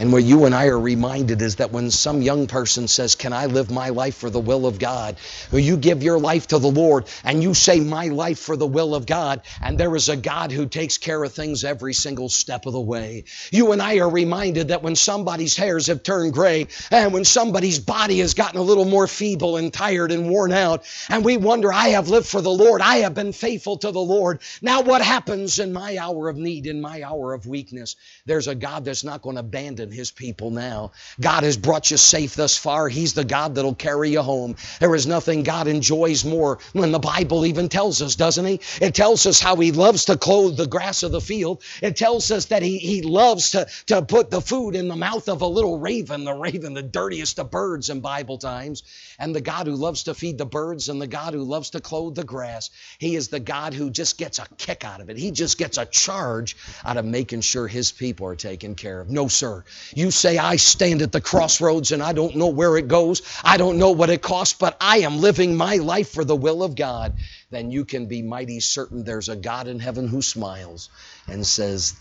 And 0.00 0.12
what 0.12 0.22
you 0.22 0.44
and 0.44 0.54
I 0.54 0.66
are 0.66 0.78
reminded 0.78 1.42
is 1.42 1.56
that 1.56 1.72
when 1.72 1.90
some 1.90 2.22
young 2.22 2.46
person 2.46 2.86
says, 2.86 3.16
Can 3.16 3.32
I 3.32 3.46
live 3.46 3.68
my 3.68 3.88
life 3.88 4.14
for 4.14 4.30
the 4.30 4.38
will 4.38 4.64
of 4.64 4.78
God? 4.78 5.16
Or 5.52 5.58
you 5.58 5.76
give 5.76 6.04
your 6.04 6.20
life 6.20 6.46
to 6.48 6.58
the 6.60 6.70
Lord 6.70 7.06
and 7.24 7.42
you 7.42 7.52
say, 7.52 7.80
My 7.80 8.06
life 8.06 8.38
for 8.38 8.56
the 8.56 8.66
will 8.66 8.94
of 8.94 9.06
God, 9.06 9.42
and 9.60 9.76
there 9.76 9.96
is 9.96 10.08
a 10.08 10.16
God 10.16 10.52
who 10.52 10.66
takes 10.66 10.98
care 10.98 11.24
of 11.24 11.32
things 11.32 11.64
every 11.64 11.94
single 11.94 12.28
step 12.28 12.66
of 12.66 12.74
the 12.74 12.80
way. 12.80 13.24
You 13.50 13.72
and 13.72 13.82
I 13.82 13.98
are 13.98 14.08
reminded 14.08 14.68
that 14.68 14.84
when 14.84 14.94
somebody's 14.94 15.56
hairs 15.56 15.88
have 15.88 16.04
turned 16.04 16.32
gray 16.32 16.68
and 16.92 17.12
when 17.12 17.24
somebody's 17.24 17.80
body 17.80 18.20
has 18.20 18.34
gotten 18.34 18.60
a 18.60 18.62
little 18.62 18.84
more 18.84 19.08
feeble 19.08 19.56
and 19.56 19.72
tired 19.72 20.12
and 20.12 20.30
worn 20.30 20.52
out, 20.52 20.84
and 21.08 21.24
we 21.24 21.36
wonder, 21.36 21.72
I 21.72 21.88
have 21.88 22.08
lived 22.08 22.28
for 22.28 22.40
the 22.40 22.50
Lord, 22.50 22.82
I 22.82 22.98
have 22.98 23.14
been 23.14 23.32
faithful 23.32 23.76
to 23.78 23.90
the 23.90 23.98
Lord. 23.98 24.42
Now, 24.62 24.82
what 24.82 25.02
happens 25.02 25.58
in 25.58 25.72
my 25.72 25.96
hour 25.96 26.28
of 26.28 26.36
need, 26.36 26.68
in 26.68 26.80
my 26.80 27.02
hour 27.02 27.34
of 27.34 27.46
weakness? 27.46 27.96
There's 28.26 28.46
a 28.46 28.54
God 28.54 28.84
that's 28.84 29.02
not 29.02 29.22
going 29.22 29.36
to 29.36 29.42
abandon 29.58 29.90
his 29.90 30.12
people 30.12 30.50
now. 30.50 30.92
God 31.20 31.42
has 31.42 31.56
brought 31.56 31.90
you 31.90 31.96
safe 31.96 32.36
thus 32.36 32.56
far. 32.56 32.88
He's 32.88 33.14
the 33.14 33.24
God 33.24 33.56
that'll 33.56 33.74
carry 33.74 34.10
you 34.10 34.22
home. 34.22 34.54
There 34.78 34.94
is 34.94 35.06
nothing 35.06 35.42
God 35.42 35.66
enjoys 35.66 36.24
more 36.24 36.60
than 36.74 36.92
the 36.92 37.00
Bible 37.00 37.44
even 37.44 37.68
tells 37.68 38.00
us, 38.00 38.14
doesn't 38.14 38.44
he? 38.44 38.60
It 38.80 38.94
tells 38.94 39.26
us 39.26 39.40
how 39.40 39.56
he 39.56 39.72
loves 39.72 40.04
to 40.04 40.16
clothe 40.16 40.56
the 40.56 40.68
grass 40.68 41.02
of 41.02 41.10
the 41.10 41.20
field. 41.20 41.62
It 41.82 41.96
tells 41.96 42.30
us 42.30 42.46
that 42.46 42.62
he, 42.62 42.78
he 42.78 43.02
loves 43.02 43.50
to, 43.50 43.66
to 43.86 44.02
put 44.02 44.30
the 44.30 44.40
food 44.40 44.76
in 44.76 44.86
the 44.86 44.96
mouth 44.96 45.28
of 45.28 45.42
a 45.42 45.46
little 45.46 45.80
raven, 45.80 46.24
the 46.24 46.34
raven, 46.34 46.74
the 46.74 46.82
dirtiest 46.82 47.40
of 47.40 47.50
birds 47.50 47.90
in 47.90 48.00
Bible 48.00 48.38
times. 48.38 48.84
And 49.18 49.34
the 49.34 49.40
God 49.40 49.66
who 49.66 49.74
loves 49.74 50.04
to 50.04 50.14
feed 50.14 50.38
the 50.38 50.46
birds 50.46 50.88
and 50.88 51.02
the 51.02 51.08
God 51.08 51.34
who 51.34 51.42
loves 51.42 51.70
to 51.70 51.80
clothe 51.80 52.14
the 52.14 52.22
grass. 52.22 52.70
He 52.98 53.16
is 53.16 53.26
the 53.28 53.40
God 53.40 53.74
who 53.74 53.90
just 53.90 54.18
gets 54.18 54.38
a 54.38 54.46
kick 54.56 54.84
out 54.84 55.00
of 55.00 55.10
it. 55.10 55.18
He 55.18 55.32
just 55.32 55.58
gets 55.58 55.78
a 55.78 55.84
charge 55.84 56.56
out 56.84 56.96
of 56.96 57.04
making 57.04 57.40
sure 57.40 57.66
his 57.66 57.90
people 57.90 58.26
are 58.28 58.36
taken 58.36 58.76
care 58.76 59.00
of. 59.00 59.10
No, 59.10 59.26
sir. 59.26 59.47
You 59.94 60.10
say, 60.10 60.38
I 60.38 60.56
stand 60.56 61.02
at 61.02 61.12
the 61.12 61.20
crossroads 61.20 61.92
and 61.92 62.02
I 62.02 62.12
don't 62.12 62.36
know 62.36 62.48
where 62.48 62.76
it 62.76 62.88
goes. 62.88 63.22
I 63.44 63.56
don't 63.56 63.78
know 63.78 63.90
what 63.90 64.10
it 64.10 64.22
costs, 64.22 64.54
but 64.58 64.76
I 64.80 64.98
am 64.98 65.20
living 65.20 65.56
my 65.56 65.76
life 65.76 66.10
for 66.10 66.24
the 66.24 66.36
will 66.36 66.62
of 66.62 66.74
God. 66.74 67.14
Then 67.50 67.70
you 67.70 67.84
can 67.84 68.06
be 68.06 68.22
mighty 68.22 68.60
certain 68.60 69.04
there's 69.04 69.28
a 69.28 69.36
God 69.36 69.68
in 69.68 69.78
heaven 69.78 70.08
who 70.08 70.22
smiles 70.22 70.90
and 71.26 71.46
says, 71.46 71.94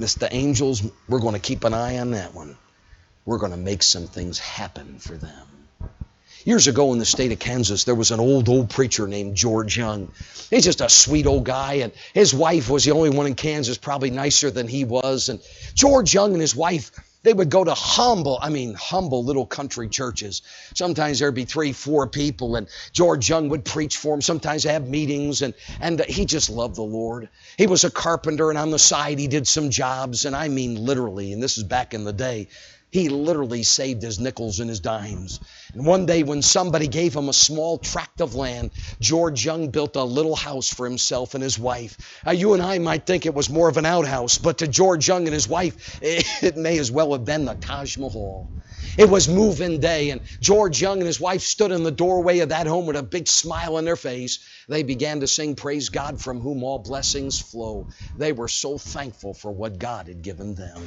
Mr. 0.00 0.28
Angels, 0.30 0.82
we're 1.08 1.20
going 1.20 1.34
to 1.34 1.40
keep 1.40 1.64
an 1.64 1.74
eye 1.74 1.98
on 1.98 2.10
that 2.12 2.34
one. 2.34 2.56
We're 3.24 3.38
going 3.38 3.52
to 3.52 3.58
make 3.58 3.82
some 3.82 4.06
things 4.06 4.38
happen 4.38 4.98
for 4.98 5.16
them. 5.16 5.55
Years 6.46 6.68
ago 6.68 6.92
in 6.92 7.00
the 7.00 7.04
state 7.04 7.32
of 7.32 7.40
Kansas, 7.40 7.82
there 7.82 7.96
was 7.96 8.12
an 8.12 8.20
old, 8.20 8.48
old 8.48 8.70
preacher 8.70 9.08
named 9.08 9.34
George 9.34 9.76
Young. 9.76 10.12
He's 10.48 10.62
just 10.62 10.80
a 10.80 10.88
sweet 10.88 11.26
old 11.26 11.42
guy, 11.42 11.74
and 11.82 11.92
his 12.14 12.32
wife 12.32 12.70
was 12.70 12.84
the 12.84 12.92
only 12.92 13.10
one 13.10 13.26
in 13.26 13.34
Kansas, 13.34 13.76
probably 13.78 14.10
nicer 14.10 14.52
than 14.52 14.68
he 14.68 14.84
was. 14.84 15.28
And 15.28 15.40
George 15.74 16.14
Young 16.14 16.34
and 16.34 16.40
his 16.40 16.54
wife, 16.54 16.92
they 17.24 17.32
would 17.32 17.50
go 17.50 17.64
to 17.64 17.74
humble, 17.74 18.38
I 18.40 18.50
mean, 18.50 18.74
humble 18.74 19.24
little 19.24 19.44
country 19.44 19.88
churches. 19.88 20.42
Sometimes 20.76 21.18
there'd 21.18 21.34
be 21.34 21.46
three, 21.46 21.72
four 21.72 22.06
people, 22.06 22.54
and 22.54 22.68
George 22.92 23.28
Young 23.28 23.48
would 23.48 23.64
preach 23.64 23.96
for 23.96 24.12
them. 24.12 24.22
Sometimes 24.22 24.62
they 24.62 24.72
have 24.72 24.86
meetings, 24.86 25.42
and, 25.42 25.52
and 25.80 25.98
he 26.04 26.26
just 26.26 26.48
loved 26.48 26.76
the 26.76 26.82
Lord. 26.82 27.28
He 27.58 27.66
was 27.66 27.82
a 27.82 27.90
carpenter, 27.90 28.50
and 28.50 28.58
on 28.58 28.70
the 28.70 28.78
side, 28.78 29.18
he 29.18 29.26
did 29.26 29.48
some 29.48 29.70
jobs, 29.70 30.24
and 30.24 30.36
I 30.36 30.46
mean 30.46 30.76
literally, 30.76 31.32
and 31.32 31.42
this 31.42 31.58
is 31.58 31.64
back 31.64 31.92
in 31.92 32.04
the 32.04 32.12
day, 32.12 32.46
he 32.92 33.08
literally 33.08 33.62
saved 33.62 34.02
his 34.02 34.20
nickels 34.20 34.60
and 34.60 34.70
his 34.70 34.80
dimes. 34.80 35.40
And 35.72 35.84
one 35.84 36.06
day, 36.06 36.22
when 36.22 36.42
somebody 36.42 36.88
gave 36.88 37.14
him 37.14 37.28
a 37.28 37.32
small 37.32 37.78
tract 37.78 38.20
of 38.20 38.34
land, 38.34 38.70
George 39.00 39.44
Young 39.44 39.70
built 39.70 39.96
a 39.96 40.04
little 40.04 40.36
house 40.36 40.68
for 40.68 40.86
himself 40.86 41.34
and 41.34 41.42
his 41.42 41.58
wife. 41.58 42.20
Now, 42.24 42.32
you 42.32 42.54
and 42.54 42.62
I 42.62 42.78
might 42.78 43.06
think 43.06 43.26
it 43.26 43.34
was 43.34 43.50
more 43.50 43.68
of 43.68 43.76
an 43.76 43.86
outhouse, 43.86 44.38
but 44.38 44.58
to 44.58 44.68
George 44.68 45.08
Young 45.08 45.26
and 45.26 45.34
his 45.34 45.48
wife, 45.48 45.98
it 46.02 46.56
may 46.56 46.78
as 46.78 46.90
well 46.90 47.12
have 47.12 47.24
been 47.24 47.44
the 47.44 47.54
Taj 47.54 47.98
Mahal. 47.98 48.50
It 48.96 49.10
was 49.10 49.28
move-in 49.28 49.80
day, 49.80 50.10
and 50.10 50.22
George 50.40 50.80
Young 50.80 50.98
and 50.98 51.06
his 51.06 51.20
wife 51.20 51.42
stood 51.42 51.70
in 51.70 51.82
the 51.82 51.90
doorway 51.90 52.38
of 52.38 52.48
that 52.48 52.66
home 52.66 52.86
with 52.86 52.96
a 52.96 53.02
big 53.02 53.28
smile 53.28 53.76
on 53.76 53.84
their 53.84 53.96
face. 53.96 54.38
They 54.68 54.82
began 54.84 55.20
to 55.20 55.26
sing, 55.26 55.54
Praise 55.54 55.90
God, 55.90 56.20
from 56.20 56.40
whom 56.40 56.64
all 56.64 56.78
blessings 56.78 57.38
flow. 57.38 57.88
They 58.16 58.32
were 58.32 58.48
so 58.48 58.78
thankful 58.78 59.34
for 59.34 59.50
what 59.50 59.78
God 59.78 60.08
had 60.08 60.22
given 60.22 60.54
them. 60.54 60.82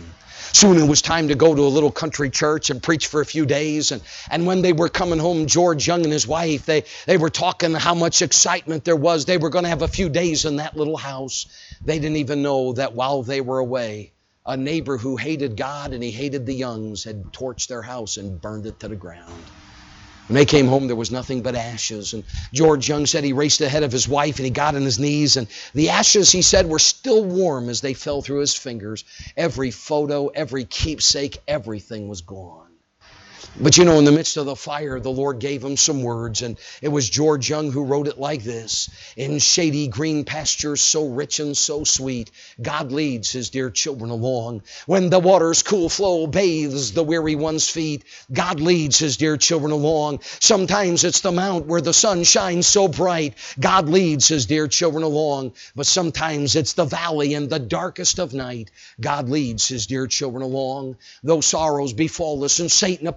Soon 0.53 0.77
it 0.77 0.87
was 0.87 1.01
time 1.01 1.27
to 1.27 1.35
go 1.35 1.53
to 1.53 1.61
a 1.61 1.69
little 1.69 1.91
country 1.91 2.31
church 2.31 2.71
and 2.71 2.81
preach 2.81 3.07
for 3.07 3.21
a 3.21 3.25
few 3.25 3.45
days. 3.45 3.91
And, 3.91 4.01
and 4.31 4.47
when 4.47 4.63
they 4.63 4.68
were 4.73 4.89
coming 4.89 5.19
home, 5.19 5.47
George 5.47 5.87
Young 5.87 6.03
and 6.03 6.11
his 6.11 6.27
wife, 6.27 6.65
they, 6.65 6.83
they 7.05 7.17
were 7.17 7.29
talking 7.29 7.73
how 7.73 7.93
much 7.93 8.21
excitement 8.21 8.83
there 8.83 8.95
was. 8.95 9.25
They 9.25 9.37
were 9.37 9.49
going 9.49 9.63
to 9.63 9.69
have 9.69 9.81
a 9.81 9.87
few 9.87 10.09
days 10.09 10.45
in 10.45 10.57
that 10.57 10.75
little 10.75 10.97
house. 10.97 11.45
They 11.85 11.99
didn't 11.99 12.17
even 12.17 12.41
know 12.41 12.73
that 12.73 12.93
while 12.93 13.23
they 13.23 13.41
were 13.41 13.59
away, 13.59 14.11
a 14.45 14.57
neighbor 14.57 14.97
who 14.97 15.15
hated 15.15 15.57
God 15.57 15.93
and 15.93 16.03
he 16.03 16.11
hated 16.11 16.45
the 16.45 16.53
Youngs 16.53 17.03
had 17.03 17.23
torched 17.31 17.67
their 17.67 17.81
house 17.81 18.17
and 18.17 18.41
burned 18.41 18.65
it 18.65 18.79
to 18.79 18.87
the 18.87 18.95
ground. 18.95 19.43
When 20.27 20.35
they 20.35 20.45
came 20.45 20.67
home, 20.67 20.85
there 20.85 20.95
was 20.95 21.09
nothing 21.09 21.41
but 21.41 21.55
ashes. 21.55 22.13
And 22.13 22.23
George 22.53 22.87
Young 22.87 23.07
said 23.07 23.23
he 23.23 23.33
raced 23.33 23.61
ahead 23.61 23.81
of 23.81 23.91
his 23.91 24.07
wife 24.07 24.37
and 24.37 24.45
he 24.45 24.51
got 24.51 24.75
on 24.75 24.83
his 24.83 24.99
knees. 24.99 25.37
And 25.37 25.47
the 25.73 25.89
ashes, 25.89 26.31
he 26.31 26.43
said, 26.43 26.67
were 26.67 26.77
still 26.77 27.23
warm 27.23 27.67
as 27.67 27.81
they 27.81 27.95
fell 27.95 28.21
through 28.21 28.41
his 28.41 28.53
fingers. 28.53 29.05
Every 29.35 29.71
photo, 29.71 30.27
every 30.27 30.65
keepsake, 30.65 31.39
everything 31.47 32.09
was 32.09 32.21
gone. 32.21 32.68
But 33.61 33.77
you 33.77 33.83
know, 33.83 33.99
in 33.99 34.05
the 34.05 34.11
midst 34.13 34.37
of 34.37 34.45
the 34.45 34.55
fire, 34.55 35.01
the 35.01 35.11
Lord 35.11 35.39
gave 35.39 35.61
him 35.61 35.75
some 35.75 36.01
words, 36.01 36.41
and 36.41 36.57
it 36.81 36.87
was 36.87 37.09
George 37.09 37.49
Young 37.49 37.73
who 37.73 37.83
wrote 37.83 38.07
it 38.07 38.17
like 38.17 38.41
this 38.41 38.89
In 39.17 39.39
shady 39.39 39.89
green 39.89 40.23
pastures 40.23 40.79
so 40.79 41.07
rich 41.09 41.41
and 41.41 41.57
so 41.57 41.83
sweet, 41.83 42.31
God 42.61 42.93
leads 42.93 43.31
his 43.31 43.49
dear 43.49 43.69
children 43.69 44.11
along. 44.11 44.61
When 44.85 45.09
the 45.09 45.19
water's 45.19 45.61
cool 45.61 45.89
flow 45.89 46.25
bathes 46.25 46.93
the 46.93 47.03
weary 47.03 47.35
one's 47.35 47.67
feet, 47.67 48.03
God 48.31 48.61
leads 48.61 48.97
his 48.97 49.17
dear 49.17 49.35
children 49.35 49.73
along. 49.73 50.21
Sometimes 50.39 51.03
it's 51.03 51.19
the 51.19 51.33
mount 51.33 51.65
where 51.65 51.81
the 51.81 51.93
sun 51.93 52.23
shines 52.23 52.65
so 52.65 52.87
bright, 52.87 53.33
God 53.59 53.89
leads 53.89 54.29
his 54.29 54.45
dear 54.45 54.69
children 54.69 55.03
along. 55.03 55.51
But 55.75 55.85
sometimes 55.85 56.55
it's 56.55 56.73
the 56.73 56.85
valley 56.85 57.33
in 57.33 57.49
the 57.49 57.59
darkest 57.59 58.19
of 58.19 58.33
night, 58.33 58.71
God 59.01 59.27
leads 59.27 59.67
his 59.67 59.85
dear 59.85 60.07
children 60.07 60.43
along. 60.43 60.95
Though 61.23 61.41
sorrows 61.41 61.91
befall 61.91 62.45
us 62.45 62.59
and 62.59 62.71
Satan 62.71 63.07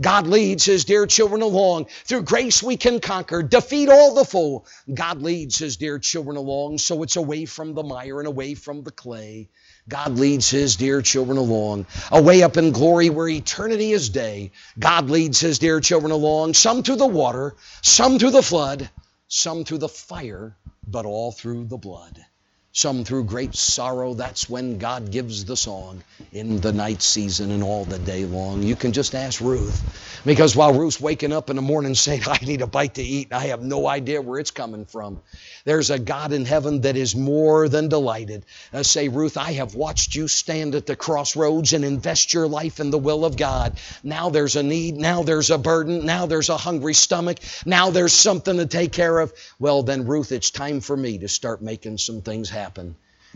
God 0.00 0.26
leads 0.26 0.64
his 0.64 0.84
dear 0.84 1.06
children 1.06 1.42
along. 1.42 1.86
Through 2.04 2.22
grace 2.22 2.62
we 2.62 2.76
can 2.76 3.00
conquer, 3.00 3.42
defeat 3.42 3.88
all 3.88 4.14
the 4.14 4.24
foe. 4.24 4.64
God 4.92 5.22
leads 5.22 5.58
his 5.58 5.76
dear 5.76 5.98
children 5.98 6.36
along, 6.36 6.78
so 6.78 7.02
it's 7.02 7.16
away 7.16 7.44
from 7.44 7.74
the 7.74 7.82
mire 7.82 8.18
and 8.18 8.28
away 8.28 8.54
from 8.54 8.82
the 8.82 8.90
clay. 8.90 9.48
God 9.88 10.16
leads 10.16 10.48
his 10.48 10.76
dear 10.76 11.02
children 11.02 11.38
along, 11.38 11.86
away 12.10 12.42
up 12.42 12.56
in 12.56 12.70
glory 12.70 13.10
where 13.10 13.28
eternity 13.28 13.92
is 13.92 14.08
day. 14.08 14.52
God 14.78 15.10
leads 15.10 15.40
his 15.40 15.58
dear 15.58 15.80
children 15.80 16.12
along, 16.12 16.54
some 16.54 16.82
through 16.82 16.96
the 16.96 17.06
water, 17.06 17.56
some 17.82 18.18
through 18.18 18.30
the 18.30 18.42
flood, 18.42 18.88
some 19.26 19.64
through 19.64 19.78
the 19.78 19.88
fire, 19.88 20.56
but 20.86 21.04
all 21.04 21.32
through 21.32 21.64
the 21.64 21.78
blood 21.78 22.24
some 22.72 23.04
through 23.04 23.24
great 23.24 23.54
sorrow. 23.54 24.14
That's 24.14 24.48
when 24.48 24.78
God 24.78 25.10
gives 25.10 25.44
the 25.44 25.56
song 25.56 26.02
in 26.32 26.58
the 26.60 26.72
night 26.72 27.02
season 27.02 27.50
and 27.50 27.62
all 27.62 27.84
the 27.84 27.98
day 27.98 28.24
long. 28.24 28.62
You 28.62 28.76
can 28.76 28.92
just 28.92 29.14
ask 29.14 29.40
Ruth. 29.42 29.82
Because 30.24 30.56
while 30.56 30.72
Ruth's 30.72 31.00
waking 31.00 31.32
up 31.32 31.50
in 31.50 31.56
the 31.56 31.62
morning 31.62 31.94
saying, 31.96 32.22
I 32.26 32.38
need 32.42 32.62
a 32.62 32.66
bite 32.66 32.94
to 32.94 33.02
eat, 33.02 33.32
I 33.32 33.46
have 33.46 33.62
no 33.62 33.86
idea 33.86 34.22
where 34.22 34.40
it's 34.40 34.50
coming 34.50 34.86
from, 34.86 35.20
there's 35.64 35.90
a 35.90 35.98
God 35.98 36.32
in 36.32 36.46
heaven 36.46 36.80
that 36.80 36.96
is 36.96 37.14
more 37.14 37.68
than 37.68 37.88
delighted. 37.88 38.46
Uh, 38.72 38.82
say, 38.82 39.08
Ruth, 39.08 39.36
I 39.36 39.52
have 39.52 39.74
watched 39.74 40.14
you 40.14 40.26
stand 40.26 40.74
at 40.74 40.86
the 40.86 40.96
crossroads 40.96 41.74
and 41.74 41.84
invest 41.84 42.32
your 42.32 42.48
life 42.48 42.80
in 42.80 42.90
the 42.90 42.98
will 42.98 43.24
of 43.24 43.36
God. 43.36 43.74
Now 44.02 44.30
there's 44.30 44.56
a 44.56 44.62
need. 44.62 44.96
Now 44.96 45.22
there's 45.24 45.50
a 45.50 45.58
burden. 45.58 46.06
Now 46.06 46.24
there's 46.26 46.48
a 46.48 46.56
hungry 46.56 46.94
stomach. 46.94 47.38
Now 47.66 47.90
there's 47.90 48.14
something 48.14 48.56
to 48.56 48.66
take 48.66 48.92
care 48.92 49.18
of. 49.18 49.32
Well, 49.58 49.82
then, 49.82 50.06
Ruth, 50.06 50.32
it's 50.32 50.50
time 50.50 50.80
for 50.80 50.96
me 50.96 51.18
to 51.18 51.28
start 51.28 51.60
making 51.60 51.98
some 51.98 52.22
things 52.22 52.48
happen. 52.48 52.61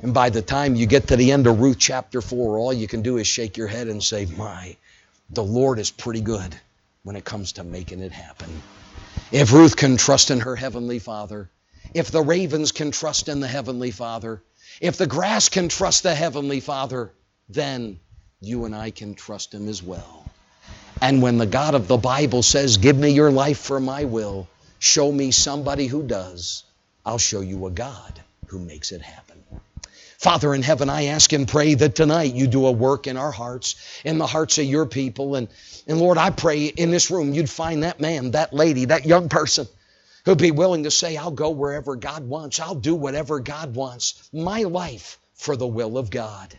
And 0.02 0.12
by 0.12 0.30
the 0.30 0.42
time 0.42 0.74
you 0.74 0.86
get 0.86 1.08
to 1.08 1.16
the 1.16 1.32
end 1.32 1.46
of 1.46 1.60
Ruth 1.60 1.78
chapter 1.78 2.20
4, 2.20 2.58
all 2.58 2.72
you 2.72 2.86
can 2.86 3.02
do 3.02 3.16
is 3.16 3.26
shake 3.26 3.56
your 3.56 3.66
head 3.66 3.88
and 3.88 4.02
say, 4.02 4.26
My, 4.26 4.76
the 5.30 5.42
Lord 5.42 5.78
is 5.78 5.90
pretty 5.90 6.20
good 6.20 6.54
when 7.02 7.16
it 7.16 7.24
comes 7.24 7.52
to 7.52 7.64
making 7.64 8.00
it 8.00 8.12
happen. 8.12 8.62
If 9.32 9.52
Ruth 9.52 9.76
can 9.76 9.96
trust 9.96 10.30
in 10.30 10.40
her 10.40 10.54
heavenly 10.54 10.98
Father, 10.98 11.48
if 11.94 12.10
the 12.10 12.20
ravens 12.20 12.72
can 12.72 12.90
trust 12.90 13.28
in 13.28 13.40
the 13.40 13.48
Heavenly 13.48 13.90
Father, 13.90 14.42
if 14.80 14.98
the 14.98 15.06
grass 15.06 15.48
can 15.48 15.68
trust 15.68 16.02
the 16.02 16.14
Heavenly 16.14 16.60
Father, 16.60 17.10
then 17.48 17.98
you 18.40 18.66
and 18.66 18.74
I 18.74 18.90
can 18.90 19.14
trust 19.14 19.54
Him 19.54 19.68
as 19.68 19.82
well. 19.82 20.28
And 21.00 21.22
when 21.22 21.38
the 21.38 21.46
God 21.46 21.74
of 21.74 21.88
the 21.88 21.96
Bible 21.96 22.42
says, 22.42 22.76
Give 22.76 22.96
me 22.96 23.10
your 23.10 23.30
life 23.30 23.58
for 23.58 23.80
my 23.80 24.04
will, 24.04 24.46
show 24.78 25.10
me 25.10 25.30
somebody 25.30 25.86
who 25.86 26.02
does, 26.02 26.64
I'll 27.04 27.18
show 27.18 27.40
you 27.40 27.66
a 27.66 27.70
God 27.70 28.20
who 28.46 28.58
makes 28.58 28.92
it 28.92 29.02
happen. 29.02 29.42
Father 30.18 30.54
in 30.54 30.62
heaven, 30.62 30.88
I 30.88 31.06
ask 31.06 31.32
and 31.32 31.46
pray 31.46 31.74
that 31.74 31.94
tonight 31.94 32.34
you 32.34 32.46
do 32.46 32.66
a 32.66 32.72
work 32.72 33.06
in 33.06 33.16
our 33.16 33.30
hearts, 33.30 33.76
in 34.04 34.18
the 34.18 34.26
hearts 34.26 34.58
of 34.58 34.64
your 34.64 34.86
people. 34.86 35.34
And, 35.34 35.48
and 35.86 35.98
Lord, 35.98 36.16
I 36.16 36.30
pray 36.30 36.64
in 36.64 36.90
this 36.90 37.10
room 37.10 37.34
you'd 37.34 37.50
find 37.50 37.82
that 37.82 38.00
man, 38.00 38.30
that 38.30 38.52
lady, 38.52 38.86
that 38.86 39.04
young 39.04 39.28
person 39.28 39.68
who'd 40.24 40.38
be 40.38 40.50
willing 40.50 40.84
to 40.84 40.90
say, 40.90 41.16
I'll 41.16 41.30
go 41.30 41.50
wherever 41.50 41.96
God 41.96 42.26
wants. 42.26 42.58
I'll 42.60 42.74
do 42.74 42.94
whatever 42.94 43.40
God 43.40 43.74
wants. 43.74 44.28
My 44.32 44.62
life 44.62 45.18
for 45.34 45.56
the 45.56 45.66
will 45.66 45.98
of 45.98 46.10
God. 46.10 46.58